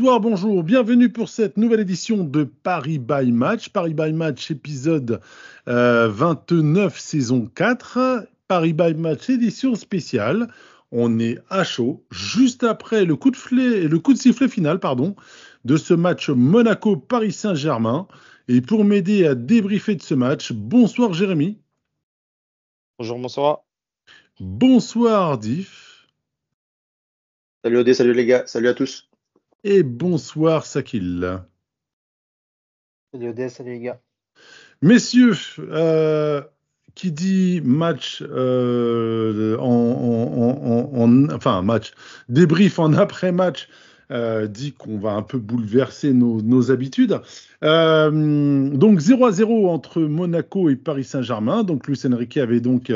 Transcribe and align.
Bonsoir, 0.00 0.20
bonjour, 0.20 0.62
bienvenue 0.62 1.10
pour 1.10 1.28
cette 1.28 1.58
nouvelle 1.58 1.80
édition 1.80 2.24
de 2.24 2.44
Paris 2.44 2.98
by 2.98 3.30
Match. 3.32 3.68
Paris 3.68 3.92
by 3.92 4.14
Match 4.14 4.50
épisode 4.50 5.20
euh, 5.68 6.08
29 6.08 6.98
saison 6.98 7.44
4. 7.54 8.26
Paris 8.48 8.72
by 8.72 8.94
Match 8.94 9.28
édition 9.28 9.74
spéciale. 9.74 10.50
On 10.90 11.18
est 11.18 11.36
à 11.50 11.64
chaud, 11.64 12.02
juste 12.10 12.64
après 12.64 13.04
le 13.04 13.14
coup 13.14 13.30
de, 13.30 13.36
flé- 13.36 13.88
le 13.88 13.98
coup 13.98 14.14
de 14.14 14.18
sifflet 14.18 14.48
final 14.48 14.80
pardon, 14.80 15.16
de 15.66 15.76
ce 15.76 15.92
match 15.92 16.30
Monaco-Paris 16.30 17.32
Saint-Germain. 17.32 18.08
Et 18.48 18.62
pour 18.62 18.86
m'aider 18.86 19.26
à 19.26 19.34
débriefer 19.34 19.96
de 19.96 20.02
ce 20.02 20.14
match, 20.14 20.52
bonsoir 20.52 21.12
Jérémy, 21.12 21.58
Bonjour, 22.98 23.18
bonsoir. 23.18 23.58
bonsoir 24.40 25.36
Diff 25.36 26.08
Salut 27.62 27.76
Odé, 27.76 27.92
salut 27.92 28.14
les 28.14 28.24
gars, 28.24 28.44
salut 28.46 28.68
à 28.68 28.72
tous. 28.74 29.09
Et 29.64 29.82
bonsoir 29.82 30.66
Sakil. 30.66 31.40
Salut 33.12 33.28
Odès, 33.30 33.48
salut 33.48 33.70
les 33.72 33.80
gars. 33.80 34.00
Messieurs, 34.82 35.34
euh, 35.58 36.42
qui 36.94 37.12
dit 37.12 37.60
match 37.64 38.22
euh, 38.22 39.56
en, 39.58 39.64
en- 39.64 40.96
en- 40.96 41.02
en- 41.02 41.34
enfin 41.34 41.62
match 41.62 41.92
débrief 42.28 42.78
en 42.78 42.92
après-match 42.94 43.68
euh, 44.10 44.48
dit 44.48 44.72
qu'on 44.72 44.98
va 44.98 45.12
un 45.12 45.22
peu 45.22 45.38
bouleverser 45.38 46.12
nos, 46.12 46.42
nos 46.42 46.72
habitudes. 46.72 47.20
Euh, 47.62 48.68
donc 48.70 48.98
0 48.98 49.26
à 49.26 49.30
0 49.32 49.68
entre 49.70 50.00
Monaco 50.00 50.68
et 50.68 50.74
Paris 50.74 51.04
Saint-Germain. 51.04 51.62
Donc 51.62 51.86
Luis 51.86 52.00
Enrique 52.06 52.36
avait 52.38 52.60
donc 52.60 52.90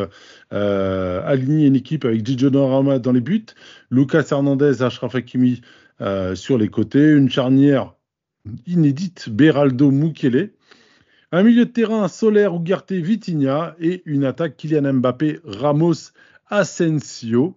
euh, 0.52 1.22
aligné 1.24 1.66
une 1.66 1.76
équipe 1.76 2.04
avec 2.04 2.26
Gigi 2.26 2.50
Donnarumma 2.50 2.98
dans 2.98 3.12
les 3.12 3.20
buts, 3.20 3.46
Lucas 3.90 4.26
Hernandez, 4.30 4.82
Achraf 4.82 5.14
Hakimi 5.14 5.60
sur 6.34 6.58
les 6.58 6.68
côtés, 6.68 7.12
une 7.12 7.30
charnière 7.30 7.94
inédite, 8.66 9.28
Beraldo 9.30 9.90
Mukele. 9.90 10.52
Un 11.32 11.42
milieu 11.42 11.64
de 11.64 11.70
terrain 11.70 12.06
solaire 12.08 12.54
Ugarte 12.54 12.92
Vitinha 12.92 13.74
et 13.80 14.02
une 14.04 14.24
attaque 14.24 14.56
Kylian 14.56 14.92
Mbappé 14.94 15.40
Ramos 15.44 16.12
Asensio. 16.48 17.56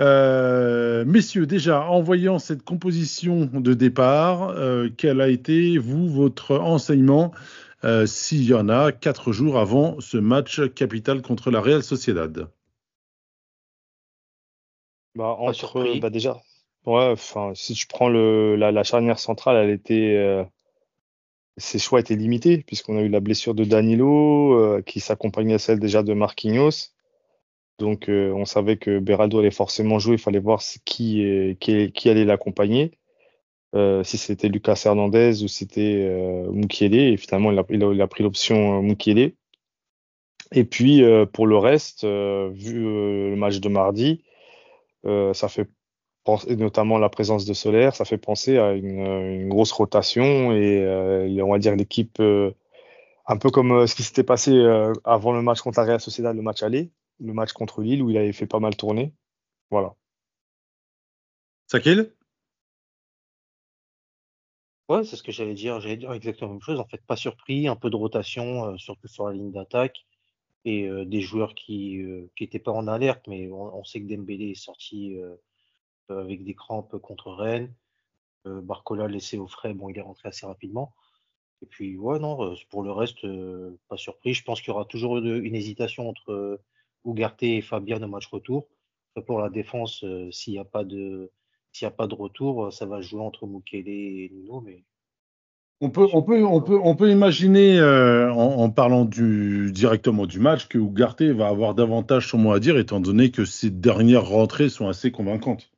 Euh, 0.00 1.04
messieurs, 1.04 1.46
déjà 1.46 1.82
en 1.82 2.00
voyant 2.00 2.38
cette 2.38 2.62
composition 2.62 3.46
de 3.46 3.74
départ, 3.74 4.50
euh, 4.50 4.88
quel 4.96 5.20
a 5.20 5.28
été 5.28 5.78
vous 5.78 6.08
votre 6.08 6.56
enseignement 6.58 7.32
euh, 7.82 8.06
s'il 8.06 8.44
y 8.44 8.54
en 8.54 8.68
a 8.68 8.92
quatre 8.92 9.32
jours 9.32 9.58
avant 9.58 9.98
ce 9.98 10.16
match 10.16 10.60
capital 10.74 11.20
contre 11.20 11.50
la 11.50 11.60
Real 11.60 11.82
Sociedad? 11.82 12.48
Bah, 15.16 15.34
entre, 15.38 15.98
bah 15.98 16.10
déjà, 16.10 16.40
ouais, 16.88 17.10
enfin, 17.12 17.52
si 17.54 17.74
tu 17.74 17.86
prends 17.86 18.08
le, 18.08 18.56
la, 18.56 18.72
la 18.72 18.82
charnière 18.82 19.18
centrale, 19.18 19.56
elle 19.56 19.70
était, 19.70 20.16
euh, 20.16 20.44
ses 21.56 21.78
choix 21.78 22.00
étaient 22.00 22.16
limités, 22.16 22.58
puisqu'on 22.66 22.98
a 22.98 23.02
eu 23.02 23.08
la 23.08 23.20
blessure 23.20 23.54
de 23.54 23.64
Danilo, 23.64 24.54
euh, 24.54 24.82
qui 24.82 25.00
s'accompagnait 25.00 25.54
à 25.54 25.58
celle 25.58 25.80
déjà 25.80 26.02
de 26.02 26.14
Marquinhos. 26.14 26.92
Donc, 27.78 28.08
euh, 28.08 28.32
on 28.32 28.44
savait 28.44 28.76
que 28.76 28.98
Beraldo 28.98 29.38
allait 29.40 29.50
forcément 29.50 29.98
jouer, 29.98 30.14
il 30.14 30.20
fallait 30.20 30.40
voir 30.40 30.60
qui, 30.84 31.56
qui, 31.60 31.92
qui 31.92 32.10
allait 32.10 32.24
l'accompagner. 32.24 32.92
Si 34.02 34.16
c'était 34.18 34.48
Lucas 34.48 34.82
Hernandez 34.86 35.42
ou 35.42 35.48
c'était 35.48 36.08
Mukiele, 36.50 36.94
et 37.12 37.16
finalement, 37.18 37.52
il 37.52 37.58
a, 37.58 37.64
il 37.70 38.02
a, 38.02 38.06
pris 38.08 38.24
l'option 38.24 38.82
Mukiele. 38.82 39.34
Et 40.52 40.64
puis, 40.64 41.02
pour 41.32 41.46
le 41.46 41.58
reste, 41.58 42.04
vu 42.04 42.80
le 42.82 43.36
match 43.36 43.60
de 43.60 43.68
mardi, 43.68 44.24
ça 45.04 45.48
fait 45.48 45.68
notamment 46.48 46.98
la 46.98 47.08
présence 47.08 47.44
de 47.44 47.54
Solaire, 47.54 47.94
ça 47.94 48.04
fait 48.04 48.18
penser 48.18 48.58
à 48.58 48.72
une, 48.72 49.00
une 49.00 49.48
grosse 49.48 49.72
rotation 49.72 50.52
et 50.52 50.82
euh, 50.82 51.42
on 51.42 51.50
va 51.50 51.58
dire 51.58 51.76
l'équipe 51.76 52.20
euh, 52.20 52.52
un 53.26 53.36
peu 53.36 53.50
comme 53.50 53.72
euh, 53.72 53.86
ce 53.86 53.94
qui 53.94 54.02
s'était 54.02 54.24
passé 54.24 54.52
euh, 54.52 54.92
avant 55.04 55.32
le 55.32 55.42
match 55.42 55.60
contre 55.60 55.78
la 55.80 55.86
Real 55.86 56.00
Sociedad, 56.00 56.34
le 56.34 56.42
match 56.42 56.62
aller, 56.62 56.90
le 57.20 57.32
match 57.32 57.52
contre 57.52 57.82
Lille 57.82 58.02
où 58.02 58.10
il 58.10 58.16
avait 58.16 58.32
fait 58.32 58.46
pas 58.46 58.58
mal 58.58 58.76
tourner. 58.76 59.12
Voilà. 59.70 59.94
Sakil? 61.66 62.12
Ouais, 64.88 65.04
c'est 65.04 65.16
ce 65.16 65.22
que 65.22 65.32
j'allais 65.32 65.54
dire. 65.54 65.80
J'allais 65.80 65.98
dire 65.98 66.12
exactement 66.14 66.48
la 66.48 66.54
même 66.54 66.62
chose. 66.62 66.80
En 66.80 66.86
fait, 66.86 67.02
pas 67.06 67.16
surpris, 67.16 67.68
un 67.68 67.76
peu 67.76 67.90
de 67.90 67.96
rotation, 67.96 68.64
euh, 68.64 68.76
surtout 68.78 69.08
sur 69.08 69.26
la 69.28 69.34
ligne 69.34 69.52
d'attaque, 69.52 70.06
et 70.64 70.88
euh, 70.88 71.04
des 71.04 71.20
joueurs 71.20 71.54
qui 71.54 72.02
n'étaient 72.40 72.58
pas 72.58 72.72
en 72.72 72.88
alerte, 72.88 73.26
mais 73.28 73.50
on, 73.50 73.76
on 73.76 73.84
sait 73.84 74.00
que 74.00 74.06
Dembélé 74.08 74.52
est 74.52 74.54
sorti 74.54 75.16
euh, 75.16 75.34
euh, 75.34 75.36
avec 76.10 76.44
des 76.44 76.54
crampes 76.54 76.96
contre 76.98 77.30
Rennes. 77.32 77.72
Euh, 78.46 78.60
Barcola 78.60 79.08
laissé 79.08 79.38
au 79.38 79.46
frais, 79.46 79.74
bon, 79.74 79.88
il 79.88 79.98
est 79.98 80.02
rentré 80.02 80.28
assez 80.28 80.46
rapidement. 80.46 80.94
Et 81.62 81.66
puis, 81.66 81.96
ouais, 81.96 82.18
non, 82.18 82.52
euh, 82.52 82.54
pour 82.70 82.82
le 82.82 82.92
reste, 82.92 83.24
euh, 83.24 83.78
pas 83.88 83.96
surpris. 83.96 84.34
Je 84.34 84.44
pense 84.44 84.60
qu'il 84.60 84.68
y 84.68 84.74
aura 84.74 84.84
toujours 84.84 85.18
une, 85.18 85.54
hésitation 85.54 86.08
entre 86.08 86.60
Ugarte 87.04 87.42
et 87.42 87.60
Fabien 87.60 88.02
au 88.02 88.08
match 88.08 88.26
retour. 88.28 88.68
Pour 89.26 89.40
la 89.40 89.50
défense, 89.50 90.04
s'il 90.30 90.52
n'y 90.52 90.60
a 90.60 90.64
pas 90.64 90.84
de 90.84 91.32
s'il 91.72 91.86
a 91.86 91.90
pas 91.90 92.06
de 92.06 92.14
retour, 92.14 92.72
ça 92.72 92.86
va 92.86 93.00
jouer 93.00 93.20
entre 93.20 93.46
Mukele 93.46 93.88
et 93.88 94.30
Nuno, 94.32 94.60
mais 94.60 94.84
On 95.80 95.90
peut, 95.90 96.06
on 96.12 96.22
peut, 96.22 96.44
on 96.44 96.62
peut, 96.62 96.78
on 96.80 96.94
peut 96.94 97.10
imaginer, 97.10 97.82
en, 97.82 98.70
parlant 98.70 99.04
directement 99.04 100.26
du 100.26 100.38
match, 100.38 100.68
que 100.68 100.78
Ugarte 100.78 101.22
va 101.22 101.48
avoir 101.48 101.74
davantage 101.74 102.28
son 102.28 102.38
mot 102.38 102.52
à 102.52 102.60
dire, 102.60 102.78
étant 102.78 103.00
donné 103.00 103.32
que 103.32 103.44
ses 103.44 103.70
dernières 103.70 104.28
rentrées 104.28 104.68
sont 104.68 104.86
assez 104.86 105.10
convaincantes. 105.10 105.68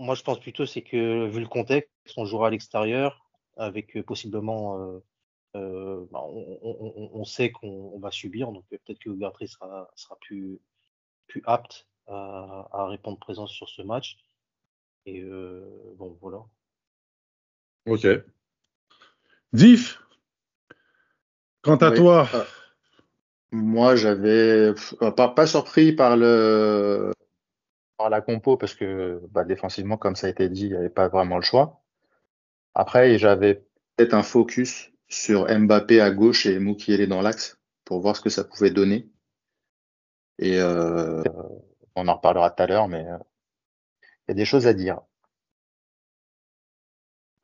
Moi 0.00 0.14
je 0.16 0.22
pense 0.22 0.40
plutôt 0.40 0.66
c'est 0.66 0.82
que 0.82 1.26
vu 1.28 1.40
le 1.40 1.46
contexte, 1.46 1.90
on 2.16 2.24
jouera 2.24 2.48
à 2.48 2.50
l'extérieur 2.50 3.24
avec 3.56 3.96
euh, 3.96 4.02
possiblement 4.02 4.80
euh, 4.80 4.98
euh, 5.56 6.06
bah, 6.10 6.20
on, 6.24 6.58
on- 6.62 6.92
on- 6.96 7.10
on 7.20 7.24
sait 7.24 7.50
qu'on 7.52 7.92
on 7.94 7.98
va 7.98 8.10
subir, 8.10 8.50
donc 8.52 8.64
euh, 8.72 8.78
peut-être 8.84 8.98
que 8.98 9.10
Ugarte 9.10 9.44
sera, 9.46 9.90
sera 9.96 10.16
plus, 10.20 10.58
plus 11.26 11.42
apte 11.46 11.86
à, 12.06 12.68
à 12.72 12.86
répondre 12.86 13.18
présent 13.18 13.46
sur 13.46 13.68
ce 13.68 13.82
match. 13.82 14.16
Et 15.06 15.20
euh, 15.20 15.64
bon 15.96 16.16
voilà. 16.20 16.44
Ok. 17.86 18.06
Diff, 19.52 20.00
quant 21.62 21.76
à 21.76 21.90
Oui. 21.90 21.96
toi. 21.96 22.28
Moi, 23.52 23.96
j'avais 23.96 24.72
pas 25.16 25.46
surpris 25.46 25.92
par 25.92 26.16
le 26.16 27.12
la 28.08 28.20
compo 28.20 28.56
parce 28.56 28.74
que 28.74 29.20
bah, 29.30 29.44
défensivement, 29.44 29.96
comme 29.96 30.16
ça 30.16 30.26
a 30.26 30.30
été 30.30 30.48
dit, 30.48 30.66
il 30.66 30.70
n'y 30.70 30.76
avait 30.76 30.88
pas 30.88 31.08
vraiment 31.08 31.36
le 31.36 31.42
choix. 31.42 31.82
Après, 32.74 33.18
j'avais 33.18 33.66
peut-être 33.96 34.14
un 34.14 34.22
focus 34.22 34.90
sur 35.08 35.46
Mbappé 35.46 36.00
à 36.00 36.10
gauche 36.10 36.46
et 36.46 36.58
Mukiele 36.58 37.08
dans 37.08 37.20
l'axe 37.20 37.58
pour 37.84 38.00
voir 38.00 38.16
ce 38.16 38.22
que 38.22 38.30
ça 38.30 38.44
pouvait 38.44 38.70
donner. 38.70 39.10
Et 40.38 40.58
euh, 40.58 41.22
on 41.96 42.08
en 42.08 42.14
reparlera 42.14 42.50
tout 42.50 42.62
à 42.62 42.66
l'heure, 42.66 42.88
mais 42.88 43.04
euh, 43.06 43.18
il 44.02 44.28
y 44.28 44.32
a 44.32 44.34
des 44.34 44.44
choses 44.44 44.66
à 44.66 44.72
dire. 44.72 45.00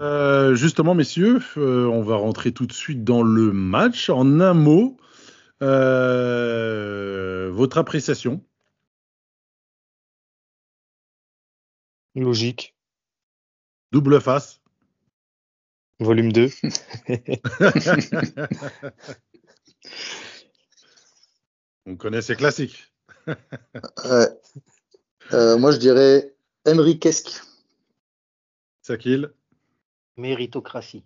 euh, 0.00 0.55
justement, 0.55 0.94
messieurs, 0.94 1.41
on 1.56 2.02
va 2.02 2.17
rentrer 2.17 2.52
tout 2.52 2.67
de 2.67 2.73
suite 2.73 3.05
dans 3.05 3.23
le 3.23 3.52
match. 3.52 4.11
En 4.11 4.41
un 4.41 4.55
mot, 4.55 4.97
votre 5.61 5.69
appréciation. 7.79 8.44
Logique. 12.17 12.75
Double 13.93 14.21
face. 14.21 14.61
Volume 16.01 16.33
2. 16.33 16.49
On 21.87 21.95
connaît 21.97 22.23
ces 22.23 22.37
classiques. 22.37 22.93
Ouais. 24.05 24.29
Euh, 25.33 25.59
moi, 25.59 25.73
je 25.73 25.79
dirais 25.79 26.37
Enriquesque. 26.65 27.43
Sakil. 28.83 29.33
Méritocratie. 30.17 31.05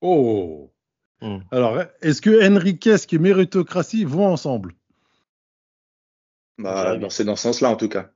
Oh. 0.00 0.72
Hmm. 1.20 1.40
Alors, 1.50 1.82
est-ce 2.00 2.22
que 2.22 2.50
Enriquesque 2.50 3.12
et 3.12 3.18
méritocratie 3.18 4.06
vont 4.06 4.26
ensemble? 4.26 4.74
Bah, 6.56 6.98
c'est 7.10 7.24
dans 7.24 7.36
ce 7.36 7.42
sens-là, 7.42 7.68
en 7.68 7.76
tout 7.76 7.90
cas. 7.90 8.10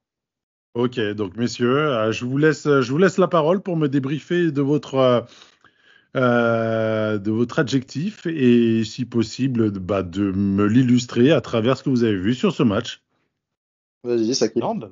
Ok, 0.75 0.99
donc 0.99 1.37
messieurs, 1.37 1.79
euh, 1.79 2.11
je 2.13 2.25
vous 2.25 2.37
laisse, 2.37 2.65
je 2.65 2.91
vous 2.91 2.99
laisse 2.99 3.17
la 3.19 3.29
parole 3.29 3.63
pour 3.63 3.77
me 3.77 3.89
débriefer 3.89 4.51
de 4.51 4.61
votre, 4.61 4.97
euh, 4.97 5.21
euh, 6.17 7.19
de 7.19 7.31
votre 7.31 7.59
adjectif 7.61 8.27
et, 8.27 8.85
si 8.85 9.05
possible, 9.05 9.73
de, 9.73 9.79
bah, 9.79 10.03
de 10.03 10.33
me 10.33 10.67
l'illustrer 10.67 11.33
à 11.33 11.41
travers 11.41 11.77
ce 11.77 11.85
que 11.85 11.91
vous 11.91 12.05
avez 12.05 12.17
vu 12.17 12.35
sur 12.35 12.53
ce 12.53 12.63
match. 12.63 13.03
Vas-y, 14.03 14.35
Sakil. 14.35 14.63
Non, 14.63 14.75
bah, 14.75 14.91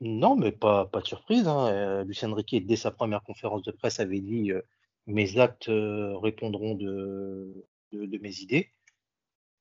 Non, 0.00 0.36
mais 0.36 0.52
pas, 0.52 0.86
pas 0.86 1.00
de 1.00 1.06
surprise. 1.06 1.48
Hein. 1.48 1.68
Euh, 1.68 2.04
Lucien 2.04 2.34
Riquet, 2.34 2.60
dès 2.60 2.76
sa 2.76 2.90
première 2.90 3.22
conférence 3.22 3.62
de 3.62 3.70
presse, 3.72 4.00
avait 4.00 4.20
dit 4.20 4.52
euh, 4.52 4.60
Mes 5.06 5.38
actes 5.38 5.68
euh, 5.68 6.16
répondront 6.18 6.74
de, 6.74 7.64
de, 7.92 8.06
de 8.06 8.18
mes 8.18 8.40
idées. 8.40 8.70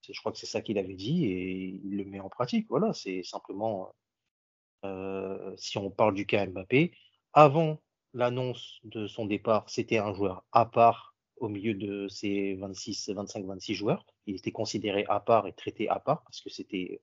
Je 0.08 0.20
crois 0.20 0.32
que 0.32 0.38
c'est 0.38 0.46
ça 0.46 0.62
qu'il 0.62 0.78
avait 0.78 0.96
dit 0.96 1.26
et 1.26 1.82
il 1.84 1.98
le 1.98 2.06
met 2.06 2.20
en 2.20 2.30
pratique. 2.30 2.68
Voilà, 2.70 2.94
c'est 2.94 3.24
simplement, 3.24 3.92
euh, 4.86 5.54
si 5.58 5.78
on 5.78 5.90
parle 5.90 6.14
du 6.14 6.26
cas 6.26 6.46
Mbappé, 6.46 6.92
avant 7.34 7.82
l'annonce 8.14 8.80
de 8.84 9.08
son 9.08 9.26
départ, 9.26 9.70
c'était 9.70 9.98
un 9.98 10.14
joueur 10.14 10.46
à 10.52 10.66
part 10.66 11.16
au 11.38 11.50
milieu 11.50 11.74
de 11.74 12.08
ces 12.08 12.56
26, 12.56 13.10
25, 13.10 13.46
26 13.46 13.76
joueurs. 13.76 14.06
Il 14.26 14.36
était 14.36 14.52
considéré 14.52 15.06
à 15.10 15.20
part 15.20 15.48
et 15.48 15.54
traité 15.54 15.90
à 15.90 16.00
part 16.00 16.24
parce 16.24 16.42
que 16.42 16.50
c'était 16.50 17.02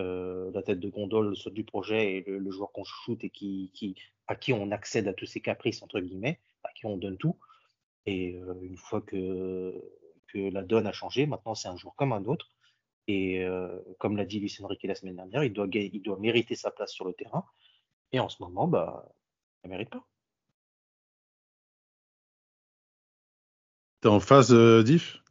euh, 0.00 0.50
la 0.52 0.62
tête 0.62 0.80
de 0.80 0.88
gondole 0.88 1.34
du 1.52 1.64
projet 1.64 2.16
et 2.16 2.24
le, 2.26 2.50
joueur 2.50 2.72
qu'on 2.72 2.84
shoot 2.84 3.22
et 3.24 3.30
qui, 3.30 3.96
à 4.26 4.36
qui 4.36 4.52
on 4.52 4.70
accède 4.70 5.08
à 5.08 5.14
tous 5.14 5.26
ses 5.26 5.40
caprices, 5.40 5.82
entre 5.82 6.00
guillemets, 6.00 6.38
à 6.64 6.70
qui 6.72 6.86
on 6.86 6.96
donne 6.96 7.16
tout. 7.16 7.38
Et 8.06 8.34
euh, 8.36 8.54
une 8.62 8.76
fois 8.76 9.00
que, 9.00 9.82
que 10.28 10.38
la 10.38 10.62
donne 10.62 10.86
a 10.86 10.92
changé, 10.92 11.26
maintenant 11.26 11.54
c'est 11.54 11.68
un 11.68 11.76
joueur 11.76 11.94
comme 11.96 12.12
un 12.12 12.24
autre. 12.24 12.52
Et 13.08 13.44
euh, 13.44 13.68
comme 13.98 14.16
l'a 14.16 14.24
dit 14.24 14.40
Luis 14.40 14.56
Enrique 14.62 14.84
la 14.84 14.94
semaine 14.94 15.16
dernière, 15.16 15.44
il 15.44 15.52
doit, 15.52 15.66
il 15.72 16.02
doit 16.02 16.18
mériter 16.18 16.54
sa 16.54 16.70
place 16.70 16.92
sur 16.92 17.04
le 17.04 17.12
terrain. 17.12 17.44
Et 18.12 18.20
en 18.20 18.28
ce 18.28 18.42
moment, 18.42 18.68
bah, 18.68 19.08
il 19.64 19.68
ne 19.68 19.72
mérite 19.72 19.90
pas. 19.90 20.06
T'es 24.00 24.08
en 24.08 24.20
phase, 24.20 24.52
euh, 24.52 24.82
Diff? 24.82 25.22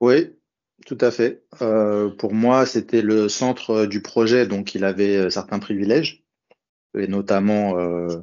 Oui, 0.00 0.36
tout 0.84 0.98
à 1.00 1.10
fait. 1.10 1.42
Euh, 1.62 2.10
pour 2.10 2.34
moi, 2.34 2.66
c'était 2.66 3.02
le 3.02 3.28
centre 3.28 3.70
euh, 3.70 3.86
du 3.86 4.02
projet, 4.02 4.46
donc 4.46 4.74
il 4.74 4.84
avait 4.84 5.30
certains 5.30 5.58
privilèges, 5.58 6.22
et 6.94 7.06
notamment 7.06 7.78
euh, 7.78 8.18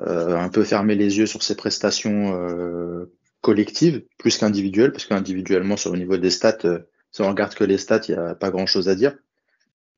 euh, 0.00 0.36
un 0.36 0.48
peu 0.50 0.62
fermer 0.64 0.94
les 0.94 1.18
yeux 1.18 1.26
sur 1.26 1.42
ses 1.42 1.56
prestations 1.56 2.34
euh, 2.34 3.12
collectives, 3.40 4.04
plus 4.18 4.36
qu'individuelles, 4.36 4.92
parce 4.92 5.06
qu'individuellement, 5.06 5.78
sur 5.78 5.92
le 5.92 5.98
niveau 5.98 6.18
des 6.18 6.30
stats, 6.30 6.58
euh, 6.66 6.80
si 7.18 7.22
on 7.22 7.30
regarde 7.30 7.52
que 7.52 7.64
les 7.64 7.78
stats, 7.78 8.02
il 8.06 8.14
n'y 8.14 8.20
a 8.20 8.36
pas 8.36 8.50
grand-chose 8.50 8.88
à 8.88 8.94
dire. 8.94 9.16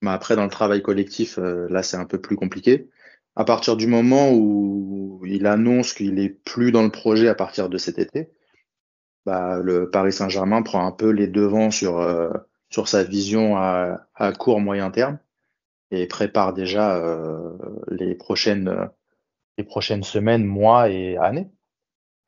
Mais 0.01 0.09
après, 0.09 0.37
dans 0.37 0.45
le 0.45 0.51
travail 0.51 0.81
collectif, 0.81 1.39
euh, 1.39 1.69
là, 1.69 1.83
c'est 1.83 1.99
un 1.99 2.07
peu 2.07 2.19
plus 2.19 2.35
compliqué. 2.35 2.89
À 3.37 3.45
partir 3.45 3.77
du 3.77 3.87
moment 3.87 4.33
où 4.33 5.23
il 5.27 5.45
annonce 5.45 5.93
qu'il 5.93 6.19
est 6.19 6.31
plus 6.31 6.73
dans 6.73 6.83
le 6.83 6.91
projet 6.91 7.29
à 7.29 7.35
partir 7.35 7.69
de 7.69 7.77
cet 7.77 7.99
été, 7.99 8.31
bah, 9.27 9.61
le 9.63 9.91
Paris 9.91 10.15
Saint-Germain 10.15 10.63
prend 10.63 10.87
un 10.87 10.93
peu 10.93 11.11
les 11.11 11.27
devants 11.27 11.71
sur, 11.71 11.99
euh, 11.99 12.31
sur 12.71 12.89
sa 12.89 13.05
vision 13.05 13.59
à, 13.59 14.07
à 14.15 14.33
court 14.33 14.61
moyen 14.61 14.91
terme 14.91 15.19
et 15.91 16.07
prépare 16.07 16.55
déjà 16.55 16.97
euh, 16.97 17.53
les 17.91 18.15
prochaines 18.15 18.89
les 19.59 19.65
prochaines 19.65 20.05
semaines, 20.05 20.47
mois 20.47 20.89
et 20.89 21.19
années. 21.19 21.51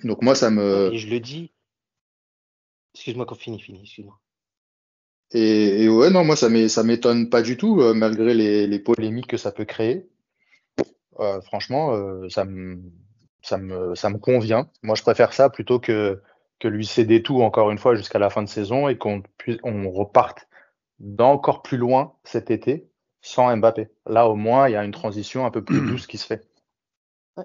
Donc 0.04 0.20
moi 0.20 0.34
ça 0.34 0.50
me 0.50 0.92
Et 0.92 0.98
je 0.98 1.08
le 1.08 1.18
dis. 1.18 1.50
Excuse-moi 2.94 3.24
quand 3.24 3.36
fini, 3.36 3.58
fini, 3.58 3.80
excuse-moi. 3.80 4.21
Et, 5.34 5.88
ouais 5.88 6.10
non 6.10 6.24
moi 6.24 6.36
ça 6.36 6.48
m'é- 6.48 6.68
ça 6.68 6.82
m'étonne 6.82 7.30
pas 7.30 7.42
du 7.42 7.56
tout 7.56 7.80
euh, 7.80 7.94
malgré 7.94 8.34
les, 8.34 8.78
polémiques 8.78 9.28
que 9.28 9.36
ça 9.36 9.52
peut 9.52 9.64
créer. 9.64 10.08
Euh, 11.20 11.40
franchement 11.42 11.94
euh, 11.94 12.28
ça 12.28 12.44
me 12.44 12.80
ça 13.42 13.58
ça 13.94 14.12
convient. 14.12 14.70
Moi 14.82 14.94
je 14.94 15.02
préfère 15.02 15.32
ça 15.32 15.50
plutôt 15.50 15.78
que 15.80 16.20
que 16.58 16.68
lui 16.68 16.86
céder 16.86 17.22
tout 17.22 17.42
encore 17.42 17.70
une 17.70 17.78
fois 17.78 17.94
jusqu'à 17.94 18.18
la 18.18 18.30
fin 18.30 18.42
de 18.42 18.48
saison 18.48 18.88
et 18.88 18.96
qu'on 18.96 19.22
on 19.64 19.90
reparte 19.90 20.48
d'encore 21.00 21.62
plus 21.62 21.78
loin 21.78 22.14
cet 22.24 22.50
été 22.50 22.88
sans 23.20 23.56
Mbappé. 23.56 23.88
Là 24.06 24.28
au 24.28 24.36
moins 24.36 24.68
il 24.68 24.72
y 24.72 24.76
a 24.76 24.84
une 24.84 24.92
transition 24.92 25.46
un 25.46 25.50
peu 25.50 25.64
plus 25.64 25.80
douce 25.86 26.06
qui 26.06 26.18
se 26.18 26.26
fait. 26.26 26.46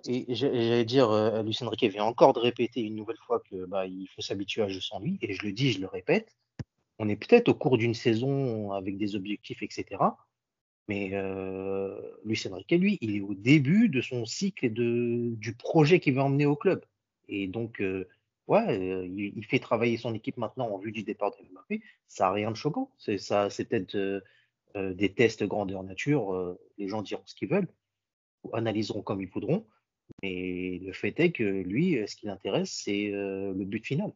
Et 0.06 0.25
j'allais 0.36 0.84
dire, 0.84 1.44
Lucien 1.44 1.69
Riquet 1.69 1.88
vient 1.88 2.04
encore 2.04 2.34
de 2.34 2.39
répéter 2.39 2.81
une 2.81 2.95
nouvelle 2.95 3.18
fois 3.25 3.42
que 3.50 3.66
bah, 3.66 3.86
il 3.86 4.07
faut 4.13 4.22
s'habituer 4.22 4.62
à 4.62 4.68
jouer 4.68 4.81
sans 4.81 5.00
lui. 5.00 5.18
Et 5.22 5.34
je 5.34 5.45
le 5.45 5.54
dis, 5.54 5.72
je 5.72 5.80
le 5.80 5.88
répète, 5.88 6.36
on 7.00 7.10
est 7.10 7.16
peut-être 7.16 7.50
au 7.50 7.54
cours 7.54 7.78
d'une 7.78 7.94
saison 7.94 8.72
avec 8.72 8.98
des 8.98 9.16
objectifs, 9.16 9.62
etc. 9.64 9.86
Mais 10.88 11.12
euh, 11.14 12.00
Lucien 12.24 12.56
Riquet, 12.56 12.78
lui, 12.78 12.98
il 13.02 13.16
est 13.16 13.22
au 13.22 13.34
début 13.34 13.90
de 13.90 14.02
son 14.02 14.26
cycle 14.26 14.72
de, 14.72 15.34
du 15.36 15.54
projet 15.54 16.00
qu'il 16.00 16.16
veut 16.16 16.22
emmener 16.22 16.46
au 16.46 16.56
club. 16.56 16.86
Et 17.28 17.48
donc, 17.48 17.82
euh, 17.82 18.08
ouais, 18.48 18.80
euh, 18.80 19.06
il, 19.08 19.46
fait 19.46 19.60
travailler 19.60 19.98
son 19.98 20.14
équipe 20.14 20.38
maintenant 20.38 20.70
en 20.70 20.78
vue 20.78 20.92
du 20.92 21.04
départ 21.04 21.32
de 21.32 21.44
Mbappé. 21.52 21.82
Ça 22.08 22.26
n'a 22.26 22.32
rien 22.32 22.52
de 22.52 22.56
choquant. 22.56 22.92
C'est 22.98 23.18
ça, 23.18 23.50
c'est 23.50 23.66
peut-être 23.66 23.96
euh, 23.96 24.22
euh, 24.76 24.94
des 24.94 25.14
tests 25.14 25.44
grandeur 25.44 25.84
nature. 25.84 26.58
les 26.78 26.88
gens 26.88 27.02
diront 27.02 27.24
ce 27.26 27.36
qu'ils 27.36 27.50
veulent, 27.50 27.68
ou 28.44 28.56
analyseront 28.56 29.02
comme 29.02 29.22
ils 29.22 29.30
voudront. 29.30 29.66
Mais 30.24 30.80
le 30.82 30.94
fait 30.94 31.20
est 31.20 31.32
que 31.32 31.44
lui, 31.44 32.00
ce 32.08 32.16
qui 32.16 32.28
l'intéresse, 32.28 32.72
c'est 32.72 33.10
le 33.12 33.66
but 33.66 33.86
final. 33.86 34.14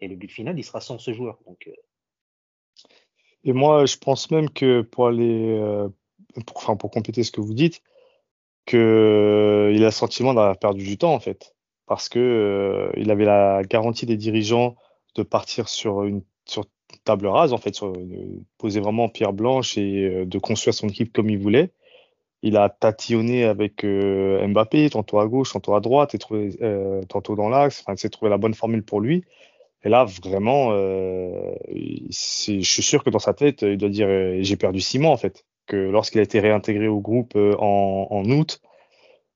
Et 0.00 0.08
le 0.08 0.16
but 0.16 0.30
final, 0.30 0.58
il 0.58 0.64
sera 0.64 0.80
sans 0.80 0.98
ce 0.98 1.12
joueur. 1.12 1.38
Donc, 1.46 1.70
Et 3.44 3.52
moi, 3.52 3.86
je 3.86 3.96
pense 3.96 4.30
même 4.30 4.50
que 4.50 4.82
pour 4.82 5.06
aller, 5.06 5.58
euh, 5.58 5.88
pour, 6.46 6.58
enfin, 6.58 6.76
pour 6.76 6.90
compléter 6.90 7.22
ce 7.22 7.32
que 7.32 7.40
vous 7.40 7.54
dites, 7.54 7.82
que 8.66 8.76
euh, 8.76 9.72
il 9.74 9.82
a 9.82 9.86
le 9.86 9.92
sentiment 9.92 10.34
d'avoir 10.34 10.58
perdu 10.58 10.84
du 10.84 10.98
temps 10.98 11.14
en 11.14 11.20
fait, 11.20 11.54
parce 11.86 12.08
que 12.08 12.18
euh, 12.18 12.92
il 12.96 13.10
avait 13.10 13.24
la 13.24 13.62
garantie 13.64 14.06
des 14.06 14.16
dirigeants 14.16 14.76
de 15.16 15.22
partir 15.22 15.68
sur 15.68 16.04
une 16.04 16.22
table 17.04 17.26
rase 17.26 17.52
en 17.52 17.58
fait, 17.58 17.74
sur, 17.74 17.92
de 17.92 18.42
poser 18.58 18.80
vraiment 18.80 19.08
pierre 19.08 19.32
blanche 19.32 19.78
et 19.78 20.04
euh, 20.04 20.26
de 20.26 20.38
construire 20.38 20.74
son 20.74 20.88
équipe 20.88 21.12
comme 21.12 21.30
il 21.30 21.38
voulait. 21.38 21.72
Il 22.42 22.56
a 22.56 22.70
tatillonné 22.70 23.44
avec 23.44 23.84
euh, 23.84 24.46
Mbappé, 24.46 24.90
tantôt 24.90 25.20
à 25.20 25.26
gauche, 25.26 25.52
tantôt 25.52 25.74
à 25.74 25.80
droite, 25.80 26.14
et 26.14 26.18
euh, 26.62 27.02
tantôt 27.04 27.36
dans 27.36 27.50
l'axe. 27.50 27.80
Enfin, 27.80 27.94
il 27.94 27.98
s'est 27.98 28.08
trouvé 28.08 28.30
la 28.30 28.38
bonne 28.38 28.54
formule 28.54 28.82
pour 28.82 29.00
lui. 29.00 29.24
Et 29.84 29.88
là, 29.88 30.04
vraiment, 30.22 30.72
euh, 30.72 31.54
je 31.70 32.60
suis 32.60 32.82
sûr 32.82 33.02
que 33.02 33.10
dans 33.10 33.18
sa 33.18 33.34
tête, 33.34 33.62
il 33.62 33.78
doit 33.78 33.88
dire 33.88 34.08
euh, 34.08 34.38
j'ai 34.42 34.56
perdu 34.56 34.80
six 34.80 34.98
mois 34.98 35.10
en 35.12 35.16
fait. 35.16 35.44
Que 35.66 35.76
lorsqu'il 35.76 36.20
a 36.20 36.24
été 36.24 36.40
réintégré 36.40 36.88
au 36.88 37.00
groupe 37.00 37.34
euh, 37.36 37.54
en, 37.58 38.08
en 38.10 38.24
août, 38.30 38.60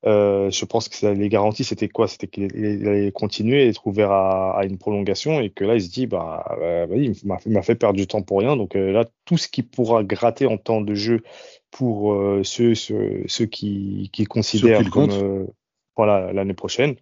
euh, 0.06 0.50
je 0.50 0.64
pense 0.66 0.88
que 0.90 0.96
ça- 0.96 1.14
les 1.14 1.28
garanties 1.30 1.64
c'était 1.64 1.88
quoi? 1.88 2.08
C'était 2.08 2.26
qu'il 2.26 2.50
il 2.54 2.86
allait 2.88 3.12
continuer 3.12 3.68
être 3.68 3.86
ouvert 3.86 4.10
à, 4.12 4.58
à 4.58 4.64
une 4.66 4.76
prolongation 4.78 5.40
et 5.40 5.50
que 5.50 5.64
là 5.64 5.76
il 5.76 5.82
se 5.82 5.90
dit 5.90 6.06
bah, 6.06 6.44
bah, 6.60 6.86
vas-y, 6.86 7.06
il 7.46 7.52
m'a 7.52 7.62
fait 7.62 7.74
perdre 7.74 7.96
du 7.98 8.06
temps 8.06 8.22
pour 8.22 8.40
rien. 8.40 8.56
Donc 8.56 8.76
euh, 8.76 8.92
là, 8.92 9.06
tout 9.24 9.38
ce 9.38 9.48
qu'il 9.48 9.66
pourra 9.66 10.04
gratter 10.04 10.46
en 10.46 10.58
temps 10.58 10.82
de 10.82 10.94
jeu 10.94 11.22
pour 11.70 12.12
euh, 12.14 12.42
ceux, 12.44 12.74
ceux, 12.74 13.24
ceux 13.28 13.46
qui, 13.46 14.10
qui 14.12 14.24
considèrent 14.26 14.90
comme 14.90 15.48
voilà 15.96 16.32
l'année 16.32 16.54
prochaine, 16.54 16.96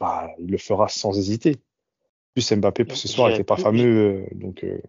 bah, 0.00 0.30
il 0.38 0.50
le 0.50 0.58
fera 0.58 0.88
sans 0.88 1.18
hésiter. 1.18 1.58
Plus 2.34 2.52
Mbappé 2.52 2.84
ce 2.94 3.08
soir 3.08 3.28
J'irai 3.28 3.40
était 3.40 3.44
pas 3.44 3.56
fameux, 3.56 4.26
euh, 4.32 4.34
donc 4.34 4.64
euh, 4.64 4.80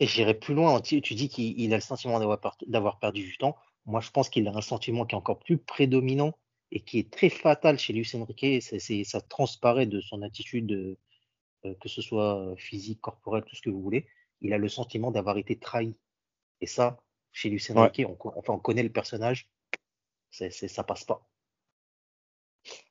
Et 0.00 0.06
j'irai 0.06 0.34
plus 0.34 0.54
loin. 0.54 0.80
Tu, 0.80 1.00
tu 1.00 1.14
dis 1.14 1.28
qu'il 1.28 1.58
il 1.58 1.72
a 1.72 1.76
le 1.76 1.82
sentiment 1.82 2.18
d'avoir 2.18 2.40
per- 2.40 2.66
d'avoir 2.66 2.98
perdu 2.98 3.22
du 3.24 3.36
temps. 3.38 3.56
Moi, 3.86 4.00
je 4.00 4.10
pense 4.10 4.28
qu'il 4.28 4.46
a 4.48 4.56
un 4.56 4.60
sentiment 4.60 5.06
qui 5.06 5.14
est 5.14 5.18
encore 5.18 5.38
plus 5.38 5.58
prédominant 5.58 6.36
et 6.72 6.80
qui 6.80 6.98
est 6.98 7.10
très 7.10 7.28
fatal 7.28 7.78
chez 7.78 7.92
Luis 7.92 8.10
Enrique. 8.14 8.62
Ça 9.04 9.20
transparaît 9.20 9.86
de 9.86 10.00
son 10.00 10.22
attitude, 10.22 10.72
euh, 11.64 11.74
que 11.80 11.88
ce 11.88 12.02
soit 12.02 12.54
physique, 12.56 13.00
corporelle, 13.00 13.44
tout 13.44 13.54
ce 13.56 13.62
que 13.62 13.70
vous 13.70 13.80
voulez. 13.82 14.06
Il 14.40 14.52
a 14.52 14.58
le 14.58 14.68
sentiment 14.68 15.10
d'avoir 15.10 15.38
été 15.38 15.58
trahi. 15.58 15.94
Et 16.60 16.66
ça, 16.66 16.98
chez 17.32 17.48
Luis 17.50 17.64
Ouais. 17.70 17.78
Enrique, 17.78 18.02
on, 18.08 18.16
enfin, 18.36 18.54
on 18.54 18.58
connaît 18.58 18.82
le 18.82 18.90
personnage. 18.92 19.48
Ça 20.30 20.84
passe 20.84 21.04
pas. 21.04 21.26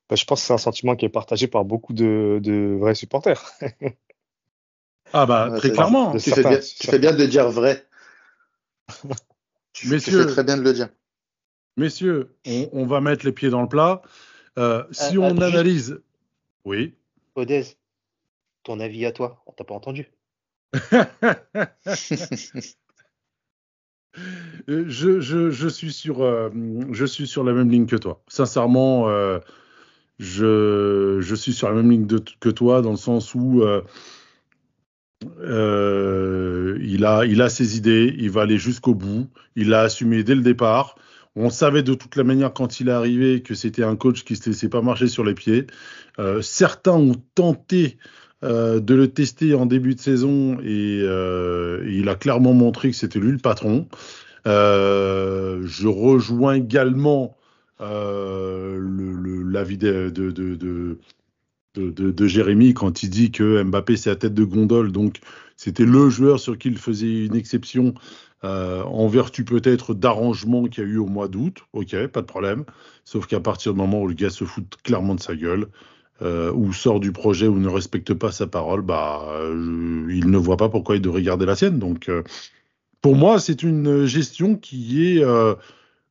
Bah, 0.10 0.16
je 0.16 0.26
pense 0.26 0.42
que 0.42 0.48
c'est 0.48 0.54
un 0.54 0.58
sentiment 0.58 0.96
qui 0.96 1.06
est 1.06 1.10
partagé 1.10 1.48
par 1.48 1.66
beaucoup 1.66 1.94
de, 1.94 2.40
de 2.42 2.78
vrais 2.80 2.96
supporters. 2.96 3.44
Ah 5.14 5.26
bah 5.28 5.50
Ouais, 5.52 5.58
très 5.60 5.72
clairement. 5.72 6.14
Tu 6.18 6.32
fais 6.32 6.42
bien, 6.42 6.60
tu 6.60 6.88
fais 6.88 7.00
bien 7.00 7.14
de 7.14 7.26
dire 7.26 7.50
vrai. 7.50 7.86
Tu, 8.92 9.08
tu 9.74 9.90
Messieurs. 9.90 10.24
fais 10.28 10.32
très 10.34 10.44
bien 10.44 10.58
de 10.58 10.64
le 10.64 10.74
dire. 10.74 10.90
Messieurs, 11.78 12.36
on, 12.48 12.70
on 12.74 12.86
va 12.88 13.02
mettre 13.02 13.24
les 13.26 13.32
pieds 13.32 13.50
dans 13.50 13.62
le 13.62 13.68
plat. 13.70 14.02
Euh, 14.58 14.84
si 14.92 15.18
Euh, 15.18 15.22
on 15.22 15.30
juste- 15.30 15.42
analyse, 15.44 16.02
oui. 16.66 16.96
Odez, 17.36 17.66
ton 18.64 18.80
avis 18.80 19.06
à 19.06 19.12
toi 19.12 19.44
On 19.46 19.52
t'a 19.52 19.64
pas 19.64 19.76
entendu. 19.76 20.10
Euh, 24.70 24.86
je, 24.88 25.20
je, 25.20 25.50
je, 25.52 25.68
suis 25.68 25.92
sur, 25.92 26.22
euh, 26.24 26.50
je 26.92 27.06
suis 27.06 27.28
sur 27.28 27.44
la 27.44 27.52
même 27.54 27.70
ligne 27.70 27.86
que 27.86 27.98
toi. 27.98 28.22
Sincèrement, 28.28 29.10
euh, 29.10 29.40
je, 30.20 31.36
suis 31.36 31.54
sur 31.54 31.70
la 31.70 31.76
même 31.76 31.92
ligne 31.92 32.08
que 32.40 32.50
toi 32.50 32.82
dans 32.82 32.92
le 32.92 32.98
sens 32.98 33.36
où 33.36 33.62
euh, 33.64 33.82
euh, 35.42 36.78
il, 36.82 37.04
a, 37.06 37.50
ses 37.50 37.78
idées, 37.78 38.14
il 38.18 38.30
va 38.30 38.44
aller 38.44 38.58
jusqu'au 38.58 38.94
bout, 38.94 39.28
il 39.56 39.70
l'a 39.70 39.82
assumé 39.82 40.24
dès 40.24 40.36
le 40.36 40.42
départ. 40.42 40.96
On 41.36 41.50
savait 41.50 41.84
de 41.84 41.94
toute 41.94 42.16
la 42.16 42.24
manière 42.24 42.54
quand 42.54 42.80
il 42.80 42.88
est 42.88 42.94
arrivé 42.94 43.42
que 43.42 43.56
c'était 43.56 43.84
un 43.84 43.98
coach 43.98 44.24
qui 44.24 44.34
ne 44.34 44.38
se 44.38 44.50
laissait 44.50 44.70
pas 44.70 44.82
marcher 44.82 45.08
sur 45.08 45.26
les 45.26 45.34
pieds. 45.34 45.68
Euh, 46.18 46.42
certains 46.42 46.94
ont 46.94 47.16
tenté 47.36 47.98
de 48.42 48.94
le 48.94 49.08
tester 49.08 49.56
en 49.56 49.66
début 49.66 49.96
de 49.96 50.00
saison 50.00 50.60
et 50.64 51.00
il 51.00 52.10
a 52.10 52.16
clairement 52.16 52.54
montré 52.54 52.92
que 52.92 52.96
c'était 52.96 53.18
lui 53.18 53.32
le 53.32 53.40
patron. 53.40 53.88
Je 54.46 55.88
rejoins 55.88 56.54
également 56.54 57.36
euh, 57.82 58.80
l'avis 59.46 59.78
de, 59.78 60.98
Jérémy 62.28 62.74
quand 62.74 63.04
il 63.04 63.10
dit 63.10 63.32
que 63.32 63.64
Mbappé 63.64 63.98
c'est 63.98 64.10
la 64.10 64.16
tête 64.16 64.34
de 64.34 64.44
gondole, 64.44 64.92
donc 64.92 65.20
c'était 65.58 65.86
le 65.86 66.10
joueur 66.10 66.40
sur 66.40 66.58
qui 66.58 66.70
il 66.70 66.78
faisait 66.78 67.26
une 67.26 67.36
exception 67.36 67.94
euh, 68.44 68.84
en 68.84 69.08
vertu 69.08 69.44
peut-être 69.44 69.94
d'arrangements 69.94 70.66
qu'il 70.66 70.84
y 70.84 70.88
a 70.88 70.90
eu 70.90 70.98
au 70.98 71.08
mois 71.08 71.28
d'août. 71.28 71.64
Ok, 71.74 71.96
pas 72.08 72.22
de 72.22 72.28
problème. 72.28 72.66
Sauf 73.04 73.26
qu'à 73.28 73.40
partir 73.40 73.74
du 73.74 73.80
moment 73.80 74.02
où 74.02 74.08
le 74.08 74.14
gars 74.14 74.30
se 74.30 74.44
fout 74.44 74.66
clairement 74.84 75.16
de 75.16 75.22
sa 75.22 75.36
gueule, 75.36 75.68
euh, 76.22 76.52
ou 76.54 76.72
sort 76.72 77.00
du 77.00 77.12
projet 77.12 77.48
ou 77.48 77.58
ne 77.58 77.68
respecte 77.68 78.14
pas 78.14 78.32
sa 78.32 78.46
parole, 78.48 78.82
bah, 78.82 79.26
il 79.52 80.30
ne 80.30 80.38
voit 80.38 80.58
pas 80.58 80.70
pourquoi 80.70 80.96
il 80.96 81.02
devrait 81.02 81.24
garder 81.24 81.46
la 81.46 81.56
sienne. 81.56 81.80
Donc, 81.80 82.08
euh, 82.08 82.24
pour 83.02 83.16
moi, 83.16 83.40
c'est 83.40 83.64
une 83.64 84.06
gestion 84.06 84.56
qui 84.56 85.18
est 85.18 85.24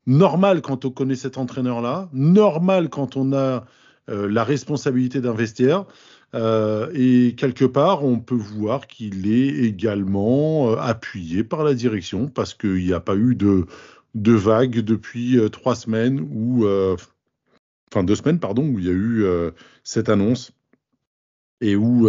normale 0.07 0.63
quand 0.63 0.85
on 0.85 0.91
connaît 0.91 1.17
cet 1.17 1.39
entraîneur-là, 1.39 2.09
normale 2.13 2.89
quand 2.89 3.17
on 3.17 3.33
a 3.33 3.65
la 4.07 4.45
responsabilité 4.45 5.23
d'investir. 5.23 5.87
et 6.35 7.35
quelque 7.39 7.65
part, 7.65 8.05
on 8.05 8.21
peut 8.21 8.35
voir 8.35 8.87
qu'il 8.87 9.33
est 9.33 9.65
également 9.65 10.77
appuyé 10.77 11.43
par 11.43 11.65
la 11.65 11.73
direction 11.73 12.29
parce 12.29 12.53
qu'il 12.53 12.85
n'y 12.85 12.93
a 12.93 13.01
pas 13.01 13.17
eu 13.17 13.35
de, 13.35 13.65
de 14.15 14.33
vague 14.33 14.81
depuis 14.81 15.39
trois 15.51 15.75
semaines 15.75 16.21
ou 16.35 16.67
enfin 17.95 18.05
deux 18.05 18.17
semaines, 18.17 18.41
pardon, 18.41 18.67
où 18.67 18.79
il 18.79 18.87
y 18.87 18.89
a 18.89 18.93
eu 18.93 19.25
euh, 19.25 19.53
cette 19.85 20.09
annonce 20.09 20.53
et 21.61 21.77
où 21.77 22.09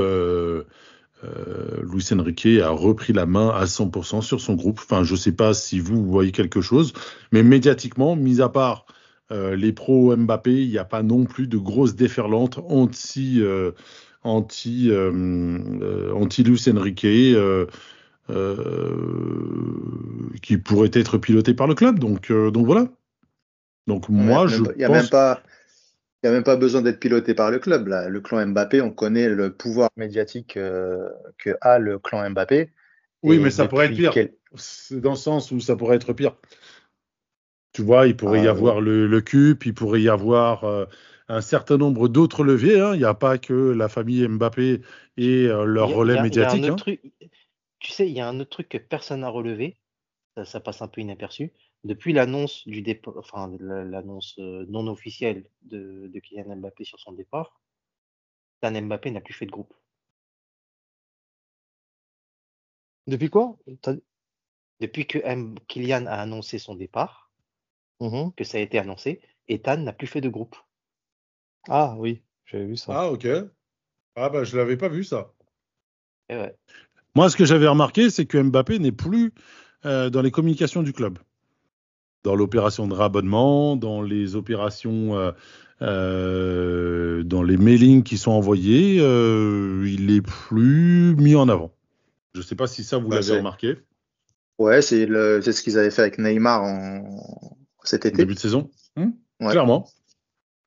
euh, 1.26 1.78
euh, 1.80 1.82
Luis 1.84 2.08
Enrique 2.12 2.48
a 2.62 2.70
repris 2.70 3.14
la 3.14 3.26
main 3.26 3.50
à 3.50 3.66
100% 3.66 4.22
sur 4.22 4.42
son 4.42 4.54
groupe. 4.56 4.80
Enfin, 4.84 5.04
je 5.04 5.14
ne 5.14 5.18
sais 5.18 5.32
pas 5.32 5.54
si 5.54 5.80
vous 5.80 6.06
voyez 6.06 6.32
quelque 6.32 6.62
chose, 6.62 6.94
mais 7.32 7.44
médiatiquement, 7.44 8.16
mis 8.16 8.42
à 8.42 8.50
part 8.50 8.86
les 9.32 9.74
pros 9.74 10.16
Mbappé, 10.16 10.54
il 10.54 10.70
n'y 10.70 10.78
a 10.78 10.86
pas 10.86 11.02
non 11.02 11.26
plus 11.26 11.48
de 11.48 11.58
grosses 11.58 11.96
déferlantes 11.96 12.60
anti 12.70 13.42
anti 14.22 14.92
anti 14.94 16.44
Luis 16.44 16.64
Enrique. 16.70 17.08
qui 20.44 20.58
pourrait 20.58 20.92
être 20.94 21.18
piloté 21.18 21.56
par 21.56 21.66
le 21.66 21.74
club. 21.74 21.98
Donc, 21.98 22.32
donc 22.32 22.66
voilà. 22.68 22.88
Donc 23.88 24.10
moi, 24.10 24.46
je 24.46 24.58
il 24.58 24.78
n'y 24.78 24.84
a 24.84 24.90
même 24.90 25.10
pas, 25.10 25.42
il 26.24 26.28
n'y 26.28 26.30
a 26.30 26.34
même 26.34 26.44
pas 26.44 26.56
besoin 26.56 26.82
d'être 26.82 27.00
piloté 27.00 27.34
par 27.34 27.52
le 27.52 27.60
club. 27.60 27.88
Là. 27.88 28.10
Le 28.10 28.22
clan 28.22 28.46
Mbappé, 28.48 28.82
on 28.82 28.92
connaît 28.92 29.30
le 29.30 29.54
pouvoir 29.54 29.90
médiatique 29.96 30.58
euh, 30.58 31.10
que 31.38 31.52
a 31.62 31.78
le 31.78 32.00
clan 32.00 32.30
Mbappé. 32.30 32.72
Oui, 33.22 33.40
mais 33.40 33.52
ça 33.52 33.68
pourrait 33.68 33.88
être 33.88 33.96
pire. 33.96 34.14
C'est 34.56 35.02
dans 35.02 35.12
le 35.12 35.18
sens 35.18 35.52
où 35.52 35.60
ça 35.60 35.76
pourrait 35.76 35.98
être 35.98 36.14
pire. 36.14 36.36
Tu 37.74 37.82
vois, 37.82 38.08
il 38.08 38.16
pourrait 38.16 38.44
y 38.44 38.48
ah, 38.48 38.52
avoir 38.52 38.80
le, 38.80 39.06
le 39.06 39.22
CUP, 39.22 39.66
il 39.66 39.74
pourrait 39.74 40.02
y 40.02 40.10
avoir 40.10 40.64
euh, 40.64 40.86
un 41.28 41.42
certain 41.42 41.78
nombre 41.78 42.08
d'autres 42.08 42.44
leviers. 42.44 42.80
Hein. 42.80 42.94
Il 42.94 43.00
n'y 43.00 43.06
a 43.06 43.14
pas 43.14 43.38
que 43.38 43.54
la 43.54 43.90
famille 43.90 44.26
Mbappé 44.28 44.82
et 45.18 45.48
euh, 45.48 45.66
leur 45.66 45.90
relais 45.90 46.22
médiatique. 46.22 46.66
Hein. 46.66 46.76
tu 47.80 47.92
sais, 47.92 48.08
il 48.08 48.14
y 48.14 48.22
a 48.22 48.28
un 48.28 48.40
autre 48.40 48.52
truc 48.52 48.70
que 48.70 48.78
personne 48.78 49.22
n'a 49.22 49.30
relevé. 49.30 49.78
ça, 50.44 50.60
passe 50.60 50.82
un 50.82 50.88
peu 50.88 51.02
inaperçu 51.02 51.52
depuis 51.86 52.14
l'annonce 52.14 52.68
du 52.68 52.82
départ, 52.82 53.14
enfin 53.18 53.56
l'annonce 53.60 54.36
euh, 54.40 54.66
non 54.68 54.88
officielle 54.88 55.46
de, 55.62 56.12
Kylian 56.20 56.58
Mbappé 56.58 56.84
sur 56.84 57.00
son 57.00 57.14
départ, 57.14 57.62
Dan 58.62 58.88
Mbappé 58.88 59.12
n'a 59.12 59.22
plus 59.22 59.36
fait 59.36 59.46
de 59.46 59.52
groupe. 59.52 59.74
Depuis 63.06 63.30
quoi? 63.30 63.56
Depuis 64.80 65.06
que 65.06 65.20
Kylian 65.68 66.08
a 66.08 66.16
annoncé 66.16 66.58
son 66.58 66.74
départ, 66.74 67.32
mmh 68.00 68.32
que 68.36 68.44
ça 68.44 68.58
a 68.58 68.62
été 68.62 68.80
annoncé, 68.80 69.22
Ethan 69.48 69.78
n'a 69.78 69.94
plus 69.94 70.08
fait 70.08 70.22
de 70.22 70.30
groupe. 70.30 70.56
Ah 71.70 71.96
oui, 72.00 72.24
j'avais 72.46 72.66
vu 72.66 72.78
ça. 72.78 73.00
Ah 73.00 73.12
ok. 73.12 73.28
Ah 74.16 74.30
bah 74.30 74.44
je 74.44 74.58
l'avais 74.58 74.76
pas 74.76 74.90
vu 74.90 75.04
ça. 75.04 75.34
Eh 76.30 76.48
Moi, 77.14 77.30
ce 77.30 77.38
que 77.38 77.46
j'avais 77.46 77.68
remarqué, 77.68 78.10
c'est 78.10 78.26
que 78.26 78.40
Mbappé 78.40 78.80
n'est 78.80 78.92
plus 78.92 79.34
euh, 79.86 80.10
dans 80.10 80.24
les 80.24 80.32
communications 80.32 80.82
du 80.82 80.92
club 80.92 81.20
dans 82.26 82.36
l'opération 82.36 82.88
de 82.88 82.94
rabonnement, 82.94 83.76
dans 83.76 84.02
les 84.02 84.36
opérations, 84.36 85.16
euh, 85.16 85.32
euh, 85.84 87.24
dans 87.24 87.44
les 87.44 87.56
mailings 87.56 88.02
qui 88.02 88.18
sont 88.18 88.32
envoyés, 88.32 88.98
euh, 89.00 89.88
il 89.88 90.10
est 90.10 90.24
plus 90.24 91.16
mis 91.16 91.36
en 91.36 91.48
avant. 91.48 91.72
Je 92.34 92.40
ne 92.40 92.44
sais 92.44 92.56
pas 92.56 92.66
si 92.66 92.84
ça 92.84 92.98
vous 92.98 93.10
bah, 93.10 93.18
l'avez 93.18 93.38
remarqué. 93.38 93.78
Ouais, 94.58 94.82
c'est 94.82 95.06
ce 95.06 95.62
qu'ils 95.62 95.78
avaient 95.78 95.92
fait 95.92 96.02
avec 96.02 96.18
Neymar 96.18 96.64
en 96.64 97.58
cet 97.84 98.08
été. 98.08 98.18
Début 98.18 98.34
de 98.34 98.40
saison. 98.40 98.72
Hmm 98.98 99.12
Clairement. 99.40 99.88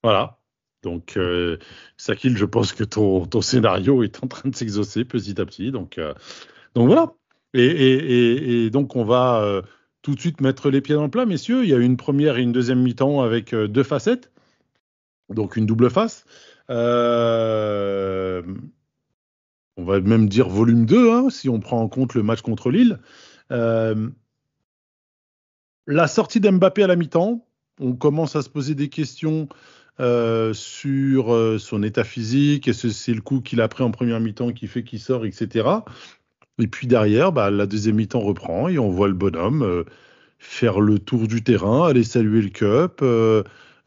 Voilà. 0.05 0.39
Donc, 0.85 1.17
euh, 1.17 1.59
Sakil, 1.97 2.37
je 2.37 2.45
pense 2.45 2.73
que 2.73 2.85
ton, 2.85 3.27
ton, 3.27 3.41
scénario 3.41 4.05
est 4.05 4.23
en 4.23 4.29
train 4.29 4.49
de 4.49 4.55
s'exaucer 4.55 5.05
petit 5.05 5.41
à 5.41 5.45
petit. 5.45 5.73
Donc, 5.73 5.99
donc 6.77 6.87
voilà. 6.87 7.13
Et, 7.53 7.65
et, 7.65 8.65
et, 8.67 8.71
donc, 8.71 8.95
on 8.95 9.05
va 9.05 9.63
tout 10.09 10.15
de 10.15 10.21
suite 10.21 10.41
mettre 10.41 10.71
les 10.71 10.81
pieds 10.81 10.95
dans 10.95 11.03
le 11.03 11.11
plat, 11.11 11.27
messieurs. 11.27 11.65
Il 11.65 11.69
y 11.69 11.75
a 11.75 11.77
une 11.77 11.99
première 11.99 12.39
et 12.39 12.43
une 12.43 12.51
deuxième 12.51 12.81
mi-temps 12.81 13.21
avec 13.21 13.53
euh, 13.53 13.69
deux 13.69 13.83
facettes, 13.83 14.33
donc 15.29 15.57
une 15.57 15.67
double 15.67 15.91
face. 15.91 16.25
Euh, 16.71 18.43
on 19.77 19.85
va 19.85 20.01
même 20.01 20.27
dire 20.27 20.49
volume 20.49 20.87
2, 20.87 21.13
hein, 21.13 21.29
si 21.29 21.51
on 21.51 21.61
prend 21.61 21.83
en 21.83 21.89
compte 21.89 22.15
le 22.15 22.23
match 22.23 22.41
contre 22.41 22.71
Lille. 22.71 23.01
Euh, 23.51 24.09
la 25.87 26.07
sortie 26.07 26.41
d'Mbappé 26.41 26.85
à 26.85 26.87
la 26.87 26.97
mi-temps, 26.97 27.47
on 27.79 27.93
commence 27.93 28.35
à 28.35 28.41
se 28.41 28.49
poser 28.49 28.75
des 28.75 28.89
questions 28.89 29.47
sur 29.99 31.61
son 31.61 31.83
état 31.83 32.05
physique, 32.05 32.69
est-ce 32.69 32.89
c'est 32.89 33.13
le 33.13 33.21
coup 33.21 33.41
qu'il 33.41 33.61
a 33.61 33.69
pris 33.69 33.83
en 33.83 33.91
première 33.91 34.21
mi-temps 34.21 34.53
qui 34.53 34.69
fait 34.69 34.85
qu'il 34.85 35.01
sort, 35.01 35.27
etc. 35.27 35.69
Et 36.59 36.67
puis 36.67 36.87
derrière, 36.87 37.33
bah, 37.33 37.51
la 37.51 37.67
deuxième 37.67 37.97
mi-temps 37.97 38.21
reprend 38.21 38.69
et 38.69 38.79
on 38.79 38.91
voit 38.91 39.09
le 39.09 39.15
bonhomme 39.15 39.63
euh, 39.63 39.85
faire 40.39 40.81
le 40.81 40.99
tour 40.99 41.29
du 41.29 41.43
terrain, 41.43 41.89
aller 41.89 42.05
saluer 42.05 42.43
le 42.43 42.49
cup, 42.49 43.01
euh, 43.03 43.43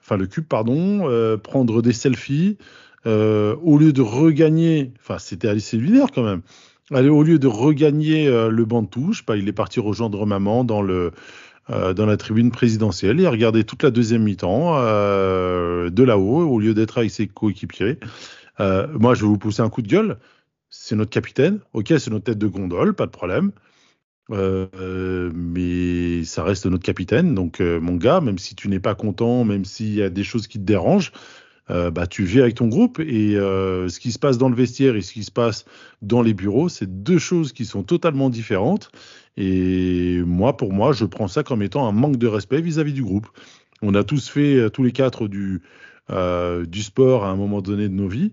le 0.10 0.28
cube, 0.28 0.46
pardon, 0.46 1.10
euh, 1.10 1.38
prendre 1.38 1.82
des 1.82 1.94
selfies. 1.94 2.58
au 3.06 3.78
lieu 3.78 3.94
de 3.94 4.02
regagner, 4.02 4.92
enfin 5.00 5.18
c'était 5.20 5.48
assez 5.48 5.78
lunaire 5.78 6.08
quand 6.14 6.24
même, 6.24 6.42
Allez, 6.94 7.08
au 7.08 7.24
lieu 7.24 7.40
de 7.40 7.48
regagner 7.48 8.28
le 8.28 8.66
banc 8.66 8.82
de 8.82 8.88
touche, 8.88 9.26
bah, 9.26 9.38
il 9.38 9.48
est 9.48 9.54
parti 9.54 9.80
rejoindre 9.80 10.26
maman 10.26 10.66
dans 10.66 10.82
le 10.82 11.12
dans 11.70 12.06
la 12.06 12.18
tribune 12.18 12.52
présidentielle 12.52 13.22
et 13.22 13.26
a 13.26 13.32
regardé 13.32 13.64
toute 13.64 13.84
la 13.84 13.92
deuxième 13.92 14.24
mi-temps 14.24 14.76
de 14.76 16.04
là-haut 16.04 16.42
au 16.42 16.60
lieu 16.60 16.74
d'être 16.74 16.98
avec 16.98 17.12
ses 17.12 17.28
coéquipiers. 17.28 17.98
moi, 18.60 19.14
je 19.14 19.22
vais 19.22 19.28
vous 19.28 19.38
pousser 19.38 19.62
un 19.62 19.70
coup 19.70 19.82
de 19.82 19.88
gueule 19.88 20.18
c'est 20.72 20.96
notre 20.96 21.12
capitaine. 21.12 21.60
Ok, 21.74 21.94
c'est 22.00 22.10
notre 22.10 22.24
tête 22.24 22.40
de 22.40 22.48
gondole, 22.48 22.96
pas 22.96 23.06
de 23.06 23.12
problème. 23.12 23.52
Euh, 24.32 25.30
mais 25.36 26.24
ça 26.24 26.44
reste 26.44 26.66
notre 26.66 26.84
capitaine. 26.84 27.36
Donc, 27.36 27.60
euh, 27.60 27.80
mon 27.80 27.96
gars, 27.96 28.22
même 28.22 28.40
si 28.40 28.56
tu 28.56 28.70
n'es 28.70 28.80
pas 28.80 28.96
content, 28.96 29.44
même 29.44 29.66
s'il 29.66 29.94
y 29.94 30.02
a 30.02 30.10
des 30.10 30.24
choses 30.24 30.48
qui 30.48 30.58
te 30.58 30.64
dérangent, 30.64 31.12
euh, 31.70 31.92
bah, 31.92 32.08
tu 32.08 32.24
vis 32.24 32.40
avec 32.42 32.56
ton 32.56 32.68
groupe. 32.68 33.00
Et 33.00 33.34
ce 33.36 34.00
qui 34.00 34.12
se 34.12 34.20
passe 34.20 34.38
dans 34.38 34.50
le 34.50 34.56
vestiaire 34.56 34.96
et 34.96 35.02
ce 35.02 35.14
qui 35.14 35.24
se 35.24 35.32
passe 35.32 35.66
dans 36.02 36.22
les 36.22 36.34
bureaux, 36.34 36.70
c'est 36.70 37.04
deux 37.04 37.20
choses 37.20 37.52
qui 37.52 37.66
sont 37.66 37.84
totalement 37.84 38.30
différentes. 38.30 38.92
Et 39.38 40.22
moi, 40.26 40.56
pour 40.56 40.72
moi, 40.72 40.94
je 40.94 41.06
prends 41.06 41.28
ça 41.28 41.44
comme 41.44 41.62
étant 41.62 41.88
un 41.88 41.92
manque 41.92 42.18
de 42.18 42.28
respect 42.28 42.62
vis-à-vis 42.62 42.94
du 42.94 43.04
groupe. 43.04 43.28
On 43.82 43.94
a 43.94 44.04
tous 44.04 44.30
fait, 44.30 44.70
tous 44.70 44.84
les 44.84 44.92
quatre, 44.94 45.28
du, 45.28 45.62
du 46.10 46.84
sport 46.84 47.26
à 47.26 47.30
un 47.30 47.36
moment 47.36 47.62
donné 47.62 47.90
de 47.90 47.94
nos 47.94 48.08
vies. 48.08 48.32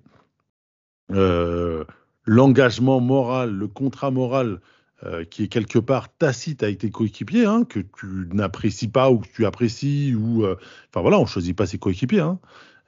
Euh, 1.13 1.85
l'engagement 2.29 3.01
moral, 3.01 3.51
le 3.51 3.67
contrat 3.67 4.11
moral 4.11 4.61
euh, 5.05 5.25
qui 5.25 5.45
est 5.45 5.49
quelque 5.49 5.79
part 5.79 6.15
tacite 6.15 6.63
avec 6.63 6.79
tes 6.79 6.91
coéquipiers, 6.91 7.47
hein, 7.47 7.65
que 7.65 7.81
tu 7.81 8.29
n'apprécies 8.33 8.89
pas 8.89 9.11
ou 9.11 9.19
que 9.19 9.29
tu 9.29 9.47
apprécies, 9.47 10.15
ou 10.15 10.45
euh, 10.45 10.57
enfin 10.91 11.01
voilà, 11.01 11.19
on 11.19 11.25
choisit 11.25 11.57
pas 11.57 11.67
ses 11.67 11.79
coéquipiers, 11.79 12.21
hein. 12.21 12.39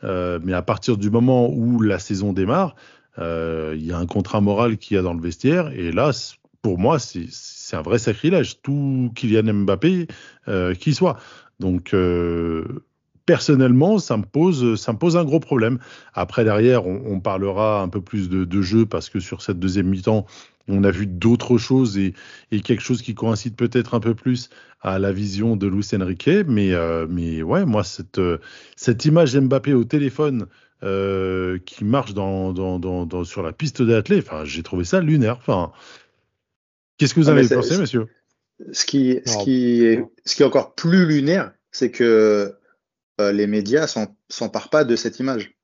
euh, 0.05 0.39
mais 0.45 0.53
à 0.53 0.61
partir 0.61 0.99
du 0.99 1.09
moment 1.09 1.49
où 1.51 1.81
la 1.81 1.99
saison 1.99 2.33
démarre, 2.33 2.77
il 3.19 3.85
y 3.85 3.93
a 3.93 3.99
un 3.99 4.07
contrat 4.07 4.41
moral 4.41 4.79
qu'il 4.79 4.97
y 4.97 4.99
a 4.99 5.03
dans 5.03 5.13
le 5.13 5.21
vestiaire, 5.21 5.69
et 5.73 5.93
là, 5.93 6.11
pour 6.63 6.79
moi, 6.79 6.99
c'est 6.99 7.77
un 7.77 7.83
vrai 7.83 7.99
sacrilège, 7.99 8.63
tout 8.63 9.11
Kylian 9.15 9.53
Mbappé 9.53 10.07
qui 10.79 10.95
soit. 10.95 11.19
Donc 11.59 11.95
personnellement, 13.31 14.01
ça 14.01 14.17
me 14.17 14.25
pose, 14.25 14.75
ça 14.75 14.93
me 14.93 14.99
pose 14.99 15.17
un 15.17 15.23
gros 15.23 15.39
problème. 15.39 15.79
Après, 16.15 16.43
derrière, 16.43 16.85
on, 16.85 17.21
parlera 17.21 17.81
un 17.81 17.89
peu 17.89 18.01
plus 18.01 18.29
de, 18.29 18.61
jeu 18.61 18.87
parce 18.87 19.09
que 19.09 19.21
sur 19.21 19.41
cette 19.41 19.61
deuxième 19.61 19.87
mi-temps, 19.87 20.27
on 20.67 20.83
a 20.83 20.91
vu 20.91 21.07
d'autres 21.07 21.57
choses 21.57 21.97
et, 21.97 22.13
quelque 22.51 22.83
chose 22.83 23.03
qui 23.03 23.15
coïncide 23.15 23.55
peut-être 23.55 23.95
un 23.95 24.01
peu 24.01 24.17
plus 24.17 24.51
à 24.81 24.99
la 24.99 25.13
vision 25.13 25.55
de 25.55 25.69
Luis 25.69 25.87
Enrique. 25.95 26.29
Mais, 26.49 26.73
euh, 26.73 27.07
mais 27.09 27.41
ouais, 27.41 27.65
moi, 27.65 27.85
cette, 27.85 28.21
cette 28.75 29.05
image 29.05 29.39
Mbappé 29.39 29.75
au 29.75 29.85
téléphone 29.85 30.47
euh, 30.83 31.61
qui 31.65 31.85
marche 31.85 32.13
dans, 32.13 32.53
dans, 32.53 33.23
sur 33.23 33.45
la 33.45 33.53
piste 33.53 33.81
d'athlée, 33.81 34.19
enfin, 34.19 34.45
j'ai 34.45 34.65
trouvé 34.65 34.83
ça 34.83 35.01
lunaire. 35.01 35.37
Enfin, 35.39 35.71
qu'est-ce 36.99 37.15
que 37.15 37.21
vous 37.21 37.29
ah, 37.29 37.35
avez 37.35 37.47
pensé, 37.47 37.79
monsieur 37.79 38.09
Ce 38.73 38.85
qui, 38.85 39.21
ce 39.25 39.39
qui, 39.45 39.85
est, 39.85 40.05
ce 40.25 40.35
qui 40.35 40.43
est 40.43 40.47
encore 40.47 40.75
plus 40.75 41.07
lunaire, 41.07 41.53
c'est 41.71 41.93
que 41.93 42.57
euh, 43.21 43.33
les 43.33 43.47
médias 43.47 43.87
s'emparent 44.29 44.71
pas 44.71 44.85
de 44.85 44.97
cette 44.97 45.19
image. 45.21 45.55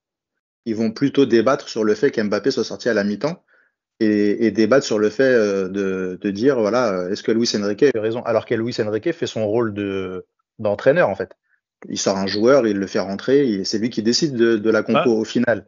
Ils 0.64 0.76
vont 0.76 0.90
plutôt 0.90 1.26
débattre 1.26 1.68
sur 1.68 1.84
le 1.84 1.94
fait 1.94 2.10
qu'Mbappé 2.10 2.50
soit 2.50 2.64
sorti 2.64 2.88
à 2.88 2.94
la 2.94 3.04
mi-temps 3.04 3.42
et, 4.00 4.46
et 4.46 4.50
débattre 4.50 4.84
sur 4.84 4.98
le 4.98 5.10
fait 5.10 5.22
euh, 5.22 5.68
de, 5.68 6.18
de 6.20 6.30
dire 6.30 6.58
voilà, 6.60 6.92
euh, 6.92 7.10
est-ce 7.10 7.22
que 7.22 7.32
Luis 7.32 7.50
Enrique 7.56 7.84
a 7.84 7.90
eu 7.94 7.98
raison? 7.98 8.22
Alors 8.22 8.44
que 8.46 8.54
Luis 8.54 8.75
Enrique 8.80 9.12
fait 9.12 9.26
son 9.26 9.46
rôle 9.46 9.72
de 9.75 10.26
d'entraîneur 10.58 11.08
en 11.08 11.14
fait. 11.14 11.32
Il 11.88 11.98
sort 11.98 12.16
un 12.16 12.26
joueur, 12.26 12.66
il 12.66 12.78
le 12.78 12.86
fait 12.86 12.98
rentrer, 12.98 13.46
et 13.48 13.64
c'est 13.64 13.78
lui 13.78 13.90
qui 13.90 14.02
décide 14.02 14.34
de, 14.34 14.56
de 14.56 14.70
la 14.70 14.82
compo 14.82 14.98
Ah. 15.04 15.08
au 15.08 15.25
final. 15.25 15.66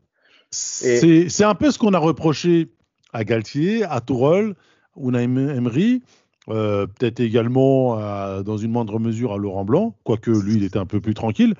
C'est 0.50 1.44
un 1.44 1.54
peu 1.54 1.70
ce 1.70 1.78
qu'on 1.78 1.92
a 1.92 1.98
reproché 1.98 2.70
à 3.12 3.24
Galtier, 3.24 3.84
à 3.84 4.00
Tourelle, 4.00 4.54
Unai 4.96 5.24
Emery, 5.24 6.02
euh, 6.48 6.86
peut-être 6.86 7.20
également 7.20 7.94
à- 7.98 8.42
dans 8.42 8.56
une 8.56 8.70
moindre 8.70 8.98
mesure 8.98 9.32
à 9.32 9.36
Laurent 9.36 9.64
Blanc, 9.64 9.94
quoique 10.04 10.30
lui 10.30 10.56
il 10.56 10.64
était 10.64 10.78
un 10.78 10.86
peu 10.86 11.00
plus 11.00 11.14
tranquille, 11.14 11.54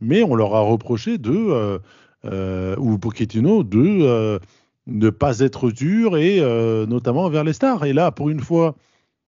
mais 0.00 0.22
on 0.22 0.34
leur 0.34 0.54
a 0.54 0.60
reproché 0.60 1.18
de, 1.18 1.32
euh, 1.32 1.78
euh, 2.24 2.76
ou 2.78 2.98
Pochettino, 2.98 3.62
de 3.62 3.78
euh, 4.02 4.38
ne 4.86 5.10
pas 5.10 5.40
être 5.40 5.70
dur 5.70 6.16
et 6.16 6.40
euh, 6.40 6.86
notamment 6.86 7.28
vers 7.30 7.44
les 7.44 7.52
stars. 7.52 7.84
Et 7.84 7.92
là, 7.92 8.10
pour 8.12 8.28
une 8.30 8.40
fois 8.40 8.74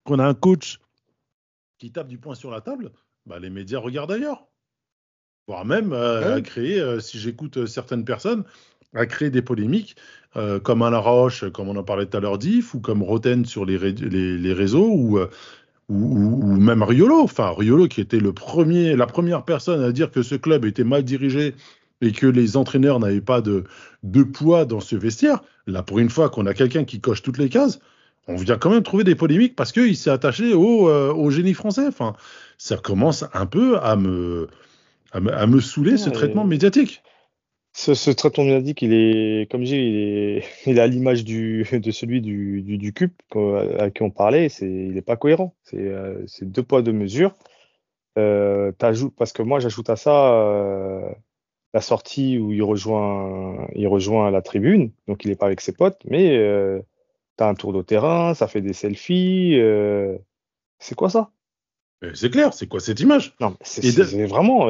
qu'on 0.04 0.18
a 0.18 0.26
un 0.26 0.34
coach 0.34 0.80
qui 1.78 1.92
tape 1.92 2.08
du 2.08 2.18
poing 2.18 2.34
sur 2.34 2.50
la 2.50 2.60
table, 2.60 2.90
bah, 3.26 3.38
les 3.38 3.50
médias 3.50 3.78
regardent 3.78 4.12
ailleurs. 4.12 4.46
Voire 5.46 5.64
même 5.64 5.92
euh, 5.92 6.26
Ouais. 6.26 6.32
à 6.34 6.40
créer, 6.42 6.80
euh, 6.80 7.00
si 7.00 7.18
j'écoute 7.18 7.56
euh, 7.58 7.66
certaines 7.66 8.04
personnes, 8.04 8.44
à 8.94 9.06
créer 9.06 9.30
des 9.30 9.42
polémiques, 9.42 9.96
euh, 10.36 10.58
comme 10.60 10.82
Alain 10.82 10.98
Roche, 10.98 11.44
comme 11.52 11.68
on 11.68 11.76
en 11.76 11.82
parlait 11.82 12.06
tout 12.06 12.16
à 12.16 12.20
l'heure 12.20 12.38
d'IF, 12.38 12.74
ou 12.74 12.80
comme 12.80 13.02
Roten 13.02 13.44
sur 13.44 13.64
les, 13.64 13.76
ré- 13.76 13.92
les, 13.92 14.38
les 14.38 14.52
réseaux, 14.52 14.90
ou, 14.90 15.18
euh, 15.18 15.28
ou, 15.88 16.56
même 16.56 16.82
Riolo. 16.82 17.22
Enfin, 17.22 17.52
Riolo 17.56 17.88
qui 17.88 18.00
était 18.00 18.20
le 18.20 18.32
premier, 18.32 18.96
la 18.96 19.06
première 19.06 19.44
personne 19.44 19.82
à 19.82 19.92
dire 19.92 20.10
que 20.10 20.22
ce 20.22 20.34
club 20.34 20.64
était 20.64 20.84
mal 20.84 21.02
dirigé 21.02 21.54
et 22.00 22.12
que 22.12 22.26
les 22.26 22.56
entraîneurs 22.56 23.00
n'avaient 23.00 23.20
pas 23.20 23.40
de, 23.40 23.64
de 24.02 24.22
poids 24.22 24.64
dans 24.64 24.80
ce 24.80 24.96
vestiaire. 24.96 25.40
Là, 25.66 25.82
pour 25.82 25.98
une 25.98 26.10
fois 26.10 26.28
qu'on 26.28 26.46
a 26.46 26.54
quelqu'un 26.54 26.84
qui 26.84 27.00
coche 27.00 27.22
toutes 27.22 27.38
les 27.38 27.48
cases, 27.48 27.80
on 28.26 28.36
vient 28.36 28.58
quand 28.58 28.70
même 28.70 28.82
trouver 28.82 29.04
des 29.04 29.14
polémiques 29.14 29.56
parce 29.56 29.72
qu'il 29.72 29.96
s'est 29.96 30.10
attaché 30.10 30.52
au, 30.54 30.88
euh, 30.88 31.12
au 31.12 31.30
génie 31.30 31.54
français. 31.54 31.86
Enfin, 31.88 32.14
ça 32.58 32.76
commence 32.76 33.24
un 33.32 33.46
peu 33.46 33.78
à 33.78 33.96
me, 33.96 34.48
à 35.12 35.20
me, 35.20 35.32
à 35.32 35.46
me 35.46 35.60
saouler 35.60 35.96
ce 35.96 36.10
traitement 36.10 36.44
médiatique. 36.44 37.02
Ce, 37.72 37.94
ce 37.94 38.10
traitement 38.10 38.44
médiatique, 38.44 38.82
il 38.82 38.92
est, 38.92 39.50
comme 39.50 39.60
je 39.62 39.66
dis, 39.66 39.76
il 39.76 39.96
est, 39.96 40.44
il 40.66 40.78
est 40.78 40.80
à 40.80 40.86
l'image 40.86 41.24
du, 41.24 41.64
de 41.72 41.90
celui 41.90 42.20
du, 42.20 42.62
du, 42.62 42.76
du 42.78 42.92
CUP 42.92 43.12
à 43.78 43.90
qui 43.90 44.02
on 44.02 44.10
parlait. 44.10 44.48
C'est, 44.48 44.66
il 44.68 44.94
n'est 44.94 45.02
pas 45.02 45.16
cohérent. 45.16 45.54
C'est, 45.62 45.76
euh, 45.78 46.26
c'est 46.26 46.50
deux 46.50 46.62
poids, 46.62 46.82
deux 46.82 46.92
mesures. 46.92 47.34
Euh, 48.18 48.72
parce 49.16 49.32
que 49.32 49.42
moi, 49.42 49.60
j'ajoute 49.60 49.90
à 49.90 49.96
ça 49.96 50.34
euh, 50.34 51.08
la 51.72 51.80
sortie 51.80 52.38
où 52.38 52.52
il 52.52 52.62
rejoint, 52.62 53.68
il 53.76 53.86
rejoint 53.86 54.30
la 54.32 54.42
tribune. 54.42 54.90
Donc, 55.06 55.24
il 55.24 55.28
n'est 55.28 55.36
pas 55.36 55.46
avec 55.46 55.60
ses 55.60 55.72
potes, 55.72 56.00
mais 56.04 56.36
euh, 56.36 56.80
tu 57.36 57.44
as 57.44 57.48
un 57.48 57.54
tour 57.54 57.72
de 57.72 57.82
terrain, 57.82 58.34
ça 58.34 58.48
fait 58.48 58.60
des 58.60 58.72
selfies. 58.72 59.56
c'est 60.80 60.94
quoi 60.96 61.10
ça? 61.10 61.30
C'est 62.14 62.30
clair, 62.30 62.54
c'est 62.54 62.66
quoi 62.68 62.80
cette 62.80 63.00
image? 63.00 63.34
Non, 63.40 63.56
c'est 63.60 63.82
de- 63.96 64.26
vraiment, 64.26 64.66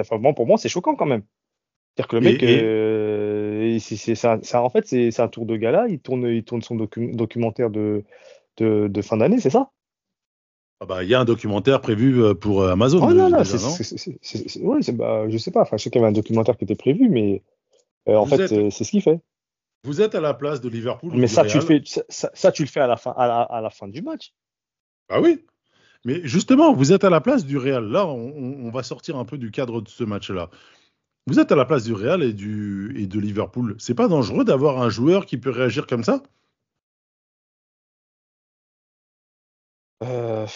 enfin, 0.00 0.18
bon, 0.18 0.34
pour 0.34 0.46
moi, 0.46 0.58
c'est 0.58 0.68
choquant 0.68 0.94
quand 0.94 1.06
même. 1.06 1.22
C'est-à-dire 1.96 2.08
que 2.08 2.16
le 2.16 2.22
mec, 2.22 2.42
Et- 2.42 2.56
et- 2.56 2.60
euh, 2.60 3.78
c'est, 3.78 4.54
en 4.54 4.70
fait, 4.70 4.86
c'est, 4.86 5.20
un 5.20 5.28
tour 5.28 5.46
de 5.46 5.56
gala. 5.56 5.86
Il 5.88 5.98
tourne, 5.98 6.26
il 6.28 6.44
tourne 6.44 6.60
son 6.60 6.76
docu- 6.76 7.14
documentaire 7.16 7.70
de, 7.70 8.04
de, 8.58 8.88
de 8.88 9.02
fin 9.02 9.16
d'année, 9.16 9.40
c'est 9.40 9.50
ça? 9.50 9.70
Ah 10.80 10.84
bah, 10.84 11.02
Il 11.04 11.08
y 11.08 11.14
a 11.14 11.20
un 11.20 11.24
documentaire 11.24 11.80
prévu 11.80 12.22
euh, 12.22 12.34
pour 12.34 12.60
euh, 12.60 12.72
Amazon. 12.72 13.00
Oh 13.02 13.14
non, 13.14 13.30
non, 13.30 13.42
c'est, 13.44 14.60
ouais, 14.60 14.80
bah, 14.92 15.26
je 15.28 15.38
sais 15.38 15.50
pas. 15.50 15.62
Enfin, 15.62 15.78
je 15.78 15.84
sais 15.84 15.90
qu'il 15.90 16.02
y 16.02 16.04
avait 16.04 16.10
un 16.10 16.14
documentaire 16.14 16.58
qui 16.58 16.64
était 16.64 16.74
prévu, 16.74 17.08
mais 17.08 17.42
euh, 18.10 18.16
en 18.16 18.26
fait, 18.26 18.52
êtes- 18.52 18.70
c'est 18.70 18.84
ce 18.84 18.90
qu'il 18.90 19.00
fait. 19.02 19.18
Vous 19.84 20.02
êtes 20.02 20.14
à 20.14 20.20
la 20.20 20.34
place 20.34 20.60
de 20.60 20.68
Liverpool. 20.68 21.12
Mais 21.14 21.28
ça, 21.28 21.46
tu 21.46 21.56
le 21.56 21.64
fais, 21.64 21.82
ça, 22.10 22.52
tu 22.52 22.62
le 22.62 22.68
fais 22.68 22.80
à 22.80 22.86
la 22.86 22.96
fin, 22.96 23.14
à 23.16 23.26
la, 23.26 23.40
à 23.40 23.60
la 23.62 23.70
fin 23.70 23.88
du 23.88 24.02
match. 24.02 24.34
Ah 25.08 25.20
oui. 25.22 25.46
Mais 26.04 26.20
justement, 26.24 26.74
vous 26.74 26.92
êtes 26.92 27.04
à 27.04 27.10
la 27.10 27.22
place 27.22 27.46
du 27.46 27.56
Real. 27.56 27.86
Là, 27.86 28.06
on 28.06 28.70
va 28.70 28.82
sortir 28.82 29.16
un 29.16 29.24
peu 29.24 29.38
du 29.38 29.50
cadre 29.50 29.80
de 29.80 29.88
ce 29.88 30.04
match-là. 30.04 30.50
Vous 31.28 31.40
êtes 31.40 31.50
à 31.50 31.56
la 31.56 31.64
place 31.64 31.82
du 31.84 31.92
Real 31.92 32.22
et, 32.22 32.32
du, 32.32 32.94
et 32.96 33.06
de 33.08 33.18
Liverpool. 33.18 33.74
C'est 33.78 33.94
pas 33.94 34.06
dangereux 34.06 34.44
d'avoir 34.44 34.80
un 34.80 34.88
joueur 34.90 35.26
qui 35.26 35.38
peut 35.38 35.50
réagir 35.50 35.86
comme 35.88 36.04
ça? 36.04 36.22
Euh, 40.04 40.46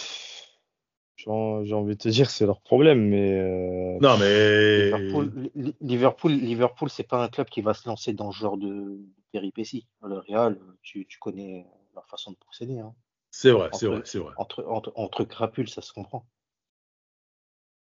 j'ai 1.16 1.30
en- 1.30 1.64
j'ai 1.64 1.74
envie 1.74 1.94
de 1.96 2.00
te 2.00 2.08
dire, 2.08 2.30
c'est 2.30 2.46
leur 2.46 2.60
problème, 2.60 3.08
mais 3.08 3.32
euh, 3.40 3.98
Non, 4.00 4.16
mais. 4.18 4.84
Liverpool, 4.84 5.50
Li- 5.56 5.74
Liverpool, 5.80 6.32
Liverpool, 6.32 6.88
c'est 6.90 7.08
pas 7.08 7.22
un 7.24 7.28
club 7.28 7.48
qui 7.48 7.62
va 7.62 7.74
se 7.74 7.88
lancer 7.88 8.12
dans 8.12 8.30
ce 8.30 8.38
genre 8.38 8.56
de 8.56 9.00
péripéties. 9.32 9.88
Le 10.04 10.18
Real, 10.18 10.58
tu, 10.82 11.06
tu 11.06 11.18
connais 11.18 11.66
leur 11.94 12.06
façon 12.06 12.30
de 12.30 12.36
procéder. 12.36 12.78
hein. 12.78 12.94
C'est 13.32 13.50
vrai, 13.50 13.70
c'est 13.72 13.86
Entre- 13.86 13.96
vrai, 13.96 14.02
c'est 14.04 14.18
vrai. 14.18 14.32
Entre, 14.36 14.64
entre, 14.68 14.92
entre 14.94 15.24
crapules, 15.24 15.68
ça 15.68 15.82
se 15.82 15.92
comprend. 15.92 16.26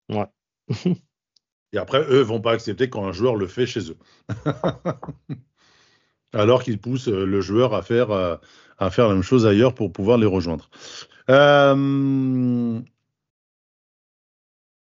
Et 1.73 1.77
après, 1.77 2.01
eux 2.09 2.21
vont 2.21 2.41
pas 2.41 2.53
accepter 2.53 2.89
quand 2.89 3.05
un 3.05 3.11
joueur 3.11 3.35
le 3.35 3.47
fait 3.47 3.65
chez 3.65 3.91
eux. 3.91 3.97
Alors 6.33 6.63
qu'ils 6.63 6.79
poussent 6.79 7.09
euh, 7.09 7.25
le 7.25 7.41
joueur 7.41 7.73
à 7.73 7.81
faire, 7.81 8.11
euh, 8.11 8.35
à 8.77 8.89
faire 8.89 9.07
la 9.07 9.13
même 9.13 9.23
chose 9.23 9.45
ailleurs 9.45 9.73
pour 9.73 9.91
pouvoir 9.91 10.17
les 10.17 10.25
rejoindre. 10.25 10.69
Euh... 11.29 12.79